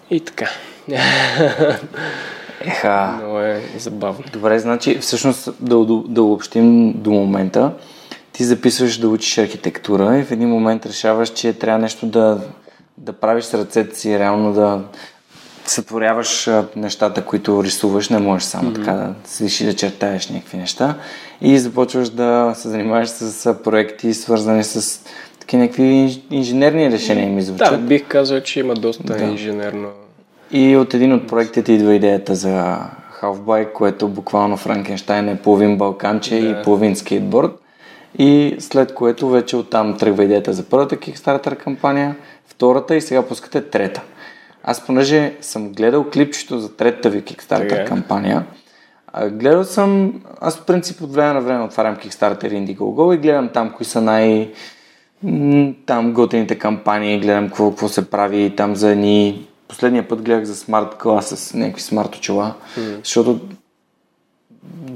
И 0.09 0.19
така. 0.19 0.49
Еха. 2.61 3.13
Много 3.17 3.39
е 3.39 3.61
забавно. 3.77 4.23
Добре, 4.33 4.59
значи 4.59 4.97
всъщност 4.99 5.49
да, 5.59 5.85
да, 5.85 6.03
да 6.07 6.23
обобщим 6.23 6.93
до 7.01 7.11
момента. 7.11 7.71
Ти 8.31 8.43
записваш 8.43 8.97
да 8.97 9.09
учиш 9.09 9.37
архитектура 9.37 10.17
и 10.17 10.23
в 10.23 10.31
един 10.31 10.49
момент 10.49 10.85
решаваш, 10.85 11.29
че 11.29 11.53
трябва 11.53 11.79
нещо 11.79 12.05
да, 12.05 12.41
да 12.97 13.13
правиш 13.13 13.43
с 13.43 13.53
ръцете 13.53 13.99
си, 13.99 14.19
реално 14.19 14.53
да, 14.53 14.81
сътворяваш 15.65 16.49
нещата, 16.75 17.25
които 17.25 17.63
рисуваш, 17.63 18.09
не 18.09 18.19
можеш 18.19 18.47
само 18.47 18.71
mm-hmm. 18.71 18.75
така 18.75 18.91
да 18.91 19.13
седиш 19.23 19.61
и 19.61 19.65
да 19.65 19.73
чертаеш 19.73 20.29
някакви 20.29 20.57
неща 20.57 20.95
и 21.41 21.59
започваш 21.59 22.09
да 22.09 22.53
се 22.55 22.69
занимаваш 22.69 23.09
с 23.09 23.55
проекти, 23.63 24.13
свързани 24.13 24.63
с 24.63 25.03
такива 25.39 25.63
някакви 25.63 26.21
инженерни 26.31 26.91
решения 26.91 27.29
ми 27.29 27.41
звучат. 27.41 27.81
Да, 27.81 27.87
бих 27.87 28.07
казал, 28.07 28.41
че 28.41 28.59
има 28.59 28.73
доста 28.73 29.03
да. 29.03 29.23
инженерно. 29.23 29.89
И 30.51 30.77
от 30.77 30.93
един 30.93 31.13
от 31.13 31.27
проектите 31.27 31.71
идва 31.71 31.95
идеята 31.95 32.35
за 32.35 32.77
Halfbike, 33.21 33.71
което 33.71 34.07
буквално 34.07 34.57
Франкенштайн 34.57 35.29
е 35.29 35.41
половин 35.41 35.77
балканче 35.77 36.41
да. 36.41 36.47
и 36.47 36.63
половин 36.63 36.95
скейтборд. 36.95 37.51
И 38.17 38.55
след 38.59 38.93
което 38.93 39.29
вече 39.29 39.55
оттам 39.55 39.97
тръгва 39.97 40.23
идеята 40.23 40.53
за 40.53 40.63
първата 40.63 40.97
Kickstarter 40.97 41.55
кампания, 41.55 42.15
втората 42.47 42.95
и 42.95 43.01
сега 43.01 43.27
пускате 43.27 43.61
трета. 43.61 44.01
Аз 44.63 44.85
понеже 44.85 45.33
съм 45.41 45.73
гледал 45.73 46.09
клипчето 46.09 46.59
за 46.59 46.75
третата 46.75 47.09
ви 47.09 47.23
Kickstarter 47.23 47.71
okay. 47.71 47.87
кампания, 47.87 48.45
гледал 49.31 49.63
съм, 49.63 50.21
аз 50.41 50.57
в 50.57 50.65
принцип 50.65 51.01
от 51.01 51.13
време 51.13 51.33
на 51.33 51.41
време 51.41 51.63
отварям 51.63 51.97
Kickstarter 51.97 52.47
и 52.47 52.67
Indiegogo 52.67 53.15
и 53.15 53.17
гледам 53.17 53.49
там 53.53 53.71
кои 53.71 53.85
са 53.85 54.01
най- 54.01 54.51
там 55.85 56.13
готените 56.13 56.57
кампании, 56.57 57.19
гледам 57.19 57.47
какво, 57.47 57.69
какво 57.69 57.87
се 57.87 58.09
прави 58.09 58.53
там 58.55 58.75
за 58.75 58.95
ни. 58.95 59.48
Последния 59.69 60.07
път 60.07 60.21
гледах 60.21 60.45
за 60.45 60.55
смарт 60.55 60.97
класа 60.97 61.37
с 61.37 61.53
някакви 61.53 61.81
смарт 61.81 62.15
очила, 62.15 62.53
mm. 62.77 62.97
защото 63.03 63.39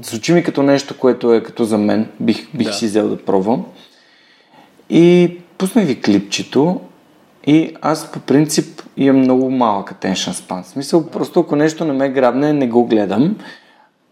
звучи 0.02 0.32
ми 0.32 0.42
като 0.42 0.62
нещо, 0.62 0.98
което 0.98 1.34
е 1.34 1.42
като 1.42 1.64
за 1.64 1.78
мен. 1.78 2.08
Бих, 2.20 2.56
бих 2.56 2.66
да. 2.66 2.72
си 2.72 2.86
взел 2.86 3.08
да 3.08 3.24
пробвам. 3.24 3.66
И 4.90 5.36
пуснах 5.58 5.86
ви 5.86 6.00
клипчето 6.00 6.80
и 7.46 7.76
аз 7.80 8.12
по 8.12 8.20
принцип 8.20 8.82
имам 8.96 9.20
много 9.20 9.50
малък 9.50 9.92
attention 9.92 10.32
span. 10.32 10.62
В 10.62 10.68
смисъл, 10.68 11.06
просто 11.06 11.40
ако 11.40 11.56
нещо 11.56 11.84
не 11.84 11.92
ме 11.92 12.08
грабне, 12.08 12.52
не 12.52 12.68
го 12.68 12.86
гледам. 12.86 13.36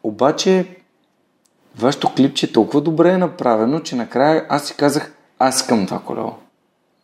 Обаче, 0.03 0.67
вашето 1.79 2.15
клипче 2.15 2.53
толкова 2.53 2.81
добре 2.81 3.11
е 3.11 3.19
направено, 3.19 3.81
че 3.81 3.97
накрая 3.97 4.47
аз 4.49 4.67
си 4.67 4.75
казах, 4.77 5.15
аз 5.39 5.57
искам 5.57 5.87
това 5.87 5.99
колело. 5.99 6.35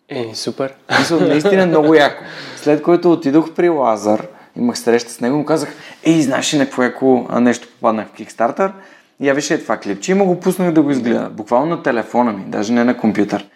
Е, 0.08 0.30
супер. 0.34 0.74
Мисъл, 0.98 1.20
наистина 1.20 1.62
е 1.62 1.66
много 1.66 1.94
яко. 1.94 2.24
След 2.56 2.82
което 2.82 3.12
отидох 3.12 3.52
при 3.52 3.68
Лазар, 3.68 4.26
имах 4.56 4.78
среща 4.78 5.12
с 5.12 5.20
него, 5.20 5.36
му 5.36 5.44
казах, 5.44 5.68
ей, 6.04 6.22
знаеш 6.22 6.54
ли 6.54 6.58
на 6.58 6.64
какво 6.64 6.82
яко 6.82 7.26
нещо 7.40 7.68
попаднах 7.68 8.08
в 8.08 8.18
Kickstarter? 8.18 8.72
Я 9.20 9.34
виж 9.34 9.50
е 9.50 9.62
това 9.62 9.76
клипче 9.76 10.12
и 10.12 10.14
му 10.14 10.26
го 10.26 10.40
пуснах 10.40 10.72
да 10.72 10.82
го 10.82 10.90
изгледа. 10.90 11.30
Буквално 11.30 11.66
на 11.66 11.82
телефона 11.82 12.32
ми, 12.32 12.44
даже 12.46 12.72
не 12.72 12.84
на 12.84 12.96
компютър. 12.96 13.46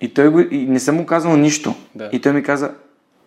И 0.00 0.14
той 0.14 0.28
го, 0.28 0.40
и 0.40 0.66
не 0.68 0.80
съм 0.80 0.96
му 0.96 1.06
казал 1.06 1.36
нищо. 1.36 1.74
Да. 1.94 2.08
И 2.12 2.20
той 2.20 2.32
ми 2.32 2.42
каза, 2.42 2.70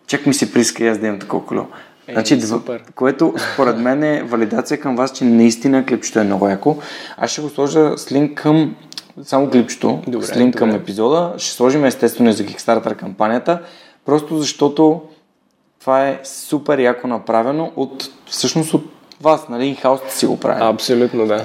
чак 0.06 0.26
ми 0.26 0.34
се 0.34 0.52
приска 0.52 0.84
и 0.84 0.88
аз 0.88 0.98
да 0.98 1.06
имам 1.06 1.18
такова 1.18 1.46
колело. 1.46 1.66
Е, 2.08 2.12
значи, 2.12 2.40
супер. 2.40 2.82
което 2.94 3.34
според 3.52 3.78
мен 3.78 4.02
е 4.02 4.22
валидация 4.22 4.80
към 4.80 4.96
вас, 4.96 5.12
че 5.12 5.24
наистина 5.24 5.86
клипчето 5.86 6.18
е 6.18 6.24
много 6.24 6.48
яко. 6.48 6.76
Аз 7.16 7.30
ще 7.30 7.40
го 7.40 7.48
сложа 7.48 7.98
с 7.98 8.12
линк 8.12 8.42
към 8.42 8.76
само 9.22 9.50
клипчето, 9.50 10.02
добре, 10.06 10.26
с 10.26 10.36
линк 10.36 10.52
добре. 10.52 10.58
към 10.58 10.70
епизода. 10.70 11.34
Ще 11.38 11.52
сложим 11.52 11.84
естествено 11.84 12.30
и 12.30 12.32
за 12.32 12.44
Kickstarter 12.44 12.96
кампанията, 12.96 13.62
просто 14.04 14.36
защото 14.38 15.02
това 15.80 16.08
е 16.08 16.20
супер 16.24 16.78
яко 16.78 17.06
направено 17.06 17.72
от, 17.76 18.10
всъщност 18.26 18.74
от 18.74 18.84
вас, 19.20 19.48
нали, 19.48 19.74
хаос 19.74 20.00
си 20.08 20.26
го 20.26 20.40
прави. 20.40 20.60
Абсолютно, 20.62 21.26
да. 21.26 21.44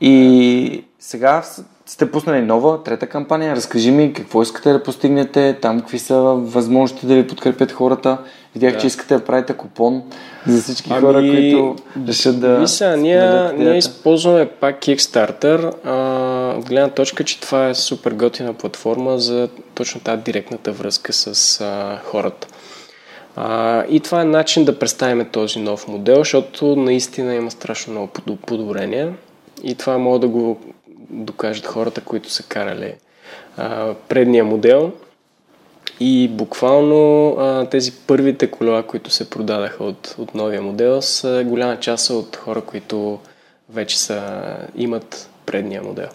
И 0.00 0.84
сега 0.98 1.42
сте 1.90 2.10
пуснали 2.10 2.42
нова, 2.42 2.82
трета 2.82 3.06
кампания. 3.06 3.56
Разкажи 3.56 3.90
ми 3.90 4.12
какво 4.12 4.42
искате 4.42 4.72
да 4.72 4.82
постигнете, 4.82 5.58
там 5.62 5.80
какви 5.80 5.98
са 5.98 6.20
възможности 6.20 7.06
да 7.06 7.14
ви 7.14 7.26
подкрепят 7.26 7.72
хората. 7.72 8.18
Видях, 8.54 8.72
да. 8.72 8.78
че 8.78 8.86
искате 8.86 9.14
да 9.14 9.24
правите 9.24 9.52
купон 9.52 10.02
за 10.46 10.62
всички 10.62 10.90
ами, 10.92 11.00
хора, 11.00 11.18
които 11.18 11.76
решат 12.08 12.40
да... 12.40 12.58
Мисля, 12.58 12.96
ние, 12.96 13.52
ние 13.52 13.76
използваме 13.76 14.46
пак 14.46 14.80
Kickstarter. 14.80 15.72
А, 15.84 16.58
от 16.58 16.68
гледна 16.68 16.88
точка, 16.88 17.24
че 17.24 17.40
това 17.40 17.68
е 17.68 17.74
супер 17.74 18.12
готина 18.12 18.52
платформа 18.52 19.18
за 19.18 19.48
точно 19.74 20.00
тази 20.00 20.22
директната 20.22 20.72
връзка 20.72 21.12
с 21.12 21.60
а, 21.60 22.00
хората. 22.04 22.48
А, 23.36 23.84
и 23.88 24.00
това 24.00 24.20
е 24.20 24.24
начин 24.24 24.64
да 24.64 24.78
представим 24.78 25.26
този 25.32 25.58
нов 25.58 25.88
модел, 25.88 26.18
защото 26.18 26.76
наистина 26.76 27.34
има 27.34 27.50
страшно 27.50 27.92
много 27.92 28.36
подобрения. 28.46 29.14
И 29.62 29.74
това 29.74 29.98
мога 29.98 30.18
да 30.18 30.28
го 30.28 30.58
докажат 31.10 31.66
хората, 31.66 32.00
които 32.00 32.30
са 32.30 32.42
карали 32.42 32.94
а, 33.56 33.94
предния 34.08 34.44
модел. 34.44 34.92
И 36.00 36.28
буквално 36.28 37.28
а, 37.38 37.68
тези 37.68 37.92
първите 37.92 38.50
колела, 38.50 38.82
които 38.82 39.10
се 39.10 39.30
продадаха 39.30 39.84
от, 39.84 40.14
от 40.18 40.34
новия 40.34 40.62
модел, 40.62 41.02
са 41.02 41.44
голяма 41.46 41.80
част 41.80 42.10
от 42.10 42.36
хора, 42.36 42.60
които 42.60 43.18
вече 43.68 43.98
са, 43.98 44.42
имат 44.76 45.30
предния 45.46 45.82
модел. 45.82 46.08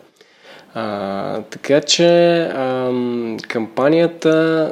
А, 0.73 1.41
така 1.41 1.81
че 1.81 2.39
а, 2.41 2.91
кампанията 3.47 4.71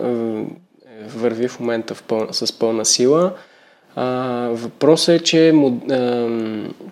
върви 1.08 1.48
в 1.48 1.60
момента 1.60 1.96
в 1.96 2.04
пъл, 2.04 2.28
с 2.32 2.60
пълна 2.60 2.86
сила. 2.86 3.34
А, 3.96 4.06
въпросът 4.52 5.22
е, 5.22 5.24
че 5.24 5.50
а, 5.50 5.54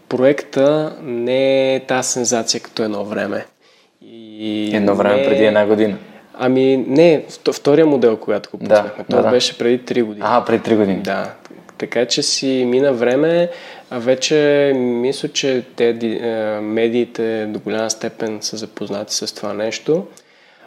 проекта 0.09 0.95
не 1.03 1.75
е 1.75 1.79
тази 1.79 2.09
сензация 2.09 2.61
като 2.61 2.83
едно 2.83 3.05
време. 3.05 3.45
И 4.01 4.71
едно 4.75 4.95
време 4.95 5.15
не... 5.15 5.25
преди 5.25 5.43
една 5.43 5.65
година. 5.65 5.97
Ами 6.33 6.77
не, 6.77 7.25
втория 7.53 7.85
модел, 7.85 8.17
когато 8.17 8.49
го 8.49 8.57
пуснахме. 8.57 8.91
Да, 8.97 9.03
Това 9.09 9.21
да, 9.21 9.29
беше 9.29 9.57
преди 9.57 9.79
3 9.79 10.03
години. 10.03 10.25
А, 10.29 10.45
преди 10.45 10.63
3 10.63 10.75
години. 10.75 11.01
Да. 11.01 11.33
Така 11.77 12.05
че 12.05 12.23
си 12.23 12.65
мина 12.67 12.93
време, 12.93 13.49
а 13.89 13.99
вече 13.99 14.71
мисля, 14.75 15.29
че 15.29 15.63
те 15.75 15.93
медиите 16.61 17.45
до 17.45 17.59
голяма 17.59 17.89
степен 17.89 18.37
са 18.41 18.57
запознати 18.57 19.15
с 19.15 19.35
това 19.35 19.53
нещо. 19.53 20.05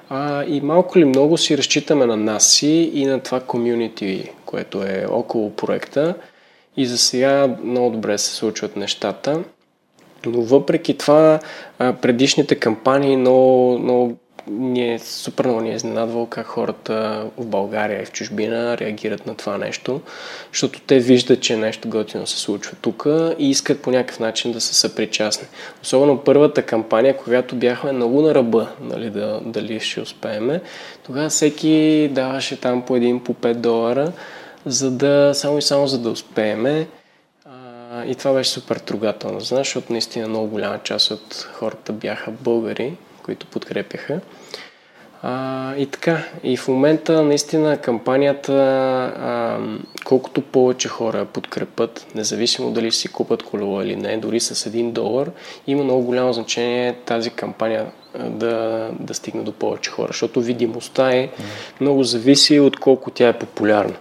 А, 0.08 0.44
и 0.44 0.60
малко 0.60 0.98
ли 0.98 1.04
много 1.04 1.38
си 1.38 1.58
разчитаме 1.58 2.06
на 2.06 2.16
нас 2.16 2.46
си 2.46 2.90
и 2.94 3.06
на 3.06 3.20
това 3.20 3.40
комюнити, 3.40 4.30
което 4.46 4.82
е 4.82 5.06
около 5.10 5.56
проекта. 5.56 6.14
и 6.76 6.86
за 6.86 6.98
сега 6.98 7.56
много 7.64 7.90
добре 7.90 8.18
се 8.18 8.34
случват 8.34 8.76
нещата. 8.76 9.44
Но 10.26 10.42
въпреки 10.42 10.98
това, 10.98 11.40
предишните 11.78 12.54
кампании 12.54 13.16
много, 13.16 13.78
много 13.78 14.16
ни 14.50 14.94
е 14.94 14.98
супер 14.98 15.44
много 15.44 15.60
ни 15.60 15.70
е 15.70 15.74
изненадвало 15.74 16.26
как 16.26 16.46
хората 16.46 17.26
в 17.36 17.46
България 17.46 18.02
и 18.02 18.04
в 18.04 18.12
чужбина 18.12 18.78
реагират 18.78 19.26
на 19.26 19.34
това 19.34 19.58
нещо, 19.58 20.00
защото 20.52 20.80
те 20.80 20.98
виждат, 20.98 21.40
че 21.40 21.56
нещо 21.56 21.88
готино 21.88 22.26
се 22.26 22.38
случва 22.38 22.76
тук 22.82 23.06
и 23.38 23.50
искат 23.50 23.82
по 23.82 23.90
някакъв 23.90 24.20
начин 24.20 24.52
да 24.52 24.60
са 24.60 24.74
съпричастни. 24.74 25.46
Особено 25.82 26.18
първата 26.18 26.62
кампания, 26.62 27.16
когато 27.16 27.56
бяхме 27.56 27.92
много 27.92 28.22
на 28.22 28.34
ръба, 28.34 28.68
нали, 28.80 29.10
да, 29.10 29.40
дали 29.44 29.80
ще 29.80 30.00
успееме, 30.00 30.60
тогава 31.06 31.28
всеки 31.28 32.08
даваше 32.12 32.60
там 32.60 32.82
по 32.82 32.96
един, 32.96 33.24
по 33.24 33.34
5 33.34 33.54
долара, 33.54 34.12
за 34.66 34.90
да, 34.90 35.30
само 35.34 35.58
и 35.58 35.62
само 35.62 35.86
за 35.86 35.98
да 35.98 36.10
успееме. 36.10 36.86
И 38.06 38.14
това 38.14 38.32
беше 38.32 38.50
супер 38.50 38.76
трогателно, 38.76 39.40
защото 39.40 39.92
наистина 39.92 40.28
много 40.28 40.46
голяма 40.46 40.78
част 40.84 41.10
от 41.10 41.48
хората 41.52 41.92
бяха 41.92 42.30
българи, 42.30 42.92
които 43.24 43.46
подкрепяха. 43.46 44.20
А, 45.22 45.76
и 45.76 45.86
така, 45.86 46.24
и 46.42 46.56
в 46.56 46.68
момента 46.68 47.22
наистина 47.22 47.76
кампанията, 47.76 48.52
а, 48.52 49.58
колкото 50.04 50.40
повече 50.40 50.88
хора 50.88 51.24
подкрепят, 51.24 52.06
независимо 52.14 52.70
дали 52.70 52.92
си 52.92 53.08
купат 53.08 53.42
колело 53.42 53.82
или 53.82 53.96
не, 53.96 54.16
дори 54.16 54.40
с 54.40 54.70
1 54.70 54.92
долар, 54.92 55.30
има 55.66 55.84
много 55.84 56.02
голямо 56.02 56.32
значение 56.32 56.96
тази 57.06 57.30
кампания 57.30 57.86
да, 58.18 58.88
да 59.00 59.14
стигне 59.14 59.42
до 59.42 59.52
повече 59.52 59.90
хора, 59.90 60.08
защото 60.08 60.40
видимостта 60.40 61.12
е 61.12 61.30
много 61.80 62.02
зависи 62.02 62.60
от 62.60 62.76
колко 62.76 63.10
тя 63.10 63.28
е 63.28 63.38
популярна. 63.38 63.96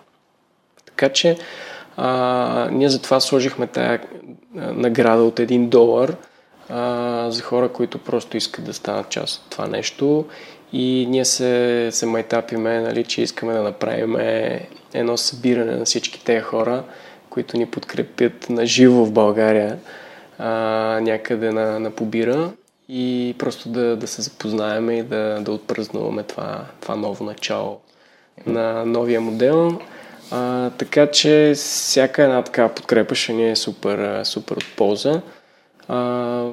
Така 0.86 1.10
че 1.10 1.38
а, 1.98 2.70
ние 2.72 2.90
затова 2.90 3.20
сложихме 3.20 3.68
тая 3.68 4.02
награда 4.56 5.24
от 5.24 5.40
1 5.40 5.68
долар 5.68 6.16
а, 6.74 7.32
за 7.32 7.42
хора, 7.42 7.70
които 7.70 7.98
просто 7.98 8.38
искат 8.38 8.66
да 8.66 8.74
станат 8.74 9.10
част 9.10 9.38
от 9.38 9.50
това 9.50 9.68
нещо 9.68 10.26
и 10.74 11.06
ние 11.10 11.26
се, 11.26 11.90
се 11.92 12.06
майтапиме, 12.06 12.80
нали, 12.80 13.04
че 13.04 13.22
искаме 13.22 13.54
да 13.54 13.62
направим 13.62 14.16
едно 14.94 15.18
събиране 15.18 15.76
на 15.76 15.86
всички 15.86 16.24
тези 16.24 16.42
хора, 16.42 16.84
които 17.30 17.58
ни 17.58 17.66
подкрепят 17.66 18.50
на 18.50 18.66
живо 18.66 19.06
в 19.06 19.12
България 19.12 19.80
а, 20.40 20.50
някъде 21.02 21.52
на, 21.52 21.80
на 21.80 21.92
Побира 21.92 22.52
и 22.90 23.36
просто 23.40 23.70
да, 23.70 23.96
да 23.96 24.08
се 24.08 24.22
запознаем 24.22 24.92
и 24.92 25.04
да, 25.04 25.40
да 25.42 25.52
отпразнуваме 25.52 26.24
това, 26.24 26.66
това 26.82 26.96
ново 26.96 27.26
начало 27.26 27.80
на 28.46 28.86
новия 28.86 29.22
модел. 29.22 29.80
А, 30.32 30.70
така 30.70 31.08
че 31.08 31.54
всяка 31.56 32.24
една 32.24 32.42
такава 32.42 32.70
подкрепа 32.70 33.16
ще 33.16 33.34
ни 33.34 33.52
е 33.52 33.56
супер, 33.56 34.24
супер 34.24 34.56
от 34.56 34.76
полза. 34.78 35.22
А, 35.88 36.46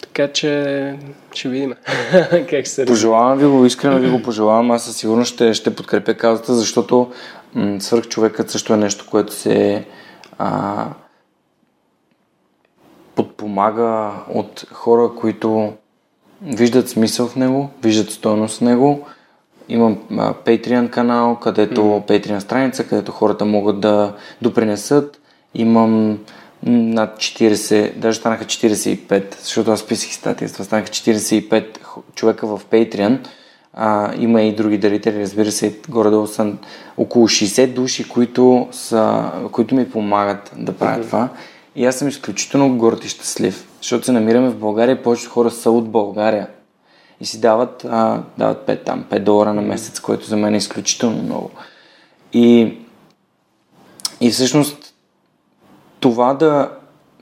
така 0.00 0.32
че 0.32 0.98
ще 1.32 1.48
видим 1.48 1.74
как 2.50 2.66
се 2.66 2.84
Пожелавам 2.84 3.38
ви 3.38 3.46
го, 3.46 3.66
искрено 3.66 3.98
ви 3.98 4.10
го 4.10 4.22
пожелавам. 4.22 4.70
Аз 4.70 4.84
със 4.84 4.96
сигурност 4.96 5.34
ще, 5.34 5.54
ще 5.54 5.76
подкрепя 5.76 6.14
казата, 6.14 6.54
защото 6.54 7.10
м- 7.54 7.80
свърх 7.80 8.08
човекът 8.08 8.50
също 8.50 8.74
е 8.74 8.76
нещо, 8.76 9.06
което 9.10 9.32
се 9.32 9.84
а, 10.38 10.86
подпомага 13.14 14.12
от 14.34 14.64
хора, 14.72 15.10
които 15.20 15.72
виждат 16.42 16.88
смисъл 16.88 17.26
в 17.26 17.36
него, 17.36 17.70
виждат 17.82 18.10
стойност 18.10 18.58
в 18.58 18.60
него. 18.60 19.06
Имам 19.68 19.98
а, 20.10 20.34
Patreon 20.34 20.90
канал, 20.90 21.36
където 21.36 21.80
mm. 21.80 22.08
Patreon 22.08 22.38
страница, 22.38 22.84
където 22.84 23.12
хората 23.12 23.44
могат 23.44 23.80
да 23.80 24.14
допринесат. 24.42 25.20
Имам 25.54 26.18
над 26.62 27.16
40, 27.16 27.94
даже 27.94 28.18
станаха 28.18 28.44
45, 28.44 29.40
защото 29.40 29.70
аз 29.70 29.86
писах 29.86 30.12
статията, 30.12 30.64
станаха 30.64 30.88
45 30.88 31.64
човека 32.14 32.46
в 32.46 32.60
Patreon. 32.70 33.18
А, 33.72 34.14
има 34.18 34.42
и 34.42 34.54
други 34.54 34.78
дарители, 34.78 35.20
разбира 35.20 35.52
се, 35.52 35.78
горе-долу 35.88 36.26
са 36.26 36.52
около 36.96 37.28
60 37.28 37.66
души, 37.66 38.08
които, 38.08 38.68
са, 38.72 39.30
които 39.52 39.74
ми 39.74 39.90
помагат 39.90 40.52
да 40.56 40.72
правя 40.72 41.02
това. 41.02 41.28
И 41.76 41.86
аз 41.86 41.96
съм 41.96 42.08
изключително 42.08 42.76
горд 42.76 43.04
и 43.04 43.08
щастлив, 43.08 43.68
защото 43.82 44.04
се 44.04 44.12
намираме 44.12 44.48
в 44.48 44.58
България 44.58 44.92
и 44.92 45.02
повечето 45.02 45.30
хора 45.30 45.50
са 45.50 45.70
от 45.70 45.90
България. 45.90 46.48
И 47.20 47.26
си 47.26 47.40
дават, 47.40 47.84
а, 47.90 48.22
дават 48.38 48.66
5, 48.66 48.84
там, 48.84 49.04
5 49.10 49.18
долара 49.18 49.54
на 49.54 49.62
месец, 49.62 50.00
което 50.00 50.26
за 50.26 50.36
мен 50.36 50.54
е 50.54 50.56
изключително 50.56 51.22
много. 51.22 51.50
И, 52.32 52.78
и 54.20 54.30
всъщност 54.30 54.87
това 56.00 56.34
да 56.34 56.70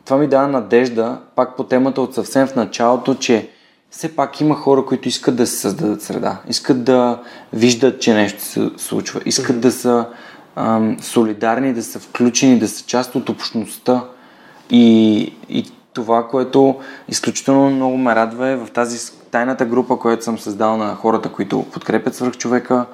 това 0.04 0.18
ми 0.18 0.26
дава 0.26 0.48
надежда, 0.48 1.18
пак 1.36 1.56
по 1.56 1.64
темата 1.64 2.00
от 2.00 2.14
съвсем 2.14 2.46
в 2.46 2.56
началото, 2.56 3.14
че 3.14 3.48
все 3.90 4.16
пак 4.16 4.40
има 4.40 4.54
хора, 4.54 4.86
които 4.86 5.08
искат 5.08 5.36
да 5.36 5.46
се 5.46 5.56
създадат 5.56 6.02
среда, 6.02 6.38
искат 6.48 6.84
да 6.84 7.22
виждат, 7.52 8.00
че 8.00 8.14
нещо 8.14 8.42
се 8.42 8.70
случва, 8.76 9.20
искат 9.24 9.56
mm-hmm. 9.56 9.60
да 9.60 9.72
са 9.72 10.06
ам, 10.56 10.96
солидарни, 11.00 11.72
да 11.72 11.82
са 11.82 11.98
включени, 11.98 12.58
да 12.58 12.68
са 12.68 12.86
част 12.86 13.14
от 13.14 13.28
общността. 13.28 14.04
И, 14.70 15.18
и 15.48 15.64
това, 15.92 16.28
което 16.28 16.76
изключително 17.08 17.70
много 17.70 17.96
ме 17.96 18.14
радва 18.14 18.48
е 18.48 18.56
в 18.56 18.68
тази 18.70 19.12
тайната 19.30 19.64
група, 19.64 19.98
която 19.98 20.24
съм 20.24 20.38
създал 20.38 20.76
на 20.76 20.94
хората, 20.94 21.28
които 21.28 21.62
подкрепят 21.72 22.14
свърх 22.14 22.36
човека, 22.36 22.86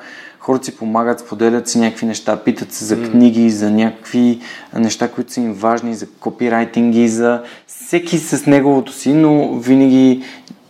хората 0.42 0.64
си 0.64 0.76
помагат, 0.76 1.20
споделят 1.20 1.68
си 1.68 1.78
някакви 1.78 2.06
неща, 2.06 2.36
питат 2.36 2.72
се 2.72 2.84
за 2.84 3.10
книги, 3.10 3.50
за 3.50 3.70
някакви 3.70 4.40
неща, 4.74 5.10
които 5.10 5.32
са 5.32 5.40
им 5.40 5.52
важни, 5.54 5.94
за 5.94 6.06
копирайтинги, 6.10 7.08
за 7.08 7.42
всеки 7.66 8.18
с 8.18 8.46
неговото 8.46 8.92
си, 8.92 9.12
но 9.12 9.58
винаги, 9.58 10.24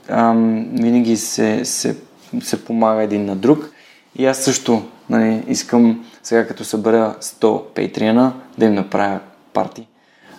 ам, 0.09 0.67
винаги 0.73 1.17
се, 1.17 1.65
се, 1.65 1.97
се 2.43 2.65
помага 2.65 3.03
един 3.03 3.25
на 3.25 3.37
друг. 3.37 3.71
И 4.17 4.27
аз 4.27 4.39
също 4.39 4.83
нали, 5.11 5.43
искам 5.49 6.05
сега 6.23 6.47
като 6.47 6.65
събера 6.65 7.17
100 7.21 7.63
пейтриана 7.75 8.33
да 8.59 8.65
им 8.65 8.75
направя 8.75 9.21
парти. 9.53 9.87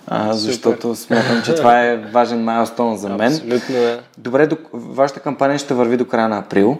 А, 0.07 0.33
защото 0.33 0.95
смятам, 0.95 1.41
че 1.45 1.55
това 1.55 1.85
е 1.85 1.97
важен 1.97 2.43
майлстон 2.43 2.97
за 2.97 3.09
мен. 3.09 3.33
Абсолютно, 3.33 3.75
да. 3.75 4.01
Добре, 4.17 4.47
до, 4.47 4.57
вашата 4.73 5.19
кампания 5.19 5.59
ще 5.59 5.73
върви 5.73 5.97
до 5.97 6.05
края 6.05 6.29
на 6.29 6.37
април. 6.37 6.77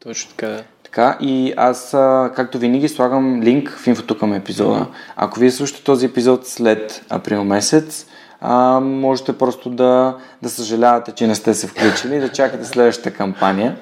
Точно 0.00 0.30
така, 0.30 0.46
да. 0.46 0.64
Така, 0.90 1.16
и 1.20 1.54
аз, 1.56 1.90
както 2.36 2.58
винаги, 2.58 2.88
слагам 2.88 3.42
линк 3.42 3.70
в 3.70 3.86
инфото 3.86 4.18
към 4.18 4.32
епизода. 4.32 4.86
Ако 5.16 5.40
вие 5.40 5.50
слушате 5.50 5.84
този 5.84 6.06
епизод 6.06 6.46
след 6.46 7.04
април 7.10 7.44
месец, 7.44 8.06
а, 8.40 8.80
можете 8.80 9.38
просто 9.38 9.70
да, 9.70 10.16
да 10.42 10.48
съжалявате, 10.48 11.12
че 11.12 11.26
не 11.26 11.34
сте 11.34 11.54
се 11.54 11.66
включили 11.66 12.16
и 12.16 12.20
да 12.20 12.28
чакате 12.28 12.64
следващата 12.64 13.10
кампания. 13.10 13.76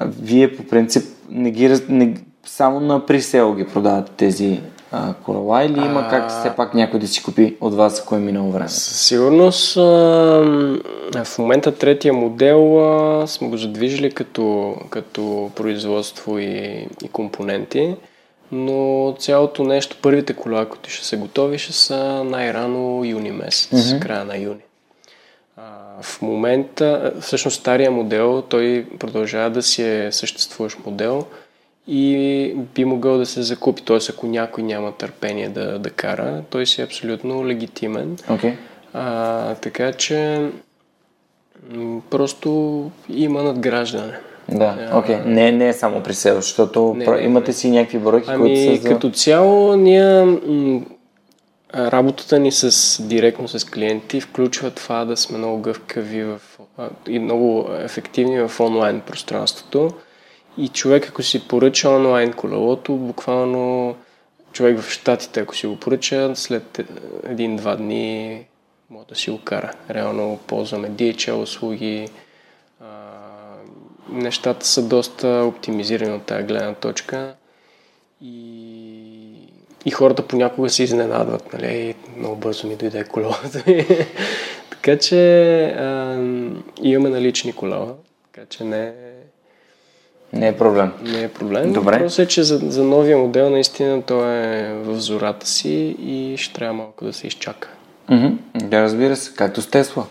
Вие 0.00 0.56
по 0.56 0.64
принцип 0.64 1.04
не 1.30 1.50
ги, 1.50 1.80
не, 1.88 2.14
само 2.44 2.80
на 2.80 3.06
присел 3.06 3.54
ги 3.54 3.66
продавате 3.66 4.12
тези 4.16 4.60
а, 4.92 5.14
колела 5.14 5.64
или 5.64 5.78
има 5.78 6.08
как 6.10 6.30
все 6.30 6.56
пак 6.56 6.74
някой 6.74 7.00
да 7.00 7.08
си 7.08 7.22
купи 7.22 7.56
от 7.60 7.74
вас, 7.74 8.00
ако 8.00 8.16
е 8.16 8.18
минало 8.18 8.50
време? 8.50 8.68
Със 8.68 9.06
сигурност 9.06 9.76
а, 9.76 9.80
в 11.24 11.38
момента 11.38 11.74
третия 11.74 12.12
модел 12.12 12.80
а, 12.80 13.26
сме 13.26 13.48
го 13.48 13.56
задвижили 13.56 14.10
като, 14.10 14.76
като 14.90 15.50
производство 15.54 16.38
и, 16.38 16.86
и 17.04 17.08
компоненти, 17.12 17.94
но 18.52 19.14
цялото 19.18 19.64
нещо, 19.64 19.96
първите 20.02 20.34
кола, 20.34 20.66
които 20.66 20.90
ще 20.90 21.06
се 21.06 21.16
готови, 21.16 21.58
ще 21.58 21.72
са 21.72 22.24
най-рано 22.24 23.04
юни 23.04 23.30
месец, 23.30 23.70
mm-hmm. 23.70 24.00
края 24.00 24.24
на 24.24 24.36
юни. 24.38 24.62
А, 25.56 25.62
в 26.02 26.22
момента, 26.22 27.12
всъщност 27.20 27.60
стария 27.60 27.90
модел, 27.90 28.42
той 28.42 28.86
продължава 28.98 29.50
да 29.50 29.62
си 29.62 29.82
е 29.82 30.12
съществуващ 30.12 30.78
модел, 30.86 31.26
и 31.88 32.54
би 32.74 32.84
могъл 32.84 33.18
да 33.18 33.26
се 33.26 33.42
закупи. 33.42 33.82
Т.е. 33.82 33.98
ако 34.10 34.26
някой 34.26 34.64
няма 34.64 34.92
търпение 34.92 35.48
да, 35.48 35.78
да 35.78 35.90
кара, 35.90 36.42
той 36.50 36.66
си 36.66 36.80
е 36.80 36.84
абсолютно 36.84 37.46
легитимен. 37.46 38.16
Okay. 38.16 38.54
А, 38.92 39.54
така 39.54 39.92
че 39.92 40.48
просто 42.10 42.90
има 43.08 43.42
надграждане. 43.42 44.12
Да, 44.48 44.90
окей. 44.94 45.16
Okay. 45.16 45.24
Не, 45.24 45.52
не 45.52 45.68
е 45.68 45.72
само 45.72 46.02
при 46.02 46.14
себе, 46.14 46.36
защото 46.36 46.94
не, 46.96 47.04
про... 47.04 47.14
не, 47.14 47.22
имате 47.22 47.48
не. 47.48 47.52
си 47.52 47.70
някакви 47.70 47.98
бройки, 47.98 48.28
ами, 48.30 48.42
които 48.42 48.76
са 48.76 48.82
за... 48.82 48.88
като 48.88 49.10
цяло 49.10 49.76
ние 49.76 50.24
м- 50.24 50.80
работата 51.74 52.38
ни 52.38 52.52
с, 52.52 53.02
директно 53.02 53.48
с 53.48 53.70
клиенти 53.70 54.20
включва 54.20 54.70
това 54.70 55.04
да 55.04 55.16
сме 55.16 55.38
много 55.38 55.58
гъвкави 55.58 56.22
в, 56.24 56.40
и 57.08 57.18
много 57.18 57.68
ефективни 57.78 58.48
в 58.48 58.60
онлайн 58.60 59.00
пространството. 59.00 59.90
И 60.58 60.68
човек, 60.68 61.08
ако 61.08 61.22
си 61.22 61.48
поръча 61.48 61.88
онлайн 61.88 62.32
колелото, 62.32 62.96
буквално 62.96 63.96
човек 64.52 64.80
в 64.80 64.90
Штатите, 64.90 65.40
ако 65.40 65.56
си 65.56 65.66
го 65.66 65.76
поръча, 65.76 66.32
след 66.34 66.80
един-два 67.24 67.76
дни 67.76 68.44
може 68.90 69.06
да 69.06 69.14
си 69.14 69.30
го 69.30 69.38
кара. 69.38 69.72
Реално 69.90 70.38
ползваме 70.46 70.90
DHL 70.90 71.42
услуги. 71.42 72.08
А, 72.80 72.86
нещата 74.08 74.66
са 74.66 74.88
доста 74.88 75.28
оптимизирани 75.28 76.12
от 76.12 76.22
тази 76.22 76.44
гледна 76.44 76.74
точка. 76.74 77.34
И 78.20 79.02
и 79.84 79.90
хората 79.90 80.26
понякога 80.26 80.70
се 80.70 80.82
изненадват, 80.82 81.52
нали, 81.52 81.94
много 82.16 82.36
бързо 82.36 82.66
ми 82.68 82.76
дойде 82.76 83.04
колелото. 83.04 83.58
така 84.70 84.98
че 84.98 85.64
а, 85.64 86.14
имаме 86.82 87.08
налични 87.08 87.52
колела, 87.52 87.94
така 88.32 88.46
че 88.46 88.64
не 88.64 88.86
е 88.86 89.11
не 90.32 90.48
е 90.48 90.56
проблем. 90.56 90.92
Не 91.02 91.22
е 91.22 91.28
проблем. 91.28 91.72
Добре. 91.72 91.92
Въпросът 91.92 92.18
е, 92.18 92.28
че 92.28 92.42
за, 92.42 92.58
за 92.58 92.84
новия 92.84 93.18
модел 93.18 93.50
наистина 93.50 94.02
той 94.02 94.34
е 94.34 94.74
в 94.74 95.00
зората 95.00 95.46
си 95.46 95.96
и 96.02 96.34
ще 96.38 96.54
трябва 96.54 96.74
малко 96.74 97.04
да 97.04 97.12
се 97.12 97.26
изчака. 97.26 97.68
Mm-hmm. 98.10 98.36
Да, 98.54 98.82
разбира 98.82 99.16
се, 99.16 99.34
както 99.34 99.62
с 99.62 99.66
Тесла. 99.66 100.04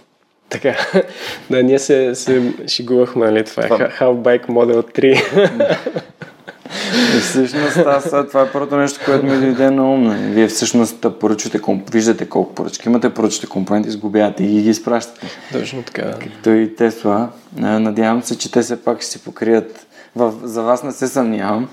Така, 0.49 0.75
да, 1.49 1.63
ние 1.63 1.79
се, 1.79 2.15
се 2.15 2.53
шегувахме, 2.67 3.25
нали, 3.25 3.45
това 3.45 3.63
е 3.63 3.69
Half-Bike 3.69 4.47
Model 4.47 4.99
3. 4.99 5.77
И 7.17 7.19
всъщност 7.19 7.77
аз, 7.77 8.09
това 8.27 8.41
е 8.41 8.51
първото 8.51 8.77
нещо, 8.77 8.99
което 9.05 9.25
ми 9.25 9.37
дойде 9.37 9.71
на 9.71 9.93
ум. 9.93 10.03
Нали. 10.03 10.31
Вие 10.31 10.47
всъщност 10.47 11.05
поръчвате, 11.19 11.59
виждате 11.91 12.29
колко 12.29 12.55
поръчки 12.55 12.89
имате, 12.89 13.13
поръчвате 13.13 13.47
компоненти, 13.47 13.89
изгубявате 13.89 14.43
и 14.43 14.61
ги 14.61 14.69
изпращате. 14.69 15.27
Точно 15.51 15.83
така. 15.83 16.11
Както 16.11 16.49
и 16.49 16.75
Тесла. 16.75 17.29
Надявам 17.57 18.23
се, 18.23 18.37
че 18.37 18.51
те 18.51 18.61
все 18.61 18.83
пак 18.83 19.01
ще 19.01 19.11
си 19.11 19.23
покрият. 19.23 19.87
В, 20.15 20.33
за 20.43 20.63
вас 20.63 20.83
не 20.83 20.91
се 20.91 21.07
съмнявам. 21.07 21.69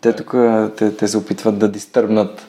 Те 0.00 0.12
тук 0.12 0.34
те, 0.76 0.96
те 0.96 1.08
се 1.08 1.18
опитват 1.18 1.58
да 1.58 1.68
дистърбнат 1.68 2.48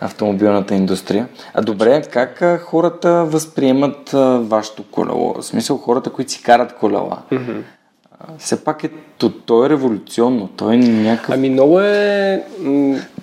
автомобилната 0.00 0.74
индустрия. 0.74 1.28
А 1.54 1.62
добре, 1.62 2.02
как 2.10 2.60
хората 2.60 3.24
възприемат 3.24 4.10
вашето 4.48 4.82
колело? 4.82 5.34
В 5.34 5.42
смисъл 5.42 5.76
хората, 5.76 6.10
които 6.10 6.32
си 6.32 6.42
карат 6.42 6.74
колела. 6.74 7.18
Mm-hmm. 7.32 7.60
Все 8.38 8.64
пак 8.64 8.84
е, 8.84 8.90
то, 9.18 9.30
то 9.30 9.66
е 9.66 9.68
революционно, 9.68 10.48
то 10.56 10.72
е 10.72 10.76
някакъв... 10.76 11.34
Ами 11.34 11.50
много 11.50 11.80
е, 11.80 12.42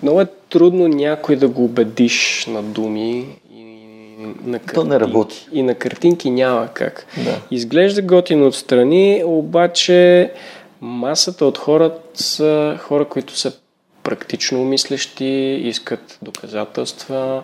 много 0.03 0.21
е 0.21 0.25
трудно 0.49 0.87
някой 0.87 1.35
да 1.35 1.47
го 1.47 1.63
убедиш 1.63 2.45
на 2.49 2.63
думи 2.63 3.39
и 3.55 3.63
на 4.45 4.59
картинки. 4.59 4.73
То 4.75 4.83
не 4.83 4.99
работи. 4.99 5.47
И 5.51 5.63
на 5.63 5.75
картинки 5.75 6.29
няма 6.29 6.67
как. 6.73 7.05
Да. 7.23 7.39
Изглежда 7.51 8.01
готино 8.01 8.47
отстрани, 8.47 9.23
обаче 9.25 10.31
масата 10.83 11.45
от 11.45 11.57
хората 11.57 12.23
са 12.23 12.77
хора, 12.81 13.05
които 13.05 13.37
са 13.37 13.53
практично 14.03 14.61
умислещи, 14.61 15.61
искат 15.63 16.19
доказателства 16.21 17.43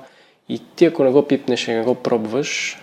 и 0.50 0.62
ти 0.76 0.86
ако 0.86 1.04
не 1.04 1.12
го 1.12 1.28
пипнеш 1.28 1.68
и 1.68 1.72
не 1.72 1.84
го 1.84 1.96
пробваш, 1.96 2.78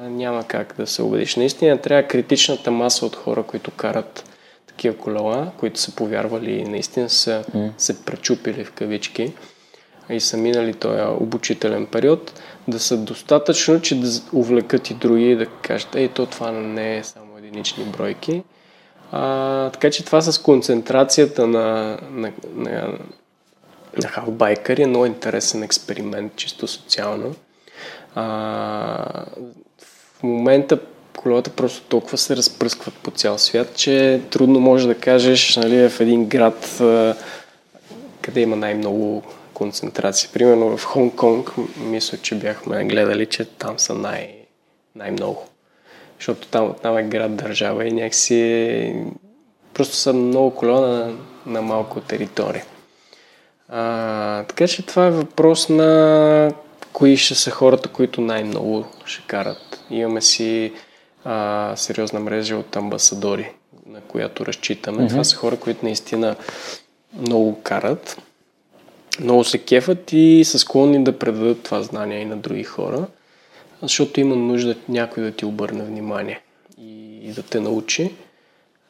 няма 0.00 0.44
как 0.44 0.74
да 0.78 0.86
се 0.86 1.02
убедиш. 1.02 1.36
Наистина 1.36 1.78
трябва 1.78 2.08
критичната 2.08 2.70
маса 2.70 3.06
от 3.06 3.16
хора, 3.16 3.42
които 3.42 3.70
карат 3.70 4.24
такива 4.66 4.96
колела, 4.96 5.52
които 5.58 5.80
са 5.80 5.94
повярвали 5.94 6.52
и 6.52 6.64
наистина 6.64 7.10
са 7.10 7.44
mm. 7.54 7.70
се 7.78 8.04
пречупили 8.04 8.64
в 8.64 8.72
кавички 8.72 9.32
и 10.10 10.20
са 10.20 10.36
минали 10.36 10.74
този 10.74 11.02
обучителен 11.20 11.86
период, 11.86 12.42
да 12.68 12.78
са 12.78 12.96
достатъчно, 12.96 13.80
че 13.80 14.00
да 14.00 14.08
увлекат 14.32 14.90
и 14.90 14.94
други 14.94 15.30
и 15.30 15.36
да 15.36 15.46
кажат, 15.46 15.94
ей, 15.94 16.08
то 16.08 16.26
това 16.26 16.52
не 16.52 16.96
е 16.96 17.04
само 17.04 17.38
единични 17.38 17.84
бройки. 17.84 18.42
А, 19.12 19.70
така 19.70 19.90
че 19.90 20.04
това 20.04 20.20
с 20.20 20.38
концентрацията 20.38 21.46
на, 21.46 21.98
на, 22.10 22.32
на, 22.54 22.98
на 24.02 24.08
халбайкъри 24.08 24.82
е 24.82 24.86
много 24.86 25.06
интересен 25.06 25.62
експеримент, 25.62 26.36
чисто 26.36 26.68
социално. 26.68 27.34
А, 28.14 28.24
в 30.18 30.22
момента 30.22 30.78
колелата 31.16 31.50
просто 31.50 31.82
толкова 31.82 32.18
се 32.18 32.36
разпръскват 32.36 32.94
по 32.94 33.10
цял 33.10 33.38
свят, 33.38 33.74
че 33.76 34.20
трудно 34.30 34.60
може 34.60 34.86
да 34.88 34.94
кажеш 34.94 35.56
нали, 35.56 35.88
в 35.88 36.00
един 36.00 36.26
град 36.26 36.82
къде 38.22 38.40
има 38.40 38.56
най-много 38.56 39.22
концентрация. 39.54 40.30
Примерно 40.32 40.76
в 40.76 40.86
Хонг-Конг, 40.86 41.50
мисля, 41.78 42.18
че 42.18 42.34
бяхме 42.34 42.84
гледали, 42.84 43.26
че 43.26 43.44
там 43.44 43.78
са 43.78 43.94
най- 43.94 44.34
най-много. 44.94 45.44
Защото 46.18 46.48
там, 46.48 46.74
там 46.82 46.98
е 46.98 47.02
град, 47.02 47.36
държава 47.36 47.86
и 47.86 47.92
някакси 47.92 48.40
е... 48.40 49.04
просто 49.74 49.94
са 49.94 50.12
много 50.12 50.54
колела 50.54 50.80
на, 50.80 51.16
на 51.46 51.62
малко 51.62 52.00
територия. 52.00 52.64
А, 53.68 54.42
така 54.42 54.66
че 54.66 54.86
това 54.86 55.06
е 55.06 55.10
въпрос 55.10 55.68
на 55.68 56.52
кои 56.92 57.16
ще 57.16 57.34
са 57.34 57.50
хората, 57.50 57.88
които 57.88 58.20
най-много 58.20 58.84
ще 59.04 59.22
карат. 59.26 59.80
Имаме 59.90 60.20
си 60.20 60.72
а, 61.24 61.72
сериозна 61.76 62.20
мрежа 62.20 62.56
от 62.56 62.76
амбасадори, 62.76 63.52
на 63.86 64.00
която 64.00 64.46
разчитаме. 64.46 65.02
Mm-hmm. 65.02 65.08
Това 65.08 65.24
са 65.24 65.36
хора, 65.36 65.56
които 65.56 65.84
наистина 65.84 66.36
много 67.20 67.60
карат, 67.62 68.22
много 69.20 69.44
се 69.44 69.58
кефат 69.58 70.12
и 70.12 70.44
са 70.44 70.58
склонни 70.58 71.04
да 71.04 71.18
предадат 71.18 71.62
това 71.62 71.82
знание 71.82 72.20
и 72.20 72.24
на 72.24 72.36
други 72.36 72.64
хора, 72.64 73.06
защото 73.82 74.20
има 74.20 74.36
нужда 74.36 74.76
някой 74.88 75.22
да 75.22 75.32
ти 75.32 75.44
обърне 75.44 75.84
внимание 75.84 76.42
и, 76.78 77.18
и 77.28 77.32
да 77.32 77.42
те 77.42 77.60
научи. 77.60 78.14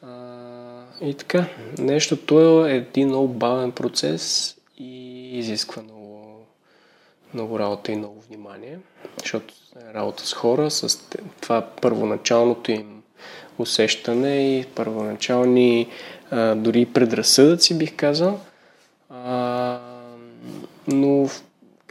А, 0.01 0.83
и 1.01 1.13
така, 1.13 1.45
нещото 1.77 2.65
е 2.65 2.71
един 2.71 3.07
много 3.07 3.27
бавен 3.27 3.71
процес 3.71 4.55
и 4.77 5.29
изисква 5.39 5.81
много 5.81 6.07
много 7.33 7.59
работа 7.59 7.91
и 7.91 7.95
много 7.95 8.21
внимание, 8.21 8.79
защото 9.19 9.53
е 9.89 9.93
работа 9.93 10.27
с 10.27 10.33
хора, 10.33 10.71
с 10.71 11.09
това 11.41 11.67
първоначалното 11.81 12.71
им 12.71 13.03
усещане 13.57 14.57
и 14.57 14.65
първоначални 14.75 15.87
а, 16.31 16.55
дори 16.55 16.85
предразсъдъци, 16.85 17.77
бих 17.77 17.95
казал. 17.95 18.39
А, 19.09 19.79
но 20.87 21.29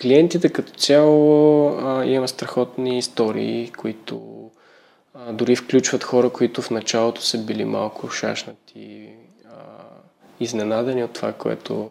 клиентите 0.02 0.48
като 0.48 0.72
цяло 0.72 1.68
а, 1.68 2.04
има 2.04 2.28
страхотни 2.28 2.98
истории, 2.98 3.72
които 3.76 4.20
а, 5.14 5.32
дори 5.32 5.56
включват 5.56 6.04
хора, 6.04 6.30
които 6.30 6.62
в 6.62 6.70
началото 6.70 7.22
са 7.22 7.38
били 7.38 7.64
малко 7.64 8.10
шашнати, 8.10 9.08
а, 9.44 9.50
изненадани 10.40 11.04
от 11.04 11.12
това, 11.12 11.32
което 11.32 11.90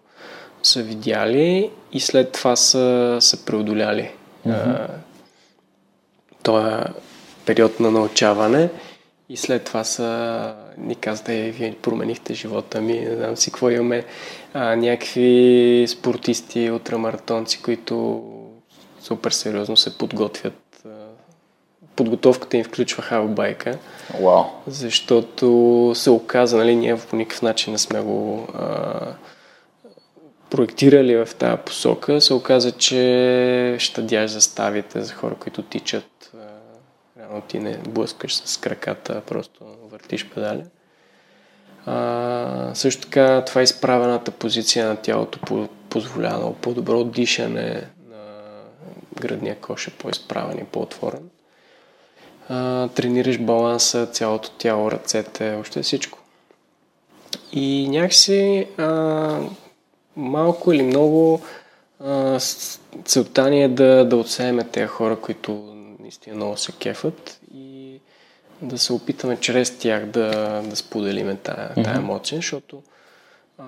са 0.63 0.83
видяли 0.83 1.71
и 1.91 1.99
след 1.99 2.31
това 2.31 2.55
са, 2.55 3.17
са 3.21 3.45
преодоляли 3.45 4.11
mm-hmm. 4.47 4.87
този 6.43 6.75
период 7.45 7.79
на 7.79 7.91
научаване 7.91 8.69
и 9.29 9.37
след 9.37 9.63
това 9.63 9.83
са 9.83 10.53
ни 10.77 10.95
казват, 10.95 11.29
е, 11.29 11.51
вие 11.51 11.75
променихте 11.81 12.33
живота 12.33 12.81
ми, 12.81 12.93
не 12.93 13.15
знам 13.15 13.37
си 13.37 13.51
какво 13.51 13.69
имаме, 13.69 14.05
а, 14.53 14.75
някакви 14.75 15.85
спортисти, 15.89 16.71
ултрамаратонци, 16.71 17.61
които 17.61 18.23
супер 19.01 19.31
сериозно 19.31 19.77
се 19.77 19.97
подготвят. 19.97 20.85
Подготовката 21.95 22.57
им 22.57 22.63
включва 22.63 23.03
халбайка. 23.03 23.77
Wow. 24.13 24.45
Защото 24.67 25.91
се 25.95 26.09
оказа, 26.09 26.57
нали, 26.57 26.75
ние 26.75 26.97
по 26.97 27.15
никакъв 27.15 27.41
начин 27.41 27.73
не 27.73 27.79
сме 27.79 28.01
го 28.01 28.47
а, 28.53 28.99
проектирали 30.49 31.15
в 31.15 31.35
тази 31.37 31.57
посока, 31.65 32.21
се 32.21 32.33
оказа, 32.33 32.71
че 32.71 33.75
щадяш 33.79 34.31
заставите 34.31 35.01
за 35.01 35.13
хора, 35.13 35.35
които 35.39 35.61
тичат. 35.61 36.14
Реално 37.25 37.41
ти 37.41 37.59
не 37.59 37.77
блъскаш 37.77 38.35
с 38.35 38.57
краката, 38.57 39.21
просто 39.27 39.65
въртиш 39.91 40.29
педали. 40.29 40.63
А, 41.85 42.71
също 42.73 43.01
така, 43.01 43.43
това 43.45 43.61
е 43.61 43.63
изправената 43.63 44.31
позиция 44.31 44.87
на 44.87 44.95
тялото 44.95 45.67
позволява 45.89 46.37
много 46.37 46.55
по-добро 46.55 47.03
дишане 47.03 47.87
на 48.09 48.17
градния 49.21 49.55
кош 49.55 49.87
е 49.87 49.91
по-изправен 49.91 50.57
и 50.57 50.63
по-отворен. 50.63 51.29
А, 52.49 52.87
тренираш 52.87 53.39
баланса, 53.39 54.05
цялото 54.05 54.51
тяло, 54.51 54.91
ръцете, 54.91 55.57
още 55.61 55.81
всичко. 55.81 56.19
И 57.51 57.87
някакси 57.89 58.67
а, 58.77 59.39
малко 60.15 60.73
или 60.73 60.83
много 60.83 61.41
а, 61.99 62.39
целта 63.05 63.49
ни 63.49 63.63
е 63.63 63.67
да, 63.67 64.05
да 64.05 64.17
отсееме 64.17 64.63
тези 64.63 64.87
хора, 64.87 65.19
които 65.19 65.74
наистина 66.05 66.35
много 66.35 66.57
се 66.57 66.71
кефат 66.71 67.39
и 67.55 67.99
да 68.61 68.77
се 68.77 68.93
опитаме 68.93 69.37
чрез 69.39 69.77
тях 69.77 70.05
да, 70.05 70.61
да 70.65 70.75
споделиме 70.75 71.35
тая, 71.35 71.73
тая 71.83 71.97
емоция, 71.97 72.35
защото 72.35 72.83
а, 73.57 73.63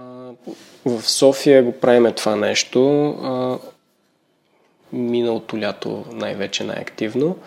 в 0.85 1.01
София 1.01 1.63
го 1.63 1.71
правиме 1.71 2.11
това 2.11 2.35
нещо. 2.35 3.09
А, 3.09 3.57
миналото 4.93 5.59
лято 5.59 6.05
най-вече 6.11 6.63
най-активно. 6.63 7.37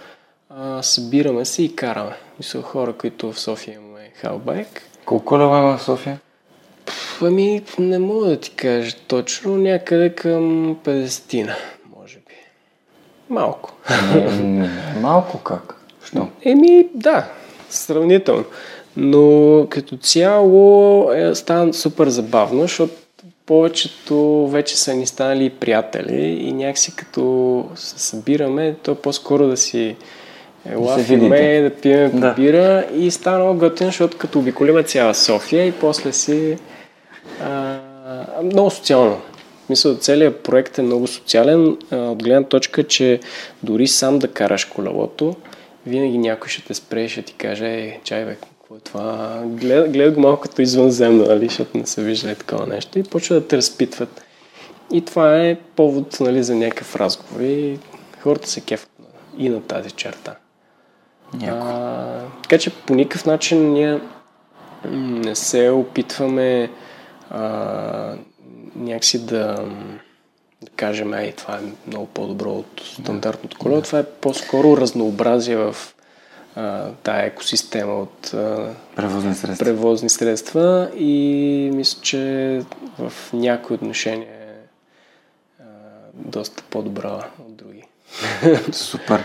А, 0.49 0.83
събираме 0.83 1.45
се 1.45 1.63
и 1.63 1.77
караме. 1.77 2.17
Мисля, 2.39 2.63
хора, 2.63 2.93
които 2.93 3.33
в 3.33 3.41
София 3.41 3.75
имаме 3.75 4.11
халбайк. 4.15 4.83
Колко 5.05 5.39
лева 5.39 5.59
има 5.59 5.79
в 5.79 5.83
София? 5.83 6.21
Ами, 7.23 7.63
не 7.79 7.99
мога 7.99 8.27
да 8.27 8.41
ти 8.41 8.51
кажа 8.51 8.97
точно, 9.09 9.57
някъде 9.57 10.15
към 10.15 10.77
50-тина, 10.77 11.55
може 11.55 11.57
би. 11.57 11.80
Малко. 13.31 13.73
малко 15.01 15.39
как? 15.39 15.77
Що? 16.05 16.29
Еми, 16.45 16.89
да, 16.95 17.25
сравнително. 17.71 18.45
Но 18.97 19.67
като 19.71 19.97
цяло 19.97 21.13
е, 21.13 21.35
става 21.35 21.73
супер 21.73 22.09
забавно, 22.09 22.63
защото 22.63 22.93
повечето 23.47 24.49
вече 24.49 24.77
са 24.77 24.95
ни 24.95 25.07
станали 25.07 25.51
приятели 25.51 26.23
и 26.23 26.53
някакси 26.53 26.97
като 26.97 27.65
се 27.75 27.99
събираме, 27.99 28.75
то 28.83 28.91
е 28.91 28.95
по-скоро 28.95 29.47
да 29.47 29.57
си 29.57 29.97
лафиме, 30.77 31.61
да 31.61 31.71
пием 31.71 32.21
да. 32.21 32.33
бира 32.33 32.87
и 32.95 33.11
стана 33.11 33.39
много 33.39 33.59
готин, 33.59 33.87
защото 33.87 34.19
като 34.19 34.39
обиколиме 34.39 34.83
цяла 34.83 35.15
София 35.15 35.67
и 35.67 35.73
после 35.73 36.13
си 36.13 36.57
а, 37.43 37.77
много 38.43 38.71
социално. 38.71 39.21
Мисля, 39.71 39.97
целият 39.99 40.43
проект 40.43 40.79
е 40.79 40.83
много 40.83 41.07
социален 41.07 41.77
а, 41.91 41.97
от 41.97 42.23
гледна 42.23 42.45
точка, 42.45 42.85
че 42.85 43.21
дори 43.63 43.87
сам 43.87 44.19
да 44.19 44.29
караш 44.29 44.65
колелото, 44.65 45.37
винаги 45.87 46.19
някой 46.19 46.49
ще 46.49 46.63
те 46.63 46.75
спре 46.75 47.03
и 47.03 47.09
ще 47.09 47.23
ти 47.23 47.35
каже, 47.35 47.67
е, 47.67 48.01
чай 48.05 48.25
бе, 48.25 48.35
какво 48.35 48.77
е 48.77 48.81
това? 48.81 49.43
Гледат 49.47 49.93
гледа 49.93 50.11
го 50.11 50.21
малко 50.21 50.43
като 50.43 50.63
извънземно, 50.63 51.25
нали, 51.25 51.49
защото 51.49 51.79
не 51.79 51.87
са 51.87 52.03
виждали 52.03 52.35
такова 52.35 52.67
нещо 52.67 52.99
и 52.99 53.03
почва 53.03 53.35
да 53.35 53.47
те 53.47 53.57
разпитват. 53.57 54.23
И 54.93 55.05
това 55.05 55.39
е 55.39 55.57
повод 55.77 56.21
нали, 56.21 56.43
за 56.43 56.55
някакъв 56.55 56.97
разговор 56.97 57.41
и 57.41 57.79
хората 58.21 58.49
се 58.49 58.61
кефат 58.61 58.91
и 59.39 59.49
на 59.49 59.63
тази 59.63 59.91
черта. 59.91 60.37
А, 61.43 62.23
така 62.43 62.59
че 62.59 62.71
по 62.71 62.95
никакъв 62.95 63.27
начин 63.27 63.73
ние 63.73 64.01
не 64.91 65.35
се 65.35 65.71
опитваме 65.71 66.71
а, 67.31 68.15
някакси 68.77 69.27
да, 69.27 69.69
да 70.63 70.71
кажем, 70.77 71.15
ей, 71.15 71.33
това 71.33 71.55
е 71.55 71.61
много 71.87 72.07
по-добро 72.07 72.51
от 72.51 72.83
стандартното 72.85 73.59
колело. 73.59 73.81
Да. 73.81 73.87
Това 73.87 73.99
е 73.99 74.05
по-скоро 74.05 74.77
разнообразие 74.77 75.57
в 75.57 75.77
а, 76.57 76.89
тая 77.03 77.27
екосистема 77.27 77.95
от 77.95 78.35
а, 78.35 78.75
превозни, 78.97 79.35
средства. 79.35 79.65
превозни 79.65 80.09
средства 80.09 80.91
и 80.97 81.71
мисля, 81.75 81.99
че 82.03 82.63
в 82.99 83.13
някои 83.33 83.75
отношения 83.75 84.29
е 84.29 84.55
а, 85.61 85.65
доста 86.15 86.63
по-добра 86.71 87.25
от 87.49 87.57
други. 87.57 87.85
Супер. 88.73 89.25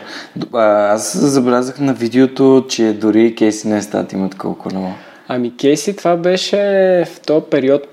Аз 0.53 1.17
забелязах 1.17 1.79
на 1.79 1.93
видеото, 1.93 2.65
че 2.69 2.93
дори 2.93 3.35
Кейси 3.35 3.67
не 3.67 3.81
стат 3.81 4.13
имат 4.13 4.35
колко 4.35 4.59
колело. 4.59 4.91
Ами 5.27 5.57
Кейси 5.57 5.95
това 5.95 6.15
беше 6.15 6.57
в 7.07 7.19
този 7.19 7.45
период, 7.51 7.87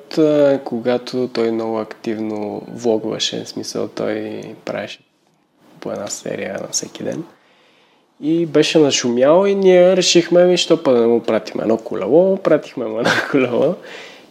когато 0.64 1.28
той 1.28 1.50
много 1.50 1.78
активно 1.78 2.62
влогваше, 2.68 3.44
в 3.44 3.48
смисъл 3.48 3.88
той 3.88 4.40
правеше 4.64 5.00
по 5.80 5.92
една 5.92 6.06
серия 6.06 6.58
на 6.62 6.68
всеки 6.68 7.02
ден. 7.02 7.24
И 8.20 8.46
беше 8.46 8.78
нашумял 8.78 9.46
и 9.46 9.54
ние 9.54 9.96
решихме, 9.96 10.44
ми, 10.44 10.56
що 10.56 10.82
па 10.82 10.92
да 10.92 11.08
му 11.08 11.20
пратим 11.20 11.60
едно 11.60 11.76
колело, 11.76 12.36
пратихме 12.36 12.86
му 12.86 12.98
едно 12.98 13.10
колело 13.30 13.74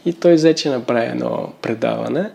и 0.05 0.13
той 0.13 0.33
взе, 0.33 0.55
направи 0.65 1.05
едно 1.05 1.49
предаване. 1.61 2.31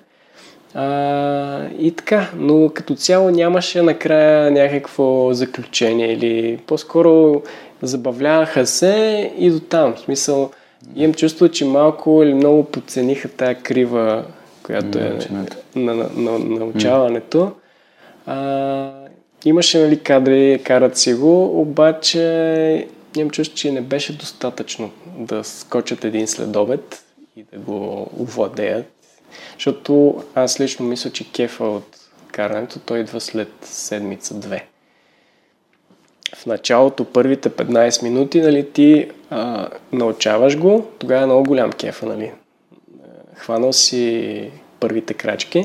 А, 0.75 1.69
и 1.79 1.93
така, 1.93 2.31
но 2.37 2.71
като 2.75 2.95
цяло 2.95 3.31
нямаше 3.31 3.83
накрая 3.83 4.51
някакво 4.51 5.33
заключение 5.33 6.13
или 6.13 6.59
по-скоро 6.67 7.43
забавляваха 7.83 8.67
се 8.67 9.33
и 9.39 9.51
до 9.51 9.61
там. 9.61 9.95
В 9.95 10.01
смисъл, 10.01 10.51
имам 10.97 11.15
чувство, 11.15 11.49
че 11.49 11.65
малко 11.65 12.23
или 12.23 12.35
много 12.35 12.65
подцениха 12.65 13.29
тая 13.29 13.63
крива, 13.63 14.25
която 14.63 14.99
е 14.99 15.19
на, 15.77 15.95
на, 15.95 16.09
на, 16.17 16.39
научаването. 16.39 17.53
А, 18.27 18.91
имаше 19.45 19.79
нали, 19.79 19.99
кадри, 19.99 20.61
карат 20.65 20.97
си 20.97 21.15
го, 21.15 21.61
обаче 21.61 22.87
имам 23.17 23.31
чувство, 23.31 23.57
че 23.57 23.73
не 23.73 23.81
беше 23.81 24.19
достатъчно 24.19 24.91
да 25.19 25.45
скочат 25.45 26.05
един 26.05 26.27
следобед 26.27 27.05
и 27.37 27.45
да 27.53 27.59
го 27.59 28.11
овладеят. 28.21 28.87
Защото 29.55 30.23
аз 30.35 30.61
лично 30.61 30.87
мисля, 30.87 31.11
че 31.11 31.33
кефа 31.33 31.65
от 31.65 31.97
карането 32.33 32.79
той 32.79 32.99
идва 32.99 33.21
след 33.21 33.49
седмица-две 33.63 34.67
в 36.37 36.47
началото, 36.47 37.05
първите 37.05 37.51
15 37.51 38.03
минути, 38.03 38.41
нали, 38.41 38.71
ти 38.71 39.11
а, 39.31 39.69
научаваш 39.93 40.59
го, 40.59 40.87
тогава 40.99 41.23
е 41.23 41.27
много 41.27 41.45
голям 41.45 41.73
кефа, 41.73 42.07
нали. 42.07 42.33
Хванал 43.35 43.73
си 43.73 44.51
първите 44.81 45.15
крачки, 45.15 45.65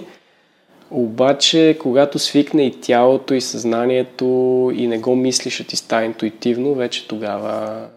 обаче 0.91 1.77
когато 1.81 2.19
свикне 2.19 2.65
и 2.65 2.81
тялото, 2.81 3.33
и 3.33 3.41
съзнанието, 3.41 4.25
и 4.75 4.87
не 4.87 4.99
го 4.99 5.15
мислиш, 5.15 5.61
а 5.61 5.63
ти 5.63 5.75
става 5.75 6.05
интуитивно, 6.05 6.73
вече 6.73 7.07
тогава 7.07 7.87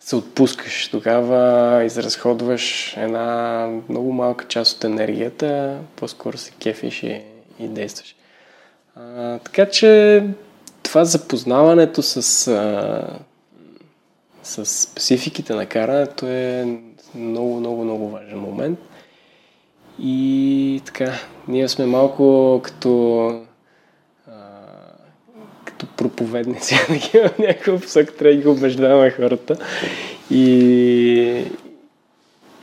се 0.00 0.16
отпускаш. 0.16 0.88
Тогава 0.88 1.84
изразходваш 1.84 2.96
една 2.96 3.68
много 3.88 4.12
малка 4.12 4.44
част 4.48 4.76
от 4.76 4.84
енергията, 4.84 5.78
по-скоро 5.96 6.38
се 6.38 6.52
кефиш 6.60 7.02
и, 7.02 7.20
и 7.58 7.68
действаш. 7.68 8.16
А, 8.96 9.38
така 9.38 9.66
че 9.66 10.22
това 10.94 11.04
запознаването 11.04 12.02
с, 12.02 12.48
а, 12.48 13.18
с 14.42 14.66
спецификите 14.66 15.54
на 15.54 15.66
карането 15.66 16.26
е 16.26 16.78
много, 17.14 17.60
много, 17.60 17.84
много 17.84 18.10
важен 18.10 18.38
момент. 18.38 18.78
И 19.98 20.82
така, 20.84 21.12
ние 21.48 21.68
сме 21.68 21.86
малко 21.86 22.60
като 22.64 23.26
а, 24.28 24.32
като 25.64 25.86
проповедници 25.86 26.74
в 27.34 27.38
някакъв 27.38 27.82
посок, 27.82 28.12
трябва 28.18 28.36
да 28.36 28.42
ги 28.42 28.48
убеждаваме 28.48 29.10
хората. 29.10 29.56
И, 30.30 31.44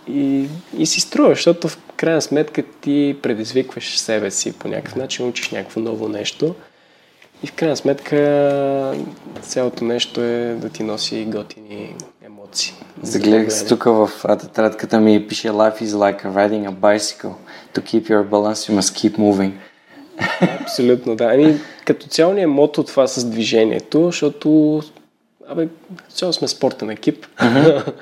и, 0.07 0.47
и 0.77 0.85
си 0.85 0.99
струва, 0.99 1.29
защото 1.29 1.67
в 1.67 1.79
крайна 1.95 2.21
сметка 2.21 2.63
ти 2.81 3.17
предизвикваш 3.21 3.97
себе 3.97 4.31
си 4.31 4.53
по 4.59 4.67
някакъв 4.67 4.95
начин, 4.95 5.27
учиш 5.27 5.49
някакво 5.49 5.79
ново 5.79 6.09
нещо– 6.09 6.55
и 7.43 7.47
в 7.47 7.53
крайна 7.53 7.77
сметка 7.77 8.95
цялото 9.41 9.83
нещо 9.83 10.21
е 10.21 10.55
да 10.61 10.69
ти 10.69 10.83
носи 10.83 11.25
готини 11.25 11.95
емоции. 12.25 12.73
Загледах 13.01 13.53
се 13.53 13.65
тук 13.67 13.83
в 13.83 14.09
тетрадката 14.39 14.99
ми 14.99 15.27
пише 15.27 15.49
Life 15.49 15.81
is 15.81 15.85
like 15.85 16.25
riding 16.25 16.69
a 16.69 16.71
bicycle. 16.71 17.33
To 17.73 17.81
keep 17.81 18.09
your 18.09 18.23
balance 18.29 18.69
you 18.69 18.79
must 18.79 18.95
keep 18.95 19.17
moving. 19.17 19.51
Абсолютно, 20.61 21.15
да. 21.15 21.25
Ами, 21.33 21.59
като 21.85 22.07
цяло 22.07 22.33
ни 22.33 22.41
е 22.41 22.47
мото 22.47 22.83
това 22.83 23.07
с 23.07 23.25
движението, 23.25 24.05
защото 24.05 24.81
абе, 25.47 25.67
цяло 26.09 26.33
сме 26.33 26.47
спортен 26.47 26.89
екип. 26.89 27.25
Uh-huh. 27.25 27.93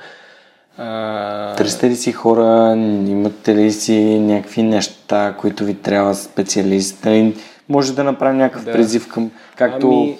Търсите 1.57 1.89
ли 1.89 1.95
си 1.95 2.11
хора, 2.11 2.73
имате 3.07 3.55
ли 3.55 3.71
си 3.71 4.19
някакви 4.19 4.63
неща, 4.63 5.35
които 5.39 5.63
ви 5.63 5.73
трябва 5.73 6.15
специалист? 6.15 7.05
Може 7.69 7.95
да 7.95 8.03
направим 8.03 8.37
някакъв 8.37 8.65
да. 8.65 8.71
призив 8.71 9.07
към, 9.07 9.31
както 9.55 9.87
ами... 9.89 10.17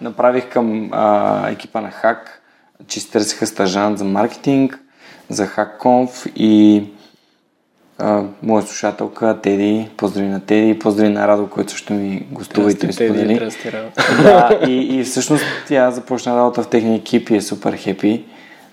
направих 0.00 0.48
към 0.48 0.88
а, 0.92 1.48
екипа 1.50 1.80
на 1.80 1.90
Хак, 1.90 2.42
че 2.86 3.00
се 3.00 3.10
търсиха 3.10 3.46
стажант 3.46 3.98
за 3.98 4.04
маркетинг, 4.04 4.80
за 5.28 5.46
HackConf 5.46 6.32
и 6.36 6.84
моя 8.42 8.62
слушателка 8.62 9.38
Теди, 9.42 9.88
поздрави 9.96 10.28
на 10.28 10.40
Теди, 10.40 10.78
поздрави 10.78 11.08
на 11.08 11.28
Радо, 11.28 11.46
който 11.46 11.72
също 11.72 11.92
ми 11.92 12.26
гостува 12.30 12.70
и 12.70 12.74
той 12.78 12.92
сподели. 12.92 13.50
Да, 14.22 14.60
и, 14.68 14.98
и 14.98 15.04
всъщност 15.04 15.44
тя 15.68 15.90
започна 15.90 16.36
работа 16.36 16.62
в 16.62 16.68
техния 16.68 16.96
екип 16.96 17.30
и 17.30 17.36
е 17.36 17.42
супер 17.42 17.76
хепи. 17.76 18.24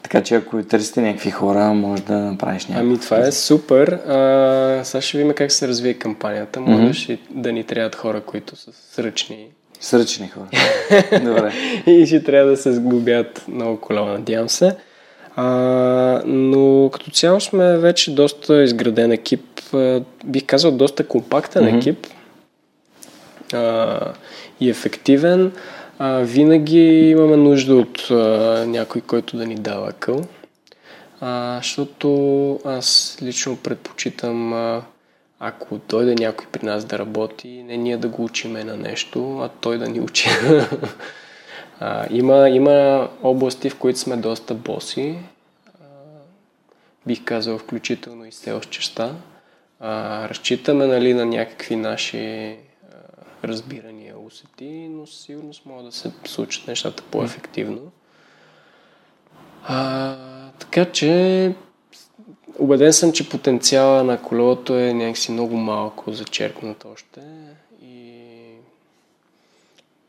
Така 0.08 0.24
че 0.24 0.36
ако 0.36 0.64
търсите 0.64 1.02
някакви 1.02 1.32
хора, 1.32 1.74
може 1.74 2.04
да 2.04 2.18
направиш 2.18 2.66
някакво. 2.66 2.90
Ами 2.90 3.00
това 3.00 3.18
е 3.18 3.32
супер. 3.32 3.88
А, 3.88 4.82
сега 4.84 5.02
ще 5.02 5.18
видим 5.18 5.34
как 5.34 5.52
се 5.52 5.68
развие 5.68 5.94
кампанията. 5.94 6.62
Може 6.62 6.94
mm-hmm. 6.94 7.20
да 7.30 7.54
ни 7.54 7.64
трябват 7.64 7.96
хора, 7.96 8.22
които 8.22 8.56
са 8.56 8.72
сръчни. 8.92 9.48
Сръчни 9.80 10.28
хора. 10.28 10.48
Добре. 11.24 11.54
и 11.88 12.06
ще 12.06 12.24
трябва 12.24 12.52
да 12.52 12.58
се 12.58 12.74
сглобят 12.74 13.46
много 13.48 13.82
колело, 13.82 14.06
надявам 14.06 14.50
се. 14.50 14.76
А, 15.36 15.46
но 16.26 16.90
като 16.94 17.12
цяло 17.12 17.42
сме 17.42 17.78
вече 17.78 18.16
доста 18.16 18.64
изграден 18.64 19.12
екип. 19.12 19.46
А, 19.74 20.02
бих 20.26 20.46
казал 20.46 20.72
доста 20.72 21.08
компактен 21.08 21.64
mm-hmm. 21.64 21.78
екип. 21.78 22.08
А, 23.54 24.00
и 24.60 24.70
ефективен. 24.70 25.52
А, 26.00 26.20
винаги 26.20 27.10
имаме 27.10 27.38
нужда 27.38 27.76
от 27.76 28.08
а, 28.12 28.16
някой, 28.68 29.02
който 29.02 29.38
да 29.38 29.46
ни 29.46 29.56
дава 29.56 29.94
къл. 29.94 30.22
А, 31.22 31.58
защото 31.58 32.60
аз 32.66 33.18
лично 33.22 33.58
предпочитам, 33.58 34.54
а, 34.54 34.82
ако 35.40 35.80
дойде 35.90 36.16
някой 36.16 36.48
при 36.52 36.66
нас 36.66 36.86
да 36.86 37.00
работи, 37.00 37.64
не 37.64 37.78
ние 37.78 37.98
да 37.98 38.08
го 38.08 38.24
учиме 38.24 38.64
на 38.64 38.78
нещо, 38.78 39.40
а 39.40 39.50
той 39.50 39.78
да 39.78 39.90
ни 39.90 40.00
учи. 40.00 40.30
а, 41.80 42.08
има, 42.10 42.50
има 42.50 43.10
области, 43.24 43.70
в 43.70 43.78
които 43.78 44.00
сме 44.00 44.18
доста 44.18 44.54
боси. 44.54 45.16
А, 45.82 45.86
бих 47.08 47.24
казал, 47.24 47.58
включително 47.58 48.26
и 48.26 48.32
частта. 48.70 49.12
А, 49.80 50.30
разчитаме 50.30 50.88
нали, 50.88 51.14
на 51.14 51.26
някакви 51.26 51.76
наши 51.76 52.56
разбирания 53.44 54.20
усети, 54.20 54.88
но 54.92 55.08
със 55.08 55.22
сигурност 55.22 55.66
могат 55.66 55.86
да 55.86 55.92
се 55.92 56.12
случат 56.26 56.68
нещата 56.68 57.04
по-ефективно. 57.12 57.82
А, 59.64 60.16
така 60.60 60.86
че 60.86 61.54
убеден 62.60 62.94
съм, 62.94 63.12
че 63.12 63.30
потенциала 63.30 64.04
на 64.04 64.22
колелото 64.22 64.80
е 64.80 64.94
някакси 64.94 65.32
много 65.32 65.58
малко 65.58 66.14
зачеркнат 66.14 66.86
още 66.94 67.22
и 67.84 68.22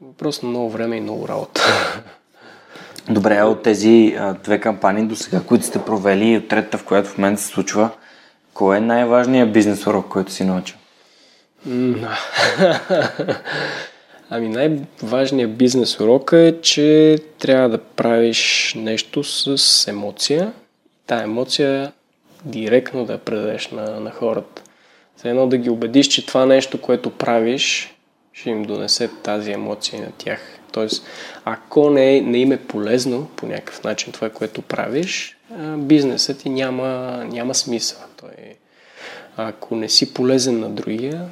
въпрос 0.01 0.43
на 0.43 0.49
много 0.49 0.71
време 0.71 0.97
и 0.97 1.01
много 1.01 1.29
работа. 1.29 1.63
Добре, 3.11 3.43
от 3.43 3.63
тези 3.63 4.17
а, 4.19 4.35
две 4.35 4.61
кампании 4.61 5.05
до 5.05 5.17
сега, 5.17 5.41
които 5.43 5.67
сте 5.67 5.85
провели 5.85 6.29
и 6.29 6.37
от 6.37 6.49
третата, 6.49 6.79
в 6.79 6.85
която 6.85 7.09
в 7.09 7.19
момента 7.19 7.43
се 7.43 7.49
случва, 7.49 7.91
кой 8.55 8.77
е 8.77 8.81
най-важният 8.81 9.53
бизнес 9.53 9.87
урок, 9.87 10.09
който 10.09 10.33
си 10.33 10.45
научил? 10.45 10.78
ами 14.31 14.49
най-важният 14.49 15.57
бизнес 15.57 16.01
урок 16.01 16.31
е, 16.33 16.61
че 16.63 17.19
трябва 17.39 17.69
да 17.69 17.79
правиш 17.79 18.75
нещо 18.77 19.25
с 19.25 19.89
емоция. 19.89 20.53
Тая 21.07 21.23
емоция 21.23 21.93
директно 22.45 23.05
да 23.05 23.13
я 23.13 23.19
предадеш 23.19 23.69
на, 23.69 24.01
на 24.01 24.11
хората. 24.11 24.63
За 25.23 25.29
едно 25.29 25.47
да 25.47 25.57
ги 25.57 25.71
убедиш, 25.71 26.07
че 26.07 26.27
това 26.27 26.47
нещо, 26.47 26.81
което 26.81 27.11
правиш, 27.11 27.95
ще 28.33 28.51
им 28.51 28.63
донесе 28.63 29.11
тази 29.23 29.53
емоция 29.53 30.03
на 30.03 30.11
тях. 30.19 30.41
Тоест, 30.73 31.07
ако 31.45 31.91
не, 31.91 32.21
не 32.21 32.39
им 32.39 32.53
е 32.53 32.57
полезно 32.57 33.29
по 33.37 33.47
някакъв 33.47 33.85
начин 33.85 34.13
това, 34.13 34.31
което 34.31 34.63
правиш, 34.63 35.37
бизнесът 35.77 36.39
ти 36.39 36.51
няма, 36.51 36.89
няма 37.31 37.55
смисъл. 37.55 37.99
Той, 38.17 38.31
ако 39.37 39.77
не 39.77 39.89
си 39.89 40.15
полезен 40.15 40.61
на 40.61 40.71
другия, 40.71 41.29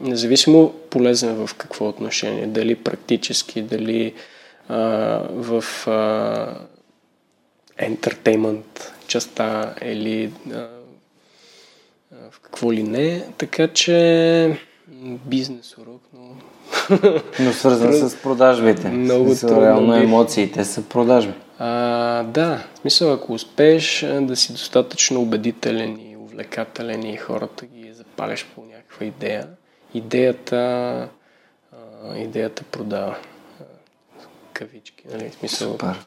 независимо 0.00 0.74
полезен 0.90 1.46
в 1.46 1.54
какво 1.54 1.88
отношение, 1.88 2.46
дали 2.46 2.74
практически, 2.74 3.62
дали 3.62 4.14
а, 4.68 4.78
в 5.30 5.64
а, 5.86 6.58
ентертеймент 7.78 8.92
частта 9.06 9.74
или 9.82 10.32
а, 10.52 10.68
в 12.30 12.40
какво 12.40 12.72
ли 12.72 12.82
не, 12.82 13.24
така 13.38 13.68
че 13.68 14.58
бизнес 15.26 15.78
урок, 15.78 16.02
но... 16.14 16.34
но 17.40 17.52
свързан 17.52 17.92
с 17.92 18.16
продажбите. 18.22 18.88
Много 18.88 19.26
смисъл, 19.26 19.48
трудно. 19.48 19.64
Реално 19.64 19.94
емоциите 19.94 20.64
са 20.64 20.82
продажби. 20.82 21.32
А, 21.58 22.22
да, 22.22 22.64
в 22.74 22.78
смисъл, 22.78 23.12
ако 23.12 23.32
успееш 23.32 24.06
да 24.20 24.36
си 24.36 24.52
достатъчно 24.52 25.20
убедителен 25.20 25.98
и 26.10 26.16
увлекателен 26.16 27.02
и 27.02 27.16
хората 27.16 27.66
ги 27.66 27.92
запаляш 27.92 28.46
по 28.54 28.64
някаква 28.64 29.06
идея, 29.06 29.46
идеята, 29.94 31.08
а, 31.72 32.16
идеята 32.16 32.62
продава. 32.62 33.16
Кавички, 34.52 35.04
нали? 35.12 35.30
Смисъл. 35.38 35.72
Супер. 35.72 36.06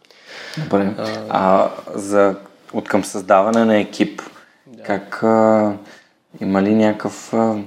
Добре. 0.57 0.93
А, 0.97 1.09
а 1.29 1.71
за, 1.93 2.35
от 2.73 2.87
към 2.87 3.03
създаване 3.03 3.65
на 3.65 3.77
екип, 3.77 4.21
да. 4.67 4.83
как 4.83 5.23
а, 5.23 5.73
има 6.41 6.61
ли 6.61 6.75
някакъв 6.75 7.33
а, 7.33 7.63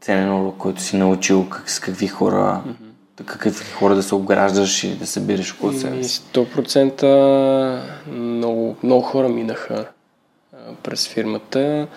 ценен 0.00 0.32
урок, 0.32 0.56
който 0.56 0.82
си 0.82 0.96
научил, 0.96 1.48
как, 1.48 1.70
с 1.70 1.80
какви 1.80 2.06
хора, 2.06 2.62
mm-hmm. 2.66 3.24
какви 3.24 3.50
хора 3.50 3.94
да 3.94 4.02
се 4.02 4.14
обграждаш 4.14 4.84
и 4.84 4.96
да 4.98 5.06
събираш 5.06 5.54
около 5.54 5.72
себе 5.72 6.04
си? 6.04 6.22
100% 6.34 7.82
много, 8.06 8.76
много 8.82 9.02
хора 9.02 9.28
минаха 9.28 9.86
през 10.82 11.08
фирмата 11.08 11.88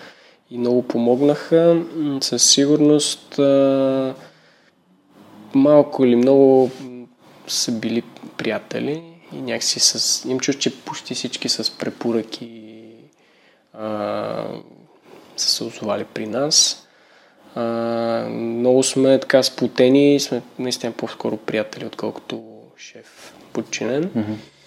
и 0.50 0.58
много 0.58 0.82
помогнаха. 0.82 1.82
Със 2.20 2.50
сигурност 2.50 3.40
малко 5.54 6.04
или 6.04 6.16
много 6.16 6.70
са 7.46 7.72
били 7.72 8.02
приятели 8.36 9.02
и 9.32 9.42
някакси 9.42 9.80
с... 9.80 10.24
Им 10.28 10.40
чуш, 10.40 10.56
че 10.56 10.80
почти 10.80 11.14
всички 11.14 11.48
с 11.48 11.78
препоръки 11.78 12.72
а, 13.72 14.46
са 15.36 15.48
се 15.48 15.64
озовали 15.64 16.04
при 16.04 16.26
нас. 16.26 16.86
А, 17.54 17.62
много 18.30 18.82
сме 18.82 19.20
така 19.20 19.42
сплутени 19.42 20.14
и 20.14 20.20
сме 20.20 20.42
наистина 20.58 20.92
по-скоро 20.92 21.36
приятели, 21.36 21.86
отколкото 21.86 22.42
шеф 22.76 23.34
подчинен. 23.52 24.04
Mm-hmm. 24.04 24.59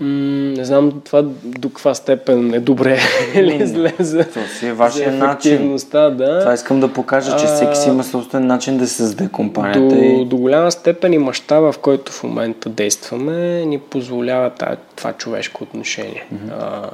М- 0.00 0.52
не 0.56 0.64
знам 0.64 1.00
това 1.04 1.22
до 1.44 1.68
каква 1.68 1.94
степен 1.94 2.54
е 2.54 2.60
добре 2.60 2.98
или 3.34 3.66
зле 3.66 3.94
за, 3.98 4.24
Това 4.24 4.46
си 4.46 4.66
е 4.66 4.72
вашия 4.72 5.12
начин. 5.12 5.76
Да. 5.92 6.40
Това 6.40 6.54
искам 6.54 6.80
да 6.80 6.92
покажа, 6.92 7.36
че 7.36 7.46
всеки 7.46 7.76
си 7.76 7.88
има 7.88 8.04
собствен 8.04 8.46
начин 8.46 8.78
да 8.78 8.86
се 8.86 8.94
създаде 8.94 9.30
компанията. 9.30 9.96
До, 9.96 10.02
и... 10.02 10.24
до 10.24 10.36
голяма 10.36 10.72
степен 10.72 11.12
и 11.12 11.18
мащаба, 11.18 11.72
в 11.72 11.78
който 11.78 12.12
в 12.12 12.22
момента 12.22 12.68
действаме, 12.68 13.64
ни 13.64 13.78
позволява 13.78 14.50
това 14.96 15.12
човешко 15.12 15.64
отношение. 15.64 16.26
Mm-hmm. 16.34 16.52
А, 16.60 16.90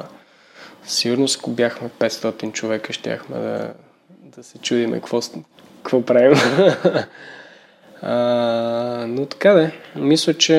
сигурно, 0.84 1.26
ако 1.38 1.50
бяхме 1.50 1.88
500 1.98 2.52
човека, 2.52 2.92
щяхме 2.92 3.36
да, 3.36 3.70
да 4.36 4.42
се 4.42 4.58
чудиме 4.58 4.96
какво, 4.96 5.20
какво 5.82 6.02
правим. 6.02 6.38
А, 8.03 8.14
но 9.09 9.26
така 9.26 9.53
да 9.53 9.70
Мисля, 9.96 10.34
че 10.34 10.55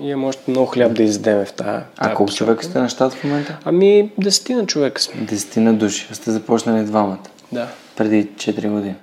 имам 0.00 0.24
още 0.24 0.50
много 0.50 0.66
хляб 0.66 0.94
да 0.94 1.02
издеме 1.02 1.44
в 1.44 1.52
тази. 1.52 1.84
А 1.98 2.14
колко 2.14 2.32
човека 2.32 2.64
сте 2.64 2.78
на 2.78 2.88
щат 2.88 3.12
в 3.12 3.24
момента? 3.24 3.58
Ами, 3.64 4.12
десетина 4.18 4.66
човека 4.66 5.02
сме. 5.02 5.20
Десетина 5.20 5.74
души. 5.74 6.08
Сте 6.12 6.30
започнали 6.30 6.84
двамата? 6.84 7.18
Да. 7.52 7.68
Преди 7.96 8.28
4 8.28 8.68
години? 8.68 8.94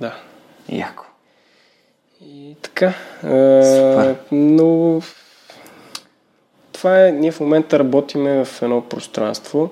Да. 0.00 0.14
Яко. 0.68 1.04
И 2.24 2.56
така. 2.62 2.92
Супер. 3.20 4.16
но 4.32 5.00
това 6.72 7.06
е, 7.06 7.12
ние 7.12 7.32
в 7.32 7.40
момента 7.40 7.78
работиме 7.78 8.44
в 8.44 8.62
едно 8.62 8.80
пространство, 8.80 9.70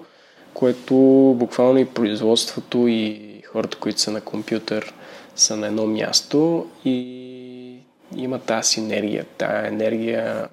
което 0.55 0.95
буквално 1.39 1.79
и 1.79 1.85
производството 1.85 2.89
и 2.89 3.21
хората, 3.53 3.77
които 3.77 4.01
са 4.01 4.11
на 4.11 4.21
компютър, 4.21 4.95
са 5.37 5.57
на 5.57 5.67
едно 5.67 5.87
място 5.87 6.67
и 6.85 7.79
има 8.17 8.39
тази 8.39 8.69
синергия. 8.69 9.25
Тая 9.39 9.69
енергия 9.69 10.49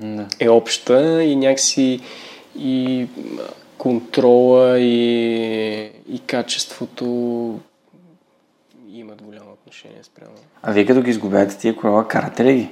да. 0.00 0.26
е 0.40 0.48
обща 0.48 1.22
и 1.22 1.36
някакси 1.36 2.00
и 2.58 3.06
контрола 3.78 4.78
и, 4.78 5.92
и 6.08 6.18
качеството 6.26 7.04
имат 8.92 9.22
голямо 9.22 9.52
отношение 9.52 10.02
спрямо. 10.02 10.32
А 10.62 10.72
вие 10.72 10.86
като 10.86 11.02
ги 11.02 11.10
изгубявате 11.10 11.58
тия 11.58 11.76
колела, 11.76 12.08
карате 12.08 12.44
ли 12.44 12.54
ги? 12.54 12.70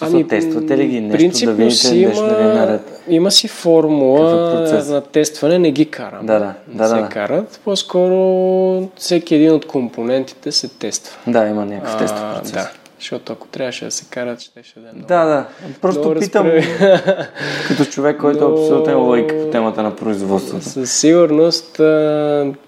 Ами, 0.00 0.28
тествате 0.28 0.78
ли 0.78 0.86
ги 0.86 1.00
нещо 1.00 1.46
да 1.46 1.52
видите 1.52 1.96
има, 1.96 2.08
нещо 2.08 2.26
да 2.26 2.36
ви 2.36 2.44
наред? 2.44 2.95
Има 3.08 3.30
си 3.30 3.48
формула 3.48 4.70
е 4.70 4.82
на 4.82 5.00
тестване, 5.00 5.58
не 5.58 5.70
ги 5.70 5.90
карам. 5.90 6.26
Да, 6.26 6.38
да. 6.38 6.54
Не 6.68 6.74
да, 6.74 6.88
се 6.88 6.94
да. 6.94 7.08
карат. 7.08 7.60
По-скоро 7.64 8.88
всеки 8.96 9.34
един 9.34 9.52
от 9.52 9.66
компонентите 9.66 10.52
се 10.52 10.68
тества. 10.68 11.18
Да, 11.26 11.46
има 11.46 11.64
някакъв 11.64 11.98
тестов 11.98 12.34
процес. 12.34 12.52
Да. 12.52 12.70
Защото 12.98 13.32
ако 13.32 13.46
трябваше 13.46 13.84
да 13.84 13.90
се 13.90 14.04
карат, 14.10 14.40
ще 14.40 14.62
ще 14.62 14.80
да 14.80 14.88
е 14.88 14.92
много. 14.92 15.06
Да, 15.08 15.24
да. 15.24 15.46
Просто 15.80 16.00
много 16.00 16.20
питам 16.20 16.46
като 17.68 17.84
човек, 17.84 18.20
който 18.20 18.48
Но... 18.48 18.90
е 18.90 18.94
логика 18.94 19.44
по 19.44 19.50
темата 19.50 19.82
на 19.82 19.96
производството. 19.96 20.64
Със 20.64 20.92
сигурност 20.92 21.76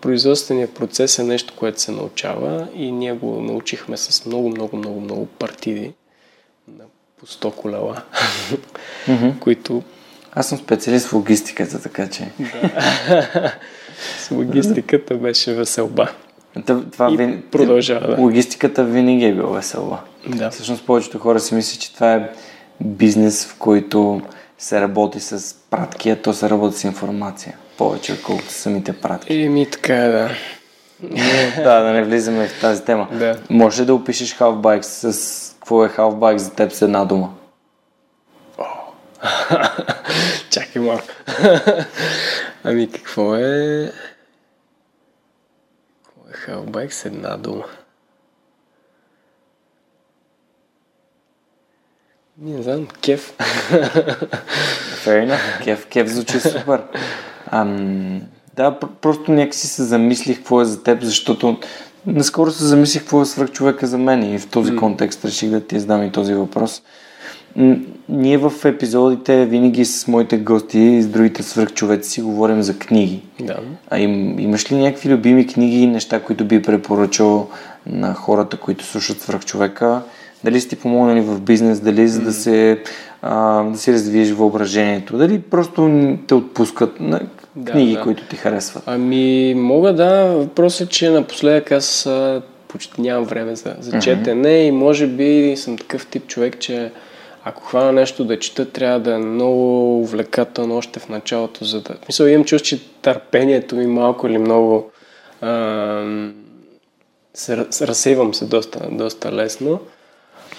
производственият 0.01 0.75
процес 0.75 1.19
е 1.19 1.23
нещо, 1.23 1.55
което 1.57 1.81
се 1.81 1.93
научава 1.93 2.69
и 2.75 2.93
ние 2.93 3.13
го 3.13 3.41
научихме 3.41 3.97
с 3.97 4.27
много, 4.27 4.49
много, 4.49 4.77
много, 4.77 5.01
много 5.01 5.27
партиди 5.27 5.93
по 7.21 7.27
100 7.27 7.55
колела, 7.55 8.03
които... 9.41 9.83
Аз 10.35 10.49
съм 10.49 10.59
специалист 10.59 11.07
в 11.07 11.13
логистиката, 11.13 11.83
така 11.83 12.09
че... 12.09 12.31
Да. 12.39 13.53
С 14.19 14.31
логистиката 14.31 15.15
беше 15.15 15.55
веселба. 15.55 16.09
Това 16.93 17.13
и 17.13 17.17
ви... 17.17 17.43
продължава. 17.43 18.17
Да. 18.17 18.23
Логистиката 18.23 18.85
винаги 18.85 19.25
е 19.25 19.35
била 19.35 19.51
веселба. 19.51 19.99
Да. 20.27 20.51
Всъщност 20.51 20.87
повечето 20.87 21.19
хора 21.19 21.41
си 21.41 21.55
мислят, 21.55 21.81
че 21.81 21.95
това 21.95 22.15
е 22.15 22.31
бизнес, 22.81 23.47
в 23.47 23.57
който 23.59 24.21
се 24.59 24.81
работи 24.81 25.21
с 25.21 25.57
пратки, 25.71 26.11
а 26.11 26.17
то 26.17 26.33
се 26.33 26.51
работи 26.51 26.77
с 26.77 26.85
информация. 26.85 27.57
Повече, 27.79 28.13
отколкото 28.13 28.53
самите 28.53 28.93
пратки. 28.93 29.43
Еми 29.43 29.67
така, 29.71 29.95
да. 29.95 30.31
да, 31.57 31.83
да 31.83 31.93
не 31.93 32.05
влизаме 32.05 32.49
в 32.49 32.61
тази 32.61 32.85
тема. 32.85 33.09
Да. 33.13 33.39
Може 33.51 33.85
да 33.85 33.95
опишеш 33.95 34.37
Half 34.37 34.83
с 34.83 35.55
какво 35.55 35.85
е 35.85 35.89
Half 35.89 36.37
за 36.37 36.51
теб 36.51 36.73
с 36.73 36.83
една 36.83 37.05
дума? 37.05 37.31
Чакай 40.59 40.83
малко. 40.83 41.05
ами 42.65 42.91
какво 42.91 43.37
е... 43.37 43.93
Какво 46.33 46.53
е 46.53 46.65
Half 46.65 46.91
с 46.91 47.05
една 47.05 47.37
дума? 47.37 47.65
Не 52.39 52.63
знам, 52.63 52.89
кеф. 53.03 53.35
Fair 55.05 55.27
enough. 55.27 55.65
Кеф, 55.65 55.87
кеф 55.87 56.09
звучи 56.09 56.41
супер. 56.41 56.83
Ам, 57.47 58.23
да, 58.57 58.79
просто 59.01 59.33
някакси 59.33 59.67
се 59.67 59.83
замислих 59.83 60.39
какво 60.39 60.61
е 60.61 60.65
за 60.65 60.83
теб, 60.83 61.03
защото 61.03 61.61
наскоро 62.07 62.51
се 62.51 62.65
замислих 62.65 63.03
какво 63.03 63.23
е 63.23 63.27
свръх 63.27 63.51
човека 63.51 63.87
за 63.87 63.99
мен 63.99 64.35
и 64.35 64.39
в 64.39 64.49
този 64.49 64.77
контекст 64.77 65.25
реших 65.25 65.51
да 65.51 65.67
ти 65.67 65.77
издам 65.77 66.03
и 66.03 66.13
този 66.13 66.35
въпрос. 66.35 66.83
Ние 68.09 68.39
в 68.39 68.53
епизодите 68.65 69.47
винаги 69.47 69.85
с 69.85 70.09
моите 70.09 70.39
гости 70.39 70.79
и 70.79 71.03
с 71.03 71.07
другите 71.07 71.43
свръхчовеци 71.43 72.11
си 72.11 72.23
говорим 72.23 72.63
за 72.63 72.79
книги. 72.79 73.23
Да. 73.41 73.57
А 73.91 73.99
им, 73.99 74.39
имаш 74.39 74.73
ли 74.73 74.77
някакви 74.77 75.09
любими 75.09 75.47
книги 75.47 75.87
неща, 75.87 76.21
които 76.21 76.45
би 76.45 76.63
препоръчал 76.63 77.49
на 77.87 78.15
хората, 78.15 78.57
които 78.57 78.85
слушат 78.85 79.21
свръхчовека? 79.21 80.03
Дали 80.45 80.61
си 80.61 80.69
ти 80.69 80.77
помогнали 80.77 81.21
в 81.21 81.41
бизнес, 81.41 81.81
дали 81.81 82.09
за 82.09 82.21
да 82.21 82.33
се 82.33 82.83
а, 83.23 83.63
да 83.63 83.79
си 83.79 83.93
развиеш 83.93 84.31
въображението, 84.31 85.19
дали 85.19 85.41
просто 85.41 85.91
те 86.27 86.35
отпускат 86.35 87.01
на 87.01 87.21
книги, 87.73 87.93
да, 87.93 87.99
да. 87.99 88.05
които 88.05 88.23
ти 88.23 88.37
харесват? 88.37 88.83
Ами, 88.87 89.55
мога 89.55 89.95
да. 89.95 90.25
Въпросът 90.25 90.89
е, 90.89 90.91
че 90.91 91.11
напоследък 91.11 91.73
аз 91.73 92.09
почти 92.69 93.01
нямам 93.01 93.25
време 93.25 93.57
за, 93.57 93.75
за 93.81 93.93
mm-hmm. 93.93 94.01
четене 94.01 94.59
и 94.59 94.73
може 94.73 95.07
би 95.07 95.55
съм 95.57 95.79
такъв 95.79 96.07
тип 96.07 96.27
човек, 96.27 96.59
че 96.59 96.91
ако 97.45 97.63
хвана 97.63 97.93
нещо 97.93 98.25
да 98.25 98.39
чета, 98.39 98.71
трябва 98.71 99.01
да 99.01 99.15
е 99.15 99.19
много 99.19 100.01
увлекателно 100.01 100.77
още 100.77 101.01
в 101.01 101.09
началото, 101.09 101.65
за 101.65 101.81
да... 101.81 101.95
Мисля, 102.09 102.31
имам 102.31 102.45
чувство, 102.45 102.69
че 102.69 103.01
търпението 103.03 103.77
ми 103.77 103.87
малко 103.87 104.27
или 104.27 104.39
много... 104.39 104.91
А, 105.41 106.31
се, 107.35 107.57
разсейвам 107.87 108.35
се 108.35 108.45
доста, 108.45 108.89
доста 108.91 109.33
лесно. 109.33 109.81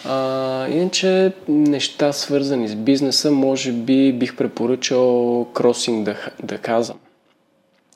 А, 0.05 0.67
иначе 0.67 1.31
неща 1.47 2.13
свързани 2.13 2.67
с 2.67 2.75
бизнеса, 2.75 3.31
може 3.31 3.71
би 3.71 4.13
бих 4.13 4.35
препоръчал 4.35 4.99
Crossing 5.53 6.03
the, 6.03 6.15
the 6.45 6.59
Chasm, 6.67 6.95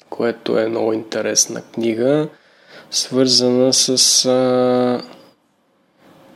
което 0.09 0.59
е 0.59 0.67
много 0.67 0.93
интересна 0.93 1.61
книга, 1.61 2.27
свързана 2.91 3.73
с 3.73 4.25
а, 4.25 5.01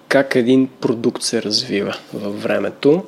как 0.07 0.35
един 0.35 0.67
продукт 0.81 1.23
се 1.23 1.41
развива 1.41 1.97
във 2.13 2.43
времето 2.43 3.05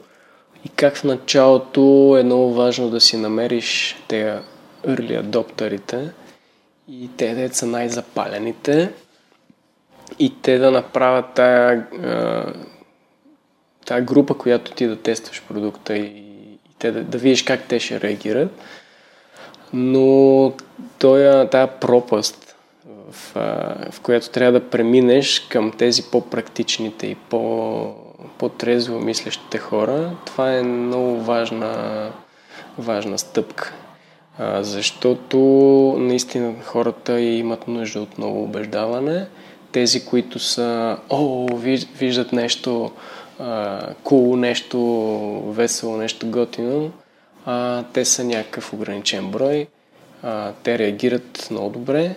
и 0.66 0.70
как 0.70 0.96
в 0.96 1.04
началото 1.04 2.16
е 2.20 2.24
много 2.24 2.54
важно 2.54 2.90
да 2.90 3.02
си 3.02 3.18
намериш 3.18 3.98
тези 4.08 4.40
early 4.88 5.24
adopterите 5.24 6.10
и 6.90 7.10
те 7.18 7.34
да 7.34 7.56
са 7.56 7.66
най-запалените 7.66 8.92
и 10.20 10.42
те 10.42 10.58
да 10.58 10.72
направят 10.72 11.26
тая, 11.36 11.88
тая 13.86 14.02
група, 14.02 14.38
която 14.38 14.72
ти 14.72 14.88
да 14.88 14.96
тестваш 14.96 15.44
продукта 15.48 15.98
и, 15.98 16.24
те 16.80 16.92
да, 16.92 17.04
да 17.04 17.18
видиш 17.18 17.44
как 17.44 17.68
те 17.68 17.80
ще 17.80 18.02
реагират. 18.02 18.52
Но 19.74 20.54
тоя, 21.00 21.50
тая 21.50 21.80
пропаст, 21.80 22.49
в, 23.12 23.34
в 23.92 24.02
която 24.02 24.30
трябва 24.30 24.60
да 24.60 24.70
преминеш 24.70 25.40
към 25.40 25.72
тези 25.72 26.04
по-практичните 26.04 27.08
и 27.08 27.16
по, 27.16 27.94
по-трезво 28.38 29.00
мислещите 29.00 29.58
хора, 29.58 30.12
това 30.26 30.54
е 30.54 30.64
много 30.64 31.22
важна, 31.22 32.12
важна 32.78 33.20
стъпка. 33.20 33.74
А, 34.38 34.64
защото 34.64 35.38
наистина 36.00 36.54
хората 36.64 37.20
имат 37.20 37.68
нужда 37.68 38.02
от 38.02 38.18
ново 38.18 38.44
убеждаване 38.44 39.28
тези, 39.72 40.06
които 40.06 40.40
са, 40.40 40.98
о, 41.10 41.48
виждат 41.98 42.34
нещо 42.34 42.92
кул, 43.38 43.48
cool, 44.04 44.36
нещо 44.36 44.80
весело, 45.48 45.98
нещо 45.98 46.28
готино, 46.28 46.92
а, 47.46 47.84
те 47.94 48.06
са 48.06 48.24
някакъв 48.24 48.74
ограничен 48.74 49.32
брой. 49.32 49.68
А, 50.24 50.52
те 50.64 50.80
реагират 50.80 51.48
много 51.52 51.70
добре, 51.70 52.16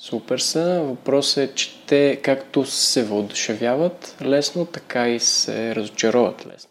супер 0.00 0.38
са. 0.38 0.82
Въпросът 0.84 1.38
е, 1.38 1.54
че 1.54 1.78
те 1.86 2.20
както 2.22 2.66
се 2.66 3.04
въодушевяват 3.04 4.16
лесно, 4.22 4.66
така 4.66 5.08
и 5.08 5.20
се 5.20 5.74
разочароват 5.74 6.46
лесно. 6.46 6.70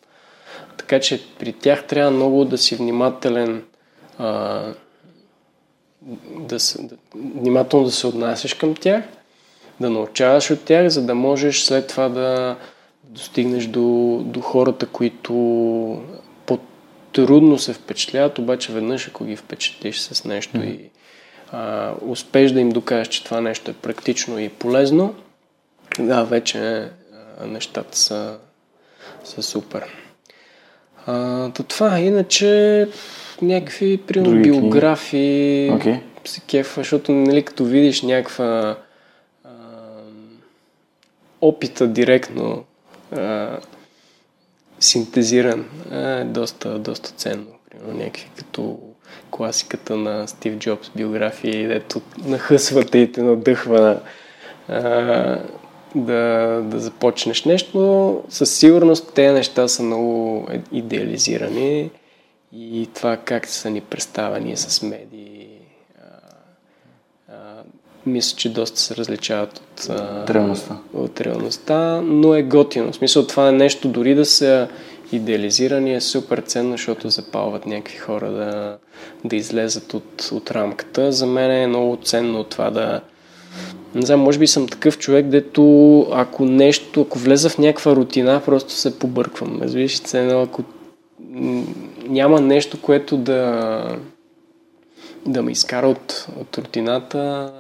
Така 0.77 0.99
че 0.99 1.21
при 1.39 1.53
тях 1.53 1.88
трябва 1.88 2.11
много 2.11 2.45
да 2.45 2.57
си 2.57 2.75
внимателен 2.75 3.63
а, 4.17 4.61
да, 6.39 6.59
се, 6.59 6.82
да, 6.82 6.95
внимателно 7.15 7.86
да 7.86 7.91
се 7.91 8.07
отнасяш 8.07 8.53
към 8.53 8.75
тях– 8.75 9.03
да 9.80 9.89
научаваш 9.89 10.51
от 10.51 10.63
тях, 10.63 10.88
за 10.88 11.05
да 11.05 11.15
можеш 11.15 11.61
след 11.61 11.88
това 11.88 12.09
да 12.09 12.55
достигнеш 13.03 13.65
до, 13.65 14.21
до 14.25 14.41
хората, 14.41 14.86
които 14.86 15.34
по-трудно 16.45 17.57
се 17.57 17.73
впечатляват, 17.73 18.39
обаче 18.39 18.73
веднъж 18.73 19.07
ако 19.07 19.25
ги 19.25 19.36
впечатлиш 19.36 19.99
с 19.99 20.25
нещо 20.25 20.57
mm. 20.57 20.65
и 20.65 20.89
а, 21.51 21.93
успеш 22.01 22.51
да 22.51 22.59
им 22.59 22.69
докажеш, 22.69 23.07
че 23.07 23.23
това 23.23 23.41
нещо 23.41 23.71
е 23.71 23.73
практично 23.73 24.39
и 24.39 24.49
полезно, 24.49 25.15
да, 25.99 26.23
вече 26.23 26.59
а, 26.59 27.45
нещата 27.47 27.97
са, 27.97 28.37
са 29.23 29.43
супер. 29.43 29.83
А, 31.05 31.49
то 31.51 31.63
това, 31.63 31.99
иначе 31.99 32.87
някакви, 33.41 33.97
примерно, 33.97 34.41
биографии, 34.41 35.71
okay. 35.71 35.99
се 36.25 36.41
кефа, 36.41 36.79
защото, 36.79 37.11
нали, 37.11 37.43
като 37.43 37.65
видиш 37.65 38.01
някаква 38.01 38.77
опита 41.41 41.87
директно 41.87 42.63
а, 43.11 43.57
синтезиран 44.79 45.65
е 45.91 46.23
доста, 46.23 46.79
доста 46.79 47.09
ценно. 47.09 47.47
Примерно 47.69 47.97
някакви 47.97 48.29
като 48.35 48.79
класиката 49.32 49.95
на 49.95 50.27
Стив 50.27 50.57
Джобс 50.57 50.91
биографии, 50.95 51.67
дето 51.67 52.01
нахъсвате 52.25 52.97
и 52.97 53.11
те 53.11 53.21
надъхва 53.21 53.99
а, 54.67 54.82
да, 55.95 56.61
да 56.63 56.80
започнеш 56.80 57.45
нещо, 57.45 57.80
но 57.80 58.21
със 58.30 58.55
сигурност 58.55 59.13
тези 59.13 59.34
неща 59.34 59.67
са 59.67 59.84
много 59.84 60.47
идеализирани 60.71 61.91
и 62.53 62.89
това 62.95 63.17
как 63.17 63.47
са 63.47 63.69
ни 63.69 63.82
представени 63.82 64.57
с 64.57 64.82
медии 64.82 65.39
мисля, 68.05 68.38
че 68.38 68.53
доста 68.53 68.80
се 68.80 68.95
различават 68.95 69.57
от, 69.57 69.89
от 69.89 70.30
реалността. 70.30 70.77
От 70.93 71.21
реалността, 71.21 72.01
но 72.01 72.36
е 72.36 72.43
готино. 72.43 72.91
В 72.91 72.95
смисъл 72.95 73.27
това 73.27 73.49
е 73.49 73.51
нещо, 73.51 73.88
дори 73.88 74.15
да 74.15 74.25
са 74.25 74.67
идеализирани, 75.12 75.95
е 75.95 76.01
супер 76.01 76.38
ценно, 76.38 76.72
защото 76.72 77.10
запалват 77.10 77.66
някакви 77.66 77.97
хора 77.97 78.32
да, 78.32 78.78
да 79.26 79.36
излезат 79.36 79.93
от, 79.93 80.30
от 80.32 80.51
рамката. 80.51 81.12
За 81.12 81.26
мен 81.26 81.51
е 81.51 81.68
много 81.68 81.97
ценно 82.03 82.43
това 82.43 82.70
да... 82.70 83.01
Не 83.95 84.05
знам, 84.05 84.20
може 84.20 84.39
би 84.39 84.47
съм 84.47 84.68
такъв 84.68 84.97
човек, 84.97 85.26
дето 85.26 86.01
ако 86.12 86.45
нещо, 86.45 87.01
ако 87.01 87.20
влеза 87.20 87.49
в 87.49 87.57
някаква 87.57 87.95
рутина, 87.95 88.41
просто 88.45 88.74
се 88.74 88.99
побърквам. 88.99 89.62
Разбираш, 89.62 90.01
ценно, 90.01 90.41
ако 90.41 90.64
няма 92.07 92.41
нещо, 92.41 92.82
което 92.82 93.18
да 93.18 93.82
да 95.26 95.43
ме 95.43 95.51
изкара 95.51 95.88
от, 95.88 96.28
от 96.39 96.57
рутината, 96.57 97.53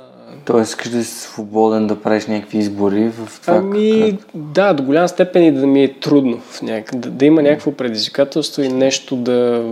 Тоест, 0.45 0.69
искаш 0.69 0.89
да 0.89 1.03
си 1.03 1.13
свободен 1.13 1.87
да 1.87 2.01
правиш 2.01 2.25
някакви 2.25 2.57
избори 2.57 3.09
в 3.09 3.41
това? 3.41 3.55
Ами, 3.55 4.17
как... 4.21 4.29
да, 4.33 4.73
до 4.73 4.83
голяма 4.83 5.09
степен 5.09 5.43
и 5.43 5.51
да 5.51 5.67
ми 5.67 5.83
е 5.83 5.93
трудно. 5.93 6.39
В 6.39 6.61
няк... 6.61 6.95
да, 6.95 7.09
да 7.09 7.25
има 7.25 7.41
някакво 7.41 7.71
предизвикателство 7.71 8.61
и 8.61 8.69
нещо 8.69 9.15
да... 9.15 9.63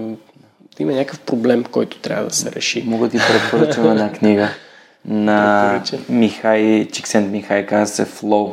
да 0.78 0.84
има 0.84 0.92
някакъв 0.92 1.20
проблем, 1.20 1.64
който 1.64 1.98
трябва 1.98 2.26
да 2.28 2.34
се 2.34 2.52
реши. 2.52 2.84
Мога 2.88 3.08
да 3.08 3.12
ти 3.12 3.18
препоръчам 3.18 3.92
една 3.92 4.12
книга 4.20 4.50
на 5.08 5.84
Михай, 6.10 6.88
Чиксент 6.92 7.32
Михай, 7.32 7.66
казва 7.66 7.96
се 7.96 8.06
Flow. 8.06 8.52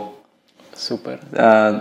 Супер. 0.76 1.18
А, 1.36 1.80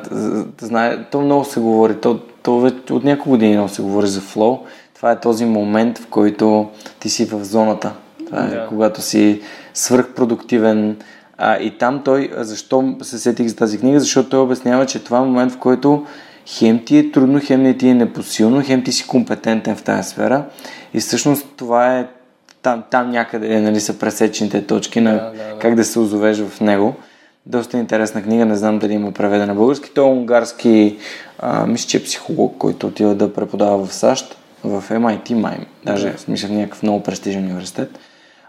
знае, 0.61 0.97
то 1.11 1.21
много 1.21 1.45
се 1.45 1.59
говори, 1.59 1.95
то, 2.01 2.19
то 2.43 2.71
от 2.89 3.03
няколко 3.03 3.29
години 3.29 3.53
много 3.53 3.69
се 3.69 3.81
говори 3.81 4.07
за 4.07 4.21
Flow. 4.21 4.59
Това 4.95 5.11
е 5.11 5.19
този 5.19 5.45
момент, 5.45 5.97
в 5.97 6.07
който 6.07 6.69
ти 6.99 7.09
си 7.09 7.25
в 7.25 7.43
зоната. 7.43 7.91
Да. 8.33 8.65
когато 8.69 9.01
си 9.01 9.41
свръхпродуктивен. 9.73 10.97
А, 11.37 11.57
и 11.57 11.77
там 11.77 12.01
той, 12.05 12.31
защо 12.37 12.95
се 13.01 13.19
сетих 13.19 13.47
за 13.47 13.55
тази 13.55 13.79
книга? 13.79 13.99
Защото 13.99 14.29
той 14.29 14.39
обяснява, 14.39 14.85
че 14.85 15.03
това 15.03 15.17
е 15.17 15.21
момент, 15.21 15.51
в 15.51 15.57
който 15.57 16.05
хем 16.45 16.85
ти 16.85 16.97
е 16.97 17.11
трудно, 17.11 17.39
хем 17.43 17.61
не 17.63 17.77
ти 17.77 17.87
е 17.87 17.93
непосилно, 17.93 18.63
хем 18.65 18.83
ти 18.83 18.91
си 18.91 19.07
компетентен 19.07 19.75
в 19.75 19.83
тази 19.83 20.09
сфера. 20.09 20.45
И 20.93 20.99
всъщност 20.99 21.45
това 21.57 21.99
е 21.99 22.07
там, 22.61 22.83
там 22.89 23.11
някъде 23.11 23.59
нали, 23.59 23.79
са 23.79 23.99
пресечените 23.99 24.65
точки 24.65 25.01
на 25.01 25.11
да, 25.11 25.17
да, 25.17 25.53
да. 25.53 25.59
как 25.59 25.75
да 25.75 25.83
се 25.83 25.99
озовеш 25.99 26.37
в 26.39 26.61
него. 26.61 26.95
Доста 27.45 27.77
интересна 27.77 28.23
книга, 28.23 28.45
не 28.45 28.55
знам 28.55 28.79
дали 28.79 28.93
има 28.93 29.11
преведена 29.11 29.47
на 29.47 29.55
български. 29.55 29.91
Той 29.95 30.05
е 30.05 30.11
унгарски, 30.11 30.97
а, 31.39 31.65
мисля, 31.65 31.87
че 31.87 31.97
е 31.97 32.03
психолог, 32.03 32.57
който 32.57 32.87
отива 32.87 33.15
да 33.15 33.33
преподава 33.33 33.85
в 33.85 33.93
САЩ, 33.93 34.37
в 34.63 34.83
MIT, 34.89 35.33
май, 35.33 35.57
даже, 35.85 36.09
да. 36.09 36.17
смисъл, 36.17 36.49
някакъв 36.53 36.83
много 36.83 37.03
престижен 37.03 37.45
университет. 37.45 37.99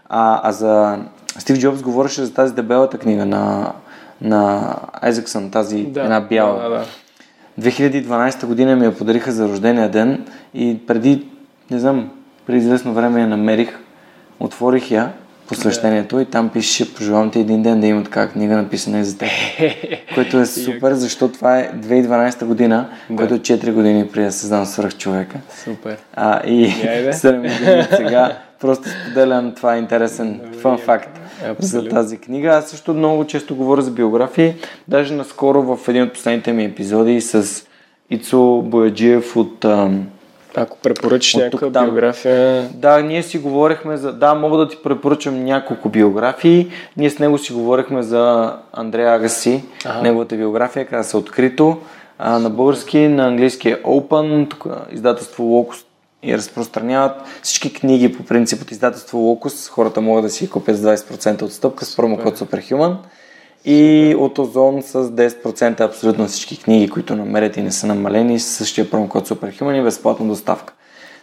А, 0.09 0.49
а 0.49 0.51
за 0.51 0.97
Стив 1.37 1.59
Джобс 1.59 1.81
говореше 1.81 2.25
за 2.25 2.33
тази 2.33 2.53
дебелата 2.53 2.97
книга 2.97 3.25
на, 3.25 3.71
на 4.21 4.73
Айзексън, 4.93 5.51
тази 5.51 5.83
да, 5.83 6.01
една 6.01 6.21
бяла. 6.21 6.63
Да, 6.63 6.69
да, 6.69 6.75
да. 6.75 6.85
2012 7.69 8.45
година 8.45 8.75
ми 8.75 8.85
я 8.85 8.97
подариха 8.97 9.31
за 9.31 9.49
рождения 9.49 9.89
ден 9.89 10.25
и 10.53 10.79
преди, 10.87 11.25
не 11.71 11.79
знам, 11.79 12.09
преди 12.45 12.59
известно 12.59 12.93
време 12.93 13.21
я 13.21 13.27
намерих, 13.27 13.79
отворих 14.39 14.91
я 14.91 15.11
посвещението 15.47 16.19
и 16.19 16.25
там 16.25 16.49
пише, 16.49 16.93
пожелавам 16.95 17.31
ти 17.31 17.39
един 17.39 17.63
ден 17.63 17.81
да 17.81 17.87
има 17.87 18.03
така 18.03 18.27
книга 18.27 18.55
написана 18.55 19.05
за 19.05 19.17
теб. 19.17 19.29
което 20.15 20.39
е 20.39 20.45
супер, 20.45 20.93
защото 20.93 21.33
това 21.33 21.59
е 21.59 21.71
2012 21.73 22.45
година, 22.45 22.89
Да. 23.09 23.15
което 23.15 23.33
е 23.33 23.39
4 23.39 23.71
години 23.71 24.07
преди 24.07 24.25
да 24.25 24.31
създам 24.31 24.65
свръх 24.65 24.97
човека. 24.97 25.37
Супер. 25.63 25.97
А, 26.15 26.47
и 26.47 26.65
Айде. 26.87 27.13
7 27.13 27.35
години 27.59 27.83
сега 27.95 28.37
просто 28.65 28.89
споделям 28.89 29.53
това 29.55 29.75
е 29.75 29.79
интересен 29.79 30.41
фан 30.61 30.77
факт 30.77 31.19
за 31.59 31.87
тази 31.89 32.17
книга. 32.17 32.49
Аз 32.49 32.69
също 32.69 32.93
много 32.93 33.25
често 33.25 33.55
говоря 33.55 33.81
за 33.81 33.91
биографии. 33.91 34.53
Даже 34.87 35.13
наскоро 35.13 35.75
в 35.75 35.87
един 35.87 36.03
от 36.03 36.13
последните 36.13 36.53
ми 36.53 36.65
епизоди 36.65 37.21
с 37.21 37.63
Ицо 38.09 38.61
Бояджиев 38.61 39.35
от... 39.35 39.65
ам, 39.65 40.07
Ако 40.55 40.77
препоръчаш 40.77 41.35
някаква 41.35 41.71
там. 41.71 41.85
биография, 41.85 42.69
Да, 42.73 43.01
ние 43.01 43.23
си 43.23 43.37
говорихме 43.37 43.97
за... 43.97 44.13
Да, 44.13 44.33
мога 44.33 44.57
да 44.57 44.67
ти 44.67 44.77
препоръчам 44.83 45.43
няколко 45.43 45.89
биографии. 45.89 46.67
Ние 46.97 47.09
с 47.09 47.19
него 47.19 47.37
си 47.37 47.53
говорихме 47.53 48.03
за 48.03 48.53
Андрея 48.73 49.13
Агаси, 49.15 49.63
Ага. 49.85 50.01
неговата 50.01 50.35
биография, 50.35 50.85
каза 50.85 51.09
се 51.09 51.17
открито. 51.17 51.77
А, 52.19 52.39
на 52.39 52.49
български, 52.49 53.07
на 53.07 53.27
английски 53.27 53.69
е 53.69 53.77
Open, 53.77 54.49
тук 54.49 54.65
издателство 54.91 55.43
Locus 55.43 55.85
и 56.25 56.37
разпространяват 56.37 57.21
всички 57.41 57.73
книги 57.73 58.13
по 58.13 58.23
принцип 58.23 58.61
от 58.61 58.71
издателство 58.71 59.17
Locus. 59.17 59.69
Хората 59.69 60.01
могат 60.01 60.23
да 60.23 60.29
си 60.29 60.49
купят 60.49 60.77
с 60.77 60.81
20% 60.81 61.41
отстъпка 61.41 61.85
с 61.85 61.95
промокод 61.95 62.39
Superhuman. 62.39 62.97
И 63.65 64.15
от 64.19 64.39
Озон 64.39 64.81
с 64.81 64.93
10% 64.93 65.81
абсолютно 65.81 66.27
всички 66.27 66.63
книги, 66.63 66.89
които 66.89 67.15
намерят 67.15 67.57
и 67.57 67.61
не 67.61 67.71
са 67.71 67.87
намалени 67.87 68.39
с 68.39 68.45
същия 68.45 68.89
промокод 68.89 69.29
Superhuman 69.29 69.79
и 69.79 69.83
безплатна 69.83 70.27
доставка. 70.27 70.73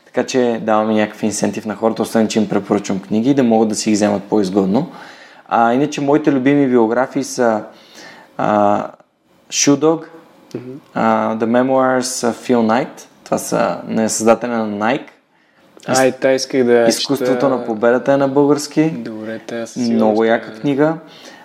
Така 0.04 0.26
че 0.26 0.60
даваме 0.62 0.94
някакъв 0.94 1.22
инсентив 1.22 1.66
на 1.66 1.76
хората, 1.76 2.02
освен 2.02 2.28
че 2.28 2.38
им 2.38 2.48
препоръчвам 2.48 3.00
книги, 3.00 3.34
да 3.34 3.42
могат 3.42 3.68
да 3.68 3.74
си 3.74 3.90
ги 3.90 3.94
вземат 3.94 4.22
по-изгодно. 4.22 4.90
А, 5.48 5.72
иначе 5.72 6.00
моите 6.00 6.32
любими 6.32 6.68
биографии 6.68 7.24
са 7.24 7.62
а, 8.36 8.86
Shoe 9.48 9.76
Dog, 9.76 10.04
а, 10.94 11.36
The 11.36 11.44
Memoirs 11.44 12.30
of 12.30 12.32
Phil 12.32 12.56
Knight, 12.56 13.06
това 13.32 13.38
са 13.38 13.76
на 13.86 14.08
създателя 14.08 14.66
на 14.66 14.78
Nike, 14.86 15.08
ай, 15.86 16.12
та 16.12 16.32
исках 16.32 16.64
да 16.64 16.84
Изкуството 16.88 17.32
чета. 17.32 17.48
на 17.48 17.64
победата 17.64 18.12
е 18.12 18.16
на 18.16 18.28
български. 18.28 18.90
Добре, 18.90 19.38
те 19.46 19.64
Много 19.76 20.22
ще- 20.22 20.30
яка 20.30 20.60
книга. 20.60 20.94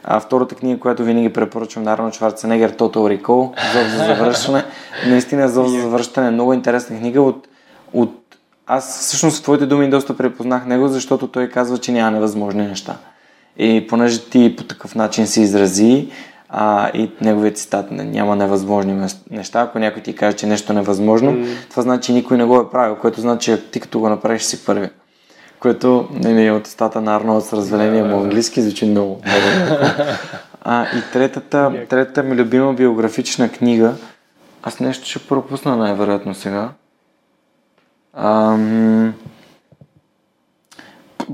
А 0.04 0.20
втората 0.20 0.56
книга, 0.56 0.80
която 0.80 1.04
винаги 1.04 1.34
препоръчвам 1.34 1.84
на 1.84 1.94
Арно 1.94 2.14
Шварценегер, 2.14 2.72
Total 2.72 3.22
Recall, 3.22 3.74
Зов 3.74 3.88
за 3.92 4.06
завършване. 4.06 4.64
Наистина 5.08 5.50
Зов 5.50 5.68
за 5.68 5.82
завършване 5.82 6.28
е 6.28 6.32
много 6.32 6.54
интересна 6.54 6.98
книга. 6.98 7.22
От, 7.22 7.48
от... 7.94 8.16
Аз 8.68 9.00
всъщност 9.00 9.40
в 9.40 9.44
твоите 9.44 9.66
думи 9.66 9.90
доста 9.90 10.18
препознах 10.18 10.66
него, 10.66 10.88
защото 10.88 11.28
той 11.28 11.50
казва, 11.50 11.78
че 11.78 11.92
няма 11.92 12.12
невъзможни 12.12 12.68
неща. 12.68 12.98
И 13.58 13.88
понеже 13.88 14.30
ти 14.30 14.56
по 14.58 14.64
такъв 14.64 14.96
начин 14.96 15.28
се 15.28 15.42
изрази, 15.42 16.08
а, 16.50 16.90
и 16.94 17.12
неговият 17.22 17.58
цитат 17.58 17.92
"Не- 17.92 18.04
няма 18.04 18.36
невъзможни 18.36 19.08
неща. 19.32 19.62
Ако 19.62 19.80
някой 19.80 20.02
ти 20.02 20.16
каже, 20.16 20.38
че 20.38 20.48
нещо 20.48 20.72
е 20.72 20.76
невъзможно, 20.76 21.46
това 21.70 21.84
значи, 21.84 22.06
че 22.06 22.14
никой 22.14 22.38
не 22.38 22.46
го 22.46 22.60
е 22.60 22.70
правил, 22.70 22.96
което 22.96 23.22
значи, 23.22 23.46
че 23.46 23.62
ти 23.72 23.80
като 23.80 24.00
го 24.00 24.10
направиш 24.10 24.42
си 24.42 24.66
първи. 24.66 24.90
Което 25.60 26.08
нали, 26.12 26.52
от 26.52 26.68
устата 26.68 27.02
на 27.02 27.16
Арнолд 27.16 27.46
с 27.46 27.54
разваление 27.54 28.04
му 28.04 28.20
английски 28.20 28.62
звучи 28.62 28.86
много. 28.86 29.22
много 29.26 29.80
а, 30.62 30.84
и 30.86 31.02
третата, 31.14 31.86
третата 31.90 32.24
ми 32.24 32.36
любима 32.36 32.74
биографична 32.74 33.50
книга, 33.50 33.94
аз 34.64 34.80
нещо 34.80 35.08
ще 35.08 35.20
пропусна 35.20 35.78
най-вероятно 35.78 36.34
сега. 36.34 36.70
Ам... 38.14 39.14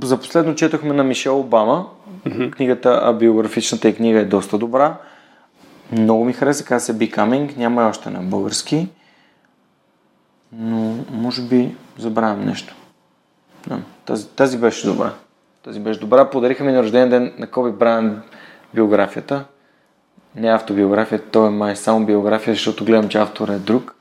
За 0.03 0.17
последно 0.17 0.55
четохме 0.55 0.93
на 0.93 1.03
Мишел 1.03 1.39
Обама. 1.39 1.85
Книгата, 2.51 2.99
а 3.03 3.13
биографичната 3.13 3.89
и 3.89 3.95
книга 3.95 4.19
е 4.19 4.25
доста 4.25 4.57
добра. 4.57 4.97
Много 5.91 6.25
ми 6.25 6.33
хареса, 6.33 6.65
каза 6.65 6.85
се 6.85 6.97
Becoming, 6.97 7.57
няма 7.57 7.87
още 7.87 8.09
на 8.09 8.19
български. 8.19 8.87
Но 10.53 10.95
може 11.11 11.41
би 11.41 11.75
забравям 11.97 12.45
нещо. 12.45 12.75
Да, 13.67 13.79
тази, 14.05 14.27
тази 14.27 14.57
беше 14.57 14.87
добра. 14.87 15.11
Тази 15.63 15.79
беше 15.79 15.99
добра. 15.99 16.29
Подариха 16.29 16.63
ми 16.63 16.71
на 16.71 16.83
рожден 16.83 17.09
ден 17.09 17.33
на 17.37 17.47
Коби 17.47 17.71
Брайан 17.71 18.21
биографията. 18.73 19.45
Не 20.35 20.47
автобиографията, 20.47 21.25
то 21.31 21.45
е 21.45 21.49
май 21.49 21.75
само 21.75 22.05
биография, 22.05 22.53
защото 22.53 22.85
гледам, 22.85 23.09
че 23.09 23.17
автора 23.17 23.53
е 23.53 23.59
друг. 23.59 23.95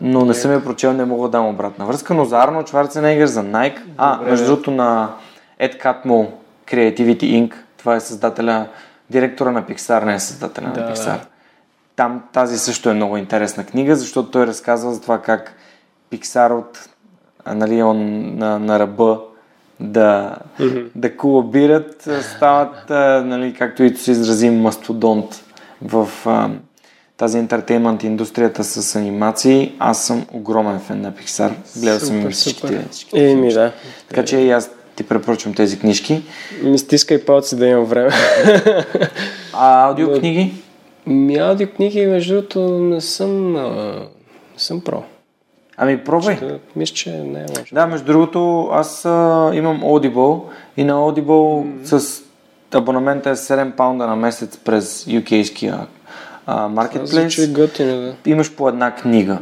Но 0.00 0.24
не 0.24 0.34
съм 0.34 0.52
я 0.52 0.64
прочел, 0.64 0.92
не 0.92 1.04
мога 1.04 1.28
да 1.28 1.30
дам 1.30 1.46
обратна 1.46 1.86
връзка. 1.86 2.14
Но 2.14 2.24
за 2.24 2.38
Арно 2.38 2.66
Шварценегер, 2.66 3.26
за 3.26 3.42
Nike. 3.42 3.80
А, 3.96 4.20
между 4.22 4.46
другото 4.46 4.70
на 4.70 5.10
Ed 5.60 5.82
Catmull 5.82 6.28
Creativity 6.72 7.22
Inc. 7.22 7.54
Това 7.76 7.96
е 7.96 8.00
създателя, 8.00 8.66
директора 9.10 9.50
на 9.50 9.62
Pixar, 9.62 10.04
не 10.04 10.14
е 10.14 10.20
създателя 10.20 10.70
Да, 10.74 10.80
на 10.80 10.86
да. 10.86 10.94
Pixar. 10.94 11.18
Там 11.96 12.22
тази 12.32 12.58
също 12.58 12.90
е 12.90 12.94
много 12.94 13.16
интересна 13.16 13.64
книга, 13.64 13.96
защото 13.96 14.30
той 14.30 14.46
разказва 14.46 14.94
за 14.94 15.00
това 15.00 15.22
как 15.22 15.54
Pixar 16.12 16.58
от 16.58 16.88
нали, 17.46 17.82
он, 17.82 18.30
на, 18.36 18.58
на 18.58 18.78
ръба 18.78 19.20
да, 19.80 20.36
да 20.94 21.16
колабират, 21.16 22.08
стават, 22.36 22.90
нали, 23.26 23.54
както 23.54 23.82
и 23.82 23.96
се 23.96 24.10
изрази, 24.10 24.50
мастодонт 24.50 25.44
в 25.82 26.08
а, 26.26 26.50
тази 27.16 27.38
ентертеймент 27.38 28.02
индустрията 28.02 28.64
с 28.64 28.96
анимации. 28.96 29.74
Аз 29.78 30.04
съм 30.04 30.26
огромен 30.32 30.80
фен 30.80 31.00
на 31.00 31.12
Pixar. 31.12 31.52
Гледал 31.80 32.00
съм 32.00 32.20
им 32.20 32.30
всичките. 32.30 32.86
Еми, 33.14 33.52
да. 33.52 33.72
Така 34.08 34.24
че 34.24 34.38
и 34.38 34.50
аз 34.50 34.70
ти 34.96 35.02
препоръчвам 35.02 35.54
тези 35.54 35.78
книжки. 35.78 36.22
Ми 36.62 36.78
стискай 36.78 37.24
палци 37.24 37.56
да 37.56 37.66
имам 37.66 37.84
време. 37.84 38.10
А 39.52 39.88
аудиокниги? 39.88 40.52
Ми 41.06 41.38
аудиокниги, 41.38 42.06
между 42.06 42.34
другото, 42.34 42.60
не 42.68 43.00
съм, 43.00 43.56
а, 43.56 43.70
не 44.52 44.58
съм 44.58 44.80
про. 44.80 45.02
Ами 45.76 46.04
пробвай. 46.04 46.38
Та, 46.38 46.58
Мисля, 46.76 46.94
че 46.94 47.10
не 47.10 47.40
е 47.40 47.46
лошо. 47.58 47.74
Да, 47.74 47.86
между 47.86 48.06
другото, 48.06 48.68
аз 48.72 49.04
а, 49.04 49.50
имам 49.54 49.82
Audible 49.82 50.40
и 50.76 50.84
на 50.84 50.92
Audible 50.92 51.66
с 51.84 52.22
абонамента 52.74 53.30
е 53.30 53.36
7 53.36 53.76
паунда 53.76 54.06
на 54.06 54.16
месец 54.16 54.58
през 54.64 55.04
UK-ския 55.04 55.86
да. 57.84 58.14
Имаш 58.26 58.54
по 58.54 58.68
една 58.68 58.94
книга 58.94 59.38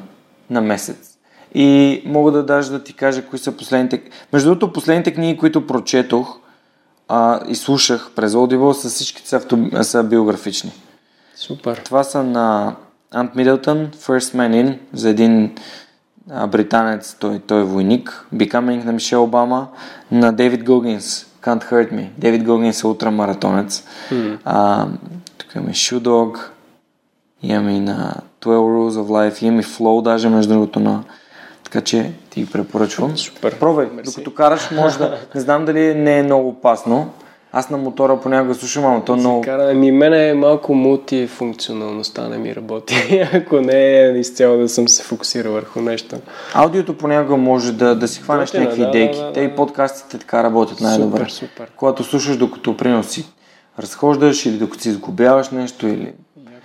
на 0.51 0.61
месец. 0.61 1.10
И 1.55 2.03
мога 2.07 2.33
да 2.33 2.43
даже 2.43 2.71
да 2.71 2.83
ти 2.83 2.93
кажа 2.93 3.27
кои 3.27 3.39
са 3.39 3.53
последните... 3.53 4.03
Между 4.33 4.49
другото, 4.49 4.73
последните 4.73 5.15
книги, 5.15 5.39
които 5.39 5.67
прочетох 5.67 6.39
а, 7.09 7.41
и 7.49 7.55
слушах 7.55 8.11
през 8.17 8.33
Audible, 8.33 8.73
са 8.73 8.89
всички 8.89 9.29
са, 9.29 9.37
авто... 9.37 9.59
са 9.83 10.05
биографични. 10.05 10.73
Супер. 11.35 11.77
Това 11.77 12.05
са 12.05 12.23
на 12.23 12.77
Ант 13.11 13.35
Мидълтън, 13.35 13.89
First 13.91 14.37
Man 14.37 14.65
In, 14.65 14.79
за 14.93 15.09
един 15.09 15.55
а, 16.31 16.47
британец, 16.47 17.17
той, 17.21 17.39
той 17.39 17.61
е 17.61 17.65
войник, 17.65 18.27
Becoming 18.35 18.85
на 18.85 18.93
Мишел 18.93 19.25
Обама, 19.25 19.69
на 20.11 20.33
Дейвид 20.33 20.65
Гогинс, 20.65 21.27
Can't 21.43 21.65
Hurt 21.65 21.93
Me. 21.93 22.09
Дейвид 22.19 22.45
Гогинс 22.45 22.83
е 22.83 22.87
ултрамаратонец. 22.87 23.85
А, 24.45 24.87
тук 25.39 25.55
имаме 25.55 25.73
Shoe 25.73 25.99
Dog, 25.99 26.39
имаме 27.43 27.77
и 27.77 27.81
на 27.81 28.15
12 28.43 28.47
Rules 28.47 28.91
of 28.91 29.07
Life, 29.07 29.43
имаме 29.43 29.63
Flow 29.63 30.03
даже 30.03 30.29
между 30.29 30.53
другото 30.53 30.81
на 30.81 31.05
така 31.71 31.85
че 31.85 32.13
ти 32.31 32.41
ги 32.41 32.51
препоръчвам. 32.51 33.17
Супер. 33.17 33.59
Пробвай, 33.59 33.87
Мерси. 33.87 34.11
докато 34.11 34.35
караш, 34.35 34.71
може 34.71 34.99
да... 34.99 35.19
Не 35.35 35.41
знам 35.41 35.65
дали 35.65 35.95
не 35.95 36.19
е 36.19 36.23
много 36.23 36.49
опасно. 36.49 37.11
Аз 37.53 37.71
на 37.71 37.77
мотора 37.77 38.21
понякога 38.21 38.55
слушам, 38.55 38.85
ама 38.87 39.05
то 39.05 39.13
е 39.13 39.17
много... 39.17 39.41
Кара, 39.41 39.75
ми 39.75 39.93
мене 39.93 40.29
е 40.29 40.35
малко 40.35 40.75
мултифункционалността 40.75 42.29
не 42.29 42.39
ми 42.39 42.57
работи, 42.57 43.23
ако 43.35 43.61
не 43.61 44.01
е 44.01 44.19
изцяло 44.19 44.59
да 44.59 44.69
съм 44.69 44.89
се 44.89 45.03
фокусирал 45.03 45.53
върху 45.53 45.81
нещо. 45.81 46.17
Аудиото 46.55 46.99
понякога 46.99 47.37
може 47.37 47.73
да, 47.73 47.95
да 47.95 48.09
си 48.09 48.21
хванеш 48.21 48.49
Готино, 48.49 48.63
някакви 48.63 48.83
да, 48.83 48.89
идейки. 48.89 49.19
да, 49.19 49.25
да, 49.25 49.33
Те 49.33 49.41
и 49.41 49.57
подкастите 49.57 50.19
така 50.19 50.43
работят 50.43 50.81
най-добре. 50.81 51.19
Супер, 51.19 51.31
супер. 51.31 51.71
Когато 51.77 52.05
слушаш 52.05 52.37
докато 52.37 52.77
примерно 52.77 53.05
си 53.05 53.27
разхождаш 53.79 54.47
или 54.47 54.57
докато 54.57 54.83
си 54.83 54.89
изгубяваш 54.89 55.51
нещо 55.51 55.87
или 55.87 56.13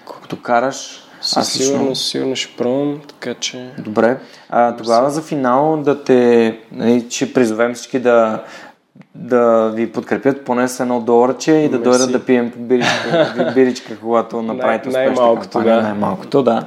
докато 0.06 0.42
караш. 0.42 1.05
Аз 1.36 1.52
сигурност, 1.52 2.08
сигурно 2.08 2.36
ще 2.36 2.58
пробвам, 2.58 3.02
така 3.08 3.34
че... 3.34 3.72
Добре. 3.80 4.18
А, 4.50 4.76
тогава 4.76 5.10
за 5.12 5.22
финал 5.22 5.78
да 5.78 6.04
те... 6.04 6.60
Нали, 6.72 7.06
ще 7.10 7.34
призовем 7.34 7.74
всички 7.74 8.00
да 8.00 8.44
да 9.16 9.72
ви 9.76 9.92
подкрепят 9.92 10.46
поне 10.46 10.68
с 10.68 10.80
едно 10.80 11.02
доларче 11.02 11.52
и 11.52 11.70
да 11.70 11.78
Мерси. 11.78 11.84
дойдат 11.84 12.12
да 12.12 12.26
пием 12.26 12.54
биричка, 12.58 13.52
биричка 13.56 14.00
когато 14.00 14.42
направите 14.42 14.90
успешна 14.90 15.06
най-малкото, 15.06 15.50
кампания. 15.50 15.76
да. 15.76 15.82
Най-малкото, 15.82 16.44
да. 16.44 16.66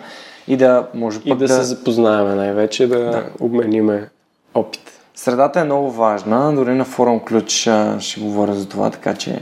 И 0.48 0.56
да 0.56 0.86
може 0.94 1.20
И 1.24 1.30
пък 1.30 1.38
да, 1.38 1.46
да... 1.46 1.54
се 1.54 1.62
запознаем 1.62 2.36
най-вече, 2.36 2.86
да, 2.86 2.98
да. 2.98 3.24
обмениме 3.40 4.08
опит. 4.54 5.00
Средата 5.14 5.60
е 5.60 5.64
много 5.64 5.90
важна, 5.90 6.54
дори 6.54 6.74
на 6.74 6.84
форум 6.84 7.20
ключ 7.20 7.68
ще 7.98 8.20
говоря 8.20 8.54
за 8.54 8.68
това, 8.68 8.90
така 8.90 9.14
че 9.14 9.40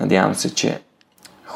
надявам 0.00 0.34
се, 0.34 0.54
че 0.54 0.80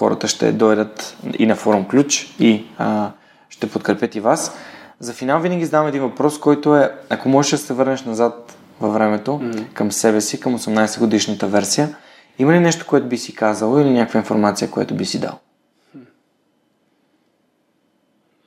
хората 0.03 0.29
ще 0.29 0.53
дойдат 0.53 1.17
и 1.39 1.47
на 1.47 1.57
форум 1.57 1.89
ключ 1.89 2.35
и 2.39 2.65
а, 2.79 3.11
ще 3.49 3.71
подкрепят 3.71 4.15
и 4.15 4.21
вас. 4.21 4.57
За 5.01 5.13
финал 5.13 5.41
винаги 5.41 5.65
задавам 5.65 5.89
един 5.89 6.03
въпрос, 6.03 6.41
който 6.41 6.77
е, 6.77 6.93
ако 7.11 7.29
можеш 7.29 7.51
да 7.51 7.59
се 7.59 7.75
върнеш 7.75 8.03
назад 8.03 8.57
във 8.81 8.93
времето, 8.95 9.31
mm-hmm. 9.31 9.73
към 9.73 9.93
себе 9.93 10.21
си, 10.21 10.41
към 10.41 10.59
18 10.59 10.99
годишната 10.99 11.47
версия 11.47 11.97
Има 12.39 12.53
ли 12.53 12.61
нещо, 12.61 12.87
което 12.87 13.07
би 13.07 13.19
си 13.19 13.35
казал 13.35 13.81
или 13.81 13.91
някаква 13.91 14.21
информация, 14.21 14.71
което 14.71 14.95
би 14.95 15.05
си 15.05 15.21
дал? 15.21 15.39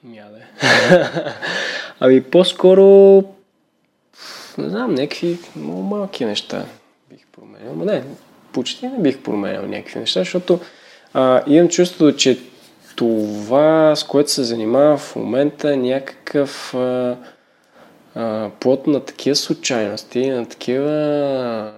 Мяде. 0.03 0.41
ами 1.99 2.23
по-скоро 2.23 2.83
не 4.57 4.69
знам, 4.69 4.93
някакви 4.93 5.39
много 5.55 5.81
малки 5.81 6.25
неща 6.25 6.65
бих 7.09 7.25
променял. 7.31 7.75
Не, 7.75 8.03
почти 8.53 8.87
не 8.87 8.99
бих 8.99 9.23
променял 9.23 9.65
някакви 9.65 9.99
неща, 9.99 10.19
защото 10.19 10.59
а, 11.17 11.43
имам 11.47 11.69
чувството, 11.69 12.17
че 12.17 12.39
това, 12.95 13.95
с 13.95 14.03
което 14.03 14.31
се 14.31 14.43
занимава 14.43 14.97
в 14.97 15.15
момента 15.15 15.73
е 15.73 15.77
някакъв 15.77 16.73
а, 16.73 17.17
а, 18.15 18.49
плод 18.59 18.87
на 18.87 18.99
такива 18.99 19.35
случайности, 19.35 20.29
на 20.29 20.45
такива 20.45 21.73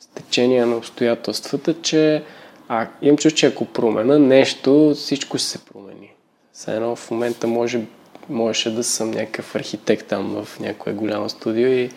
стечения 0.00 0.66
на 0.66 0.76
обстоятелствата, 0.76 1.74
че 1.82 2.22
а, 2.68 2.88
имам 3.02 3.16
чувство, 3.16 3.38
че 3.38 3.46
ако 3.46 3.64
промена 3.64 4.18
нещо, 4.18 4.92
всичко 4.94 5.38
ще 5.38 5.46
се 5.46 5.64
промени. 5.64 6.10
Все 6.52 6.74
едно 6.74 6.96
в 6.96 7.10
момента 7.10 7.46
може, 7.46 7.80
можеше 8.28 8.74
да 8.74 8.84
съм 8.84 9.10
някакъв 9.10 9.54
архитект 9.54 10.06
там 10.06 10.44
в 10.44 10.60
някое 10.60 10.92
голямо 10.92 11.28
студио 11.28 11.66
и, 11.68 11.90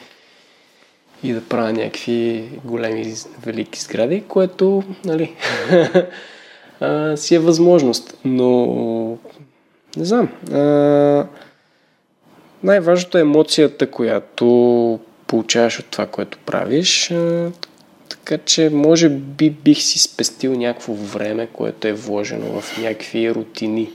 и 1.23 1.34
да 1.34 1.41
правя 1.41 1.73
някакви 1.73 2.49
големи, 2.64 3.14
велики 3.45 3.80
сгради, 3.80 4.23
което, 4.27 4.84
нали, 5.06 5.35
си 7.15 7.35
е 7.35 7.39
възможност. 7.39 8.18
Но, 8.26 9.18
не 9.98 10.06
знам, 10.06 10.30
а, 10.52 11.27
най-важното 12.64 13.18
е 13.18 13.22
емоцията, 13.22 13.91
която 13.91 14.99
получаваш 15.27 15.80
от 15.80 15.85
това, 15.85 16.06
което 16.06 16.38
правиш. 16.38 17.11
А, 17.11 17.52
така 18.10 18.38
че, 18.38 18.69
може 18.69 19.10
би 19.10 19.49
бих 19.49 19.81
си 19.81 19.99
спестил 19.99 20.53
някакво 20.56 20.94
време, 20.94 21.48
което 21.53 21.88
е 21.88 21.94
вложено 21.94 22.61
в 22.61 22.77
някакви 22.77 23.35
рутини 23.35 23.89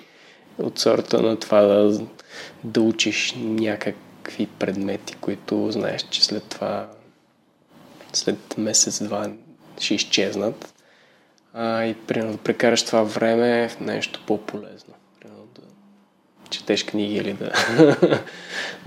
от 0.58 0.78
сорта 0.78 1.22
на 1.22 1.36
това 1.36 1.60
да, 1.60 2.00
да 2.64 2.80
учиш 2.80 3.34
някакви 3.36 4.46
предмети, 4.58 5.16
които 5.20 5.70
знаеш, 5.70 6.06
че 6.10 6.24
след 6.24 6.44
това, 6.44 6.88
след 8.12 8.58
месец-два 8.58 9.30
ще 9.80 9.94
изчезнат. 9.94 10.74
А, 11.54 11.84
и 11.84 11.94
примерно 11.94 12.32
да 12.32 12.38
прекараш 12.38 12.82
това 12.82 13.02
време 13.02 13.68
в 13.68 13.80
нещо 13.80 14.20
по-полезно. 14.26 14.94
Примерно 15.20 15.46
да 15.54 15.62
четеш 16.50 16.84
книги 16.84 17.14
или 17.14 17.32
да, 17.32 17.52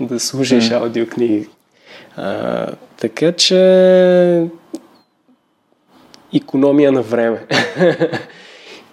да 0.00 0.20
слушаш 0.20 0.64
mm. 0.64 0.82
аудиокниги. 0.82 1.48
А, 2.16 2.66
така 3.00 3.32
че 3.32 4.48
економия 6.34 6.92
на 6.92 7.02
време. 7.02 7.46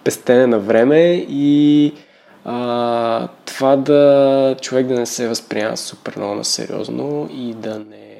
Пестене 0.04 0.46
на 0.46 0.58
време 0.58 1.26
и 1.28 1.92
а, 2.44 3.28
това 3.44 3.76
да 3.76 4.56
човек 4.60 4.86
да 4.86 4.94
не 4.94 5.06
се 5.06 5.28
възприема 5.28 5.76
супер 5.76 6.16
много 6.16 6.34
на 6.34 6.44
сериозно 6.44 7.30
и 7.32 7.54
да 7.54 7.78
не 7.78 8.13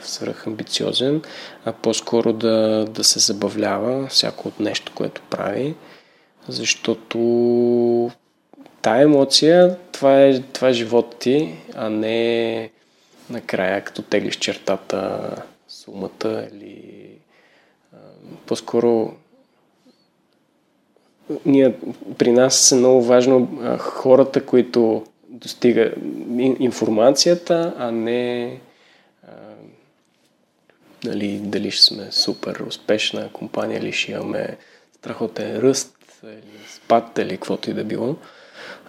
някакъв 0.00 0.08
свръх 0.08 0.46
амбициозен, 0.46 1.22
а 1.64 1.72
по-скоро 1.72 2.32
да, 2.32 2.84
да 2.90 3.04
се 3.04 3.18
забавлява 3.18 4.06
всяко 4.06 4.48
от 4.48 4.60
нещо, 4.60 4.92
което 4.94 5.22
прави, 5.30 5.74
защото 6.48 8.10
тая 8.82 9.02
емоция, 9.02 9.76
това 9.92 10.22
е, 10.22 10.40
това 10.40 10.68
е 10.68 10.72
живота 10.72 11.18
ти, 11.18 11.54
а 11.74 11.88
не 11.88 12.70
накрая, 13.30 13.84
като 13.84 14.02
теглиш 14.02 14.36
чертата, 14.36 15.30
сумата 15.68 16.48
или 16.52 17.08
а, 17.92 17.96
по-скоро 18.46 19.14
ние, 21.46 21.74
при 22.18 22.32
нас 22.32 22.72
е 22.72 22.76
много 22.76 23.02
важно 23.02 23.48
а, 23.62 23.78
хората, 23.78 24.46
които 24.46 25.04
достига 25.28 25.92
информацията, 26.58 27.74
а 27.78 27.90
не 27.90 28.60
дали, 31.04 31.38
дали 31.38 31.70
ще 31.70 31.82
сме 31.82 32.12
супер 32.12 32.60
успешна 32.68 33.28
компания 33.32 33.78
или 33.78 33.92
ще 33.92 34.12
имаме 34.12 34.56
страхотен 34.96 35.56
ръст 35.56 35.96
или 36.24 36.66
спад 36.76 37.18
или 37.18 37.30
каквото 37.30 37.70
и 37.70 37.74
да 37.74 37.84
било. 37.84 38.16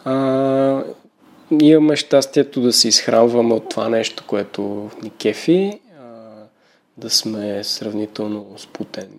А, 0.06 0.84
имаме 1.62 1.96
щастието 1.96 2.62
да 2.62 2.74
се 2.74 2.88
изхранваме 2.88 3.54
от 3.54 3.70
това 3.70 3.90
нещо, 3.90 4.24
което 4.28 4.90
ни 5.04 5.10
кефи, 5.10 5.80
а, 6.00 6.04
да 6.98 7.10
сме 7.10 7.64
сравнително 7.64 8.56
спутен 8.58 9.10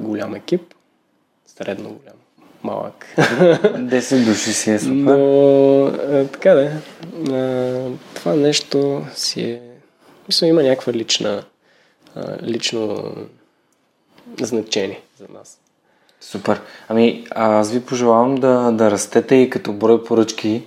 голям 0.00 0.34
екип, 0.34 0.74
средно 1.46 1.88
голям 1.88 2.16
малък. 2.62 3.06
10 3.18 4.24
души 4.24 4.52
си 4.52 4.70
е 4.70 4.78
супер. 4.78 4.94
Но, 4.94 5.84
а, 5.86 6.26
така 6.32 6.54
да 6.54 6.72
а, 7.32 7.90
това 8.14 8.34
нещо 8.34 9.04
си 9.14 9.42
е... 9.42 9.60
Мисля, 10.28 10.46
има 10.46 10.62
някаква 10.62 10.92
лична, 10.92 11.44
лично 12.42 13.12
значение 14.40 15.00
за 15.18 15.26
нас. 15.34 15.60
Супер. 16.20 16.60
Ами, 16.88 17.26
аз 17.30 17.72
ви 17.72 17.80
пожелавам 17.80 18.34
да, 18.34 18.70
да 18.72 18.90
растете 18.90 19.34
и 19.34 19.50
като 19.50 19.72
брой 19.72 20.04
поръчки 20.04 20.62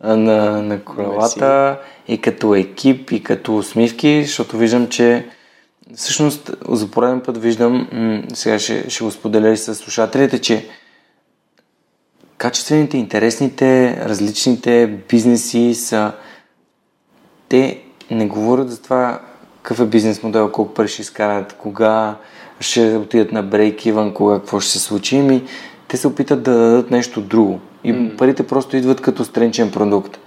на, 0.00 0.62
на 0.62 0.84
колелата, 0.84 1.80
и 2.08 2.20
като 2.20 2.54
екип, 2.54 3.10
и 3.10 3.22
като 3.22 3.56
усмивки, 3.56 4.22
защото 4.24 4.58
виждам, 4.58 4.88
че 4.88 5.28
всъщност 5.96 6.50
за 6.68 6.90
пореден 6.90 7.20
път 7.20 7.38
виждам, 7.38 7.88
м- 7.92 8.22
сега 8.34 8.58
ще, 8.58 8.90
ще 8.90 9.04
го 9.04 9.10
споделя 9.10 9.50
и 9.50 9.56
с 9.56 9.74
слушателите, 9.74 10.38
че 10.38 10.68
качествените, 12.36 12.96
интересните, 12.96 13.96
различните 14.04 14.86
бизнеси 15.08 15.74
са... 15.74 16.12
Те 17.48 17.82
не 18.10 18.26
говорят 18.26 18.70
за 18.70 18.82
това 18.82 19.20
какъв 19.62 19.80
е 19.80 19.86
бизнес 19.86 20.22
модел, 20.22 20.52
колко 20.52 20.74
пари 20.74 20.88
ще 20.88 21.02
изкарат, 21.02 21.52
кога 21.52 22.14
ще 22.60 22.96
отидат 22.96 23.32
на 23.32 23.42
брейк 23.42 23.86
иван, 23.86 24.14
кога 24.14 24.34
какво 24.34 24.60
ще 24.60 24.72
се 24.72 24.78
случи. 24.78 25.16
Ами, 25.16 25.42
те 25.88 25.96
се 25.96 26.08
опитат 26.08 26.42
да 26.42 26.52
дадат 26.52 26.90
нещо 26.90 27.20
друго. 27.20 27.60
И 27.84 27.94
mm. 27.94 28.16
парите 28.16 28.42
просто 28.42 28.76
идват 28.76 29.00
като 29.00 29.24
стренчен 29.24 29.70
продукт. 29.70 30.18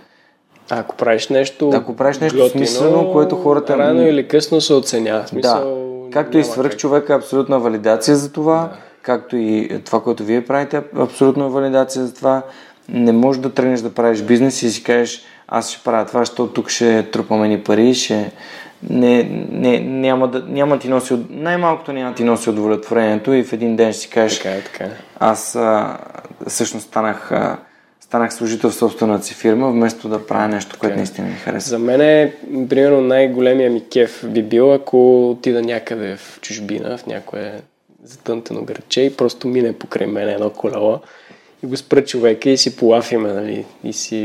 А, 0.70 0.80
ако 0.80 0.96
правиш 0.96 1.28
нещо. 1.28 1.70
Ако 1.74 1.96
правиш 1.96 2.20
нещо 2.20 2.38
готино, 2.38 2.50
смислено, 2.50 3.12
което 3.12 3.36
хората. 3.36 3.78
Рано 3.78 4.08
или 4.08 4.28
късно 4.28 4.62
се 4.62 4.74
оценява. 4.74 5.28
Смисъл, 5.28 5.60
да. 6.06 6.12
Както 6.12 6.38
и 6.38 6.44
свърх 6.44 6.76
човека 6.76 7.14
е 7.14 7.18
абсолютна 7.18 7.60
валидация 7.60 8.16
за 8.16 8.32
това. 8.32 8.60
Да 8.60 8.78
както 9.06 9.38
и 9.38 9.82
това, 9.86 10.04
което 10.04 10.24
вие 10.24 10.46
правите, 10.46 10.82
абсолютно 10.96 11.46
е 11.46 11.50
валидация 11.50 12.06
за 12.06 12.14
това. 12.14 12.42
Не 12.90 13.12
можеш 13.12 13.42
да 13.42 13.54
тръгнеш 13.54 13.82
да 13.82 13.94
правиш 13.94 14.22
бизнес 14.22 14.64
и 14.64 14.72
си 14.72 14.84
кажеш, 14.84 15.22
аз 15.48 15.72
ще 15.72 15.84
правя 15.84 16.06
това, 16.06 16.20
защото 16.20 16.54
тук 16.54 16.70
ще 16.70 17.04
трупаме 17.12 17.48
ни 17.48 17.64
пари, 17.64 17.94
ще... 17.94 18.32
Не, 18.90 19.24
не, 19.52 19.80
няма, 19.80 20.28
да, 20.28 20.44
няма 20.48 20.80
ти 20.80 20.90
носи, 20.90 21.16
най-малкото 21.30 21.94
няма 21.94 22.16
ти 22.16 22.24
носи 22.24 22.50
удовлетворението 22.50 23.34
и 23.34 23.44
в 23.44 23.54
един 23.54 23.76
ден 23.76 23.94
ще 23.94 24.02
си 24.02 24.10
кажеш, 24.10 24.38
така 24.38 24.56
е, 24.56 24.62
така 24.62 24.84
е. 24.84 24.92
аз 25.20 25.56
а, 25.56 25.98
всъщност 26.48 26.88
станах, 26.88 27.32
а, 27.32 27.58
станах 28.02 28.34
служител 28.34 28.70
в 28.70 28.76
собствената 28.76 29.26
си 29.26 29.34
фирма, 29.34 29.72
вместо 29.72 30.10
да 30.10 30.28
правя 30.28 30.48
нещо, 30.48 30.78
което 30.80 30.94
е. 30.94 30.98
наистина 30.98 31.28
ми 31.28 31.34
харесва. 31.34 31.70
За 31.70 31.80
мен 31.80 32.02
е, 32.02 32.34
примерно, 32.70 33.02
най-големия 33.02 33.72
ми 33.72 33.90
кеф 33.90 34.26
би 34.28 34.44
бил, 34.44 34.74
ако 34.74 35.30
отида 35.30 35.62
някъде 35.62 36.16
в 36.16 36.40
чужбина, 36.42 36.98
в 36.98 37.06
някое 37.06 37.62
затънтено 38.04 38.62
градче 38.62 39.02
и 39.02 39.18
просто 39.18 39.48
мине 39.48 39.74
покрай 39.74 40.08
мен 40.08 40.30
едно 40.30 40.50
колело 40.50 41.00
и 41.64 41.68
го 41.68 41.78
спра 41.78 42.06
човека 42.06 42.50
и 42.50 42.58
си 42.58 42.76
полафиме, 42.76 43.34
нали, 43.34 43.66
и 43.84 43.94
си, 43.94 44.18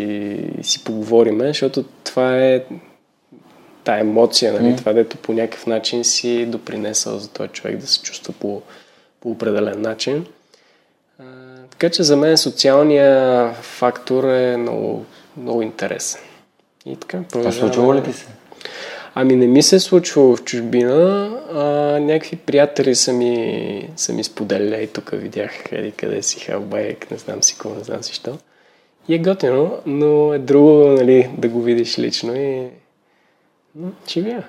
и 0.60 0.64
си 0.64 0.84
поговориме, 0.84 1.46
защото 1.46 1.84
това 2.04 2.36
е 2.38 2.64
тая 3.90 4.00
емоция, 4.00 4.52
нали, 4.52 4.64
mm. 4.64 4.76
това 4.76 4.92
дето 4.92 5.16
по 5.16 5.32
някакъв 5.32 5.66
начин 5.66 6.04
си 6.04 6.46
допринесъл 6.46 7.18
за 7.18 7.28
този 7.28 7.48
човек 7.48 7.76
да 7.76 7.86
се 7.86 8.02
чувства 8.02 8.34
по, 8.40 8.62
по 9.20 9.30
определен 9.30 9.82
начин. 9.82 10.26
А, 11.18 11.24
така 11.70 11.90
че 11.90 12.02
за 12.02 12.16
мен 12.16 12.36
социалния 12.36 13.52
фактор 13.52 14.24
е 14.24 14.56
много, 14.56 15.04
много 15.36 15.62
интересен. 15.62 16.20
И 16.86 16.96
така, 16.96 17.18
А 17.34 17.52
случва 17.52 17.94
ли 17.94 18.02
ти 18.02 18.12
се? 18.12 18.26
Ами 19.14 19.36
не 19.36 19.46
ми 19.46 19.62
се 19.62 19.76
е 19.76 19.80
случвало 19.80 20.36
в 20.36 20.44
чужбина, 20.44 21.30
а, 21.52 21.64
някакви 22.00 22.36
приятели 22.36 22.94
са 22.94 23.12
ми, 23.12 23.90
са 23.96 24.12
ми 24.12 24.24
споделяли, 24.24 24.86
тук 24.86 25.10
видях 25.12 25.72
еди 25.72 25.92
къде 25.92 26.22
си 26.22 26.40
халбайк, 26.40 27.10
не 27.10 27.18
знам 27.18 27.42
си 27.42 27.54
какво, 27.54 27.74
не 27.74 27.84
знам 27.84 28.02
си 28.02 28.14
що. 28.14 28.38
И 29.08 29.14
е 29.14 29.18
готино, 29.18 29.78
но 29.86 30.34
е 30.34 30.38
друго, 30.38 30.86
нали, 30.88 31.30
да 31.38 31.48
го 31.48 31.62
видиш 31.62 31.98
лично 31.98 32.36
и 32.36 32.68
ще 34.06 34.20
вия. 34.20 34.44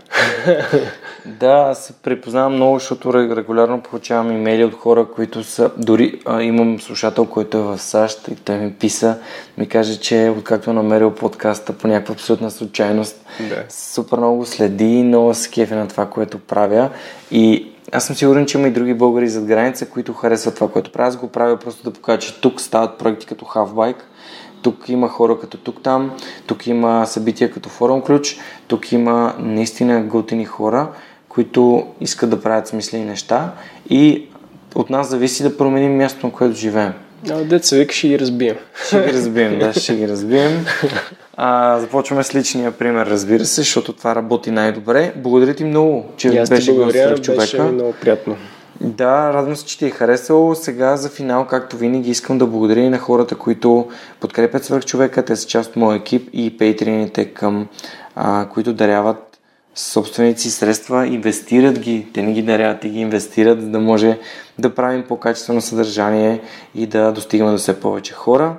да, 1.25 1.47
аз 1.47 1.85
се 1.85 1.93
припознавам 1.93 2.53
много, 2.53 2.79
защото 2.79 3.13
регулярно 3.13 3.81
получавам 3.81 4.31
имейли 4.31 4.63
от 4.63 4.73
хора, 4.73 5.07
които 5.15 5.43
са... 5.43 5.71
Дори 5.77 6.21
а, 6.25 6.41
имам 6.41 6.79
слушател, 6.79 7.25
който 7.25 7.57
е 7.57 7.61
в 7.61 7.77
САЩ 7.77 8.27
и 8.27 8.35
той 8.35 8.57
ми 8.57 8.73
писа, 8.73 9.17
ми 9.57 9.67
каже, 9.69 9.99
че 9.99 10.33
откакто 10.37 10.69
е 10.69 10.73
намерил 10.73 11.15
подкаста 11.15 11.73
по 11.73 11.87
някаква 11.87 12.13
абсолютна 12.13 12.51
случайност, 12.51 13.25
да. 13.49 13.65
супер 13.69 14.17
много 14.17 14.45
следи, 14.45 15.03
много 15.03 15.33
се 15.33 15.49
кефи 15.49 15.73
на 15.73 15.87
това, 15.87 16.09
което 16.09 16.39
правя 16.39 16.89
и 17.31 17.71
аз 17.91 18.05
съм 18.05 18.15
сигурен, 18.15 18.45
че 18.45 18.57
има 18.57 18.67
и 18.67 18.71
други 18.71 18.93
българи 18.93 19.29
зад 19.29 19.45
граница, 19.45 19.89
които 19.89 20.13
харесват 20.13 20.55
това, 20.55 20.71
което 20.71 20.91
правя. 20.91 21.07
Аз 21.07 21.17
го 21.17 21.27
правя 21.27 21.57
просто 21.57 21.83
да 21.83 21.93
покажа, 21.93 22.19
че 22.19 22.41
тук 22.41 22.61
стават 22.61 22.97
проекти 22.97 23.25
като 23.25 23.45
Halfbike, 23.45 24.01
тук 24.61 24.89
има 24.89 25.09
хора 25.09 25.39
като 25.39 25.57
тук-там, 25.57 26.11
тук 26.47 26.67
има 26.67 27.05
събития 27.05 27.51
като 27.51 27.69
Форум 27.69 28.01
Ключ, 28.01 28.39
тук 28.67 28.91
има 28.91 29.35
наистина 29.39 30.01
готини 30.01 30.45
хора, 30.45 30.87
които 31.29 31.87
искат 32.01 32.29
да 32.29 32.41
правят 32.41 32.67
смислени 32.67 33.05
неща 33.05 33.51
и 33.89 34.25
от 34.75 34.89
нас 34.89 35.09
зависи 35.09 35.43
да 35.43 35.57
променим 35.57 35.97
мястото, 35.97 36.27
на 36.27 36.33
което 36.33 36.55
живеем. 36.55 36.93
А, 37.29 37.43
деца 37.43 37.75
вика, 37.75 37.93
ще 37.93 38.07
ги 38.07 38.19
разбием. 38.19 38.55
Ще 38.87 39.01
ги 39.01 39.13
разбием, 39.13 39.59
да, 39.59 39.73
ще 39.73 39.95
ги 39.95 40.07
разбием. 40.07 40.65
А, 41.37 41.79
започваме 41.79 42.23
с 42.23 42.35
личния 42.35 42.71
пример, 42.71 43.05
разбира 43.05 43.45
се, 43.45 43.61
защото 43.61 43.93
това 43.93 44.15
работи 44.15 44.51
най-добре. 44.51 45.13
Благодаря 45.15 45.53
ти 45.53 45.63
много, 45.63 46.05
че 46.17 46.29
беше 46.49 46.73
гост 46.73 46.95
човека. 47.21 47.41
Беше 47.41 47.61
много 47.61 47.93
приятно. 48.01 48.37
Да, 48.79 49.33
радвам 49.33 49.55
се, 49.55 49.65
че 49.65 49.77
ти 49.77 49.85
е 49.85 49.89
харесало. 49.89 50.55
Сега 50.55 50.97
за 50.97 51.09
финал, 51.09 51.47
както 51.47 51.77
винаги, 51.77 52.09
искам 52.09 52.37
да 52.37 52.47
благодаря 52.47 52.79
и 52.79 52.89
на 52.89 52.97
хората, 52.97 53.35
които 53.35 53.87
подкрепят 54.19 54.65
свърх 54.65 54.85
човека. 54.85 55.25
Те 55.25 55.35
са 55.35 55.47
част 55.47 55.69
от 55.69 55.75
моя 55.75 55.97
екип 55.97 56.29
и 56.33 56.57
пейтрините 56.57 57.25
към, 57.25 57.67
а, 58.15 58.47
които 58.53 58.73
даряват 58.73 59.39
собственици 59.75 60.51
средства, 60.51 61.07
инвестират 61.07 61.79
ги. 61.79 62.07
Те 62.13 62.21
не 62.21 62.33
ги 62.33 62.41
даряват, 62.41 62.83
и 62.83 62.89
ги 62.89 62.99
инвестират, 62.99 63.61
за 63.61 63.67
да 63.67 63.79
може 63.79 64.19
да 64.59 64.75
правим 64.75 65.03
по-качествено 65.07 65.61
съдържание 65.61 66.41
и 66.75 66.87
да 66.87 67.11
достигаме 67.11 67.51
до 67.51 67.57
все 67.57 67.79
повече 67.79 68.13
хора. 68.13 68.57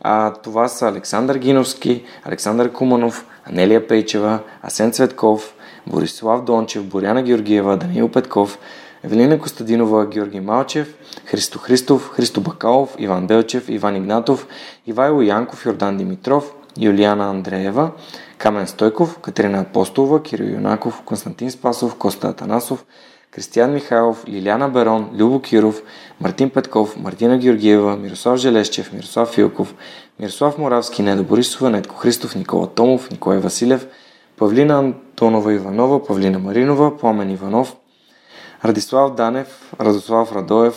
А, 0.00 0.32
това 0.32 0.68
са 0.68 0.88
Александър 0.88 1.36
Гиновски, 1.36 2.04
Александър 2.24 2.72
Куманов, 2.72 3.26
Анелия 3.44 3.88
Пейчева, 3.88 4.38
Асен 4.62 4.92
Цветков, 4.92 5.54
Борислав 5.86 6.44
Дончев, 6.44 6.84
Боряна 6.84 7.22
Георгиева, 7.22 7.76
Даниил 7.76 8.08
Петков, 8.08 8.58
Евелина 9.04 9.38
Костадинова, 9.38 10.06
Георги 10.06 10.40
Малчев, 10.40 10.94
Христо 11.26 11.58
Христов, 11.58 12.10
Христо 12.14 12.40
Бакалов, 12.40 12.90
Иван 12.98 13.26
Белчев, 13.26 13.64
Иван 13.68 13.96
Игнатов, 13.96 14.46
Ивайло 14.86 15.22
Янков, 15.22 15.66
Йордан 15.66 15.98
Димитров, 15.98 16.54
Юлиана 16.76 17.30
Андреева, 17.30 17.92
Камен 18.38 18.66
Стойков, 18.66 19.18
Катерина 19.18 19.60
Апостолова, 19.60 20.22
Кирил 20.22 20.54
Юнаков, 20.54 21.02
Константин 21.04 21.50
Спасов, 21.50 21.96
Коста 21.96 22.28
Атанасов, 22.28 22.84
Кристиян 23.32 23.74
Михайлов, 23.74 24.24
Лиляна 24.28 24.68
Берон, 24.68 25.10
Любо 25.14 25.40
Киров, 25.40 25.82
Мартин 26.20 26.50
Петков, 26.50 26.96
Мартина 26.96 27.38
Георгиева, 27.38 27.96
Мирослав 27.96 28.38
Желещев, 28.38 28.92
Мирослав 28.92 29.28
Филков, 29.30 29.74
Мирослав 30.18 30.58
Моравски, 30.58 31.02
Недо 31.02 31.24
Борисова, 31.24 31.70
Нетко 31.70 31.96
Христов, 31.96 32.36
Никола 32.36 32.66
Томов, 32.66 33.10
Николай 33.10 33.38
Василев, 33.38 33.86
Павлина 34.36 34.78
Антонова 34.78 35.54
Иванова, 35.54 35.98
Павлина 35.98 36.38
Маринова, 36.38 36.98
Пламен 36.98 37.34
Иванов, 37.34 37.76
Радислав 38.64 39.14
Данев, 39.14 39.46
Радослав 39.80 40.32
Радоев, 40.32 40.74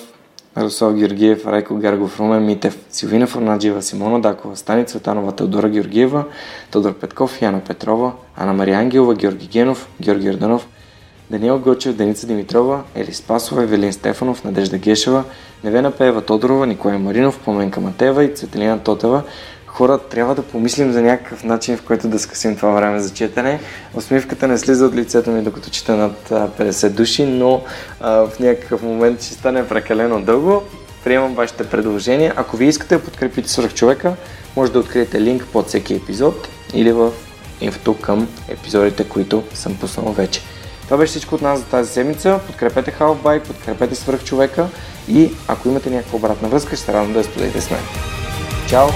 Радослав 0.57 0.95
Георгиев, 0.95 1.45
Райко 1.47 1.75
Гаргов, 1.75 2.19
Румен 2.19 2.45
Митев, 2.45 2.77
Силвина 2.89 3.27
Форнаджиева, 3.27 3.81
Симона 3.81 4.21
Дакова, 4.21 4.55
Стани 4.55 4.85
Цветанова, 4.85 5.31
Теодора 5.31 5.69
Георгиева, 5.69 6.23
Тодор 6.71 6.93
Петков, 6.93 7.41
Яна 7.41 7.59
Петрова, 7.59 8.11
Ана 8.37 8.53
Мария 8.53 8.77
Ангелова, 8.77 9.15
Георги 9.15 9.47
Генов, 9.47 9.87
Георги 10.01 10.29
Орданов, 10.29 10.67
Даниел 11.29 11.59
Гочев, 11.59 11.95
Деница 11.95 12.27
Димитрова, 12.27 12.83
Ели 12.95 13.13
Спасова, 13.13 13.61
Евелин 13.61 13.93
Стефанов, 13.93 14.43
Надежда 14.43 14.77
Гешева, 14.77 15.23
Невена 15.63 15.91
Пеева 15.91 16.21
Тодорова, 16.21 16.67
Николай 16.67 16.97
Маринов, 16.97 17.39
Поменка 17.39 17.81
Матева 17.81 18.23
и 18.23 18.35
Цветелина 18.35 18.79
Тотева. 18.79 19.23
Хора, 19.75 19.97
трябва 19.97 20.35
да 20.35 20.41
помислим 20.41 20.91
за 20.91 21.01
някакъв 21.01 21.43
начин, 21.43 21.77
в 21.77 21.81
който 21.81 22.07
да 22.07 22.19
скъсим 22.19 22.55
това 22.55 22.71
време 22.71 22.99
за 22.99 23.13
четене. 23.13 23.59
Усмивката 23.93 24.47
не 24.47 24.57
слиза 24.57 24.85
от 24.85 24.95
лицето 24.95 25.31
ми, 25.31 25.41
докато 25.41 25.69
чета 25.69 25.95
над 25.95 26.29
50 26.29 26.89
души, 26.89 27.25
но 27.25 27.61
а, 27.99 28.11
в 28.11 28.39
някакъв 28.39 28.81
момент 28.81 29.21
ще 29.21 29.33
стане 29.33 29.67
прекалено 29.67 30.21
дълго. 30.21 30.63
Приемам 31.03 31.35
вашите 31.35 31.69
предложения. 31.69 32.33
Ако 32.35 32.57
ви 32.57 32.65
искате 32.65 32.95
да 32.95 33.03
подкрепите 33.03 33.49
свърх 33.49 33.73
човека, 33.73 34.13
може 34.55 34.71
да 34.71 34.79
откриете 34.79 35.21
линк 35.21 35.45
под 35.53 35.67
всеки 35.67 35.93
епизод 35.93 36.47
или 36.73 36.91
в 36.91 37.11
инфото 37.61 37.97
към 37.97 38.27
епизодите, 38.49 39.09
които 39.09 39.43
съм 39.53 39.77
пуснал 39.77 40.13
вече. 40.13 40.41
Това 40.83 40.97
беше 40.97 41.11
всичко 41.11 41.35
от 41.35 41.41
нас 41.41 41.59
за 41.59 41.65
тази 41.65 41.91
седмица. 41.91 42.39
Подкрепете 42.47 42.91
Halfbike, 42.99 43.47
подкрепете 43.47 43.95
свърх 43.95 44.23
човека 44.23 44.67
и 45.09 45.31
ако 45.47 45.67
имате 45.69 45.89
някаква 45.89 46.17
обратна 46.17 46.49
връзка, 46.49 46.75
ще 46.75 46.85
се 46.85 46.93
радвам 46.93 47.13
да 47.13 47.19
я 47.19 47.25
споделите 47.25 47.61
с 47.61 47.71
мен. 47.71 47.81
Чао! 48.69 48.87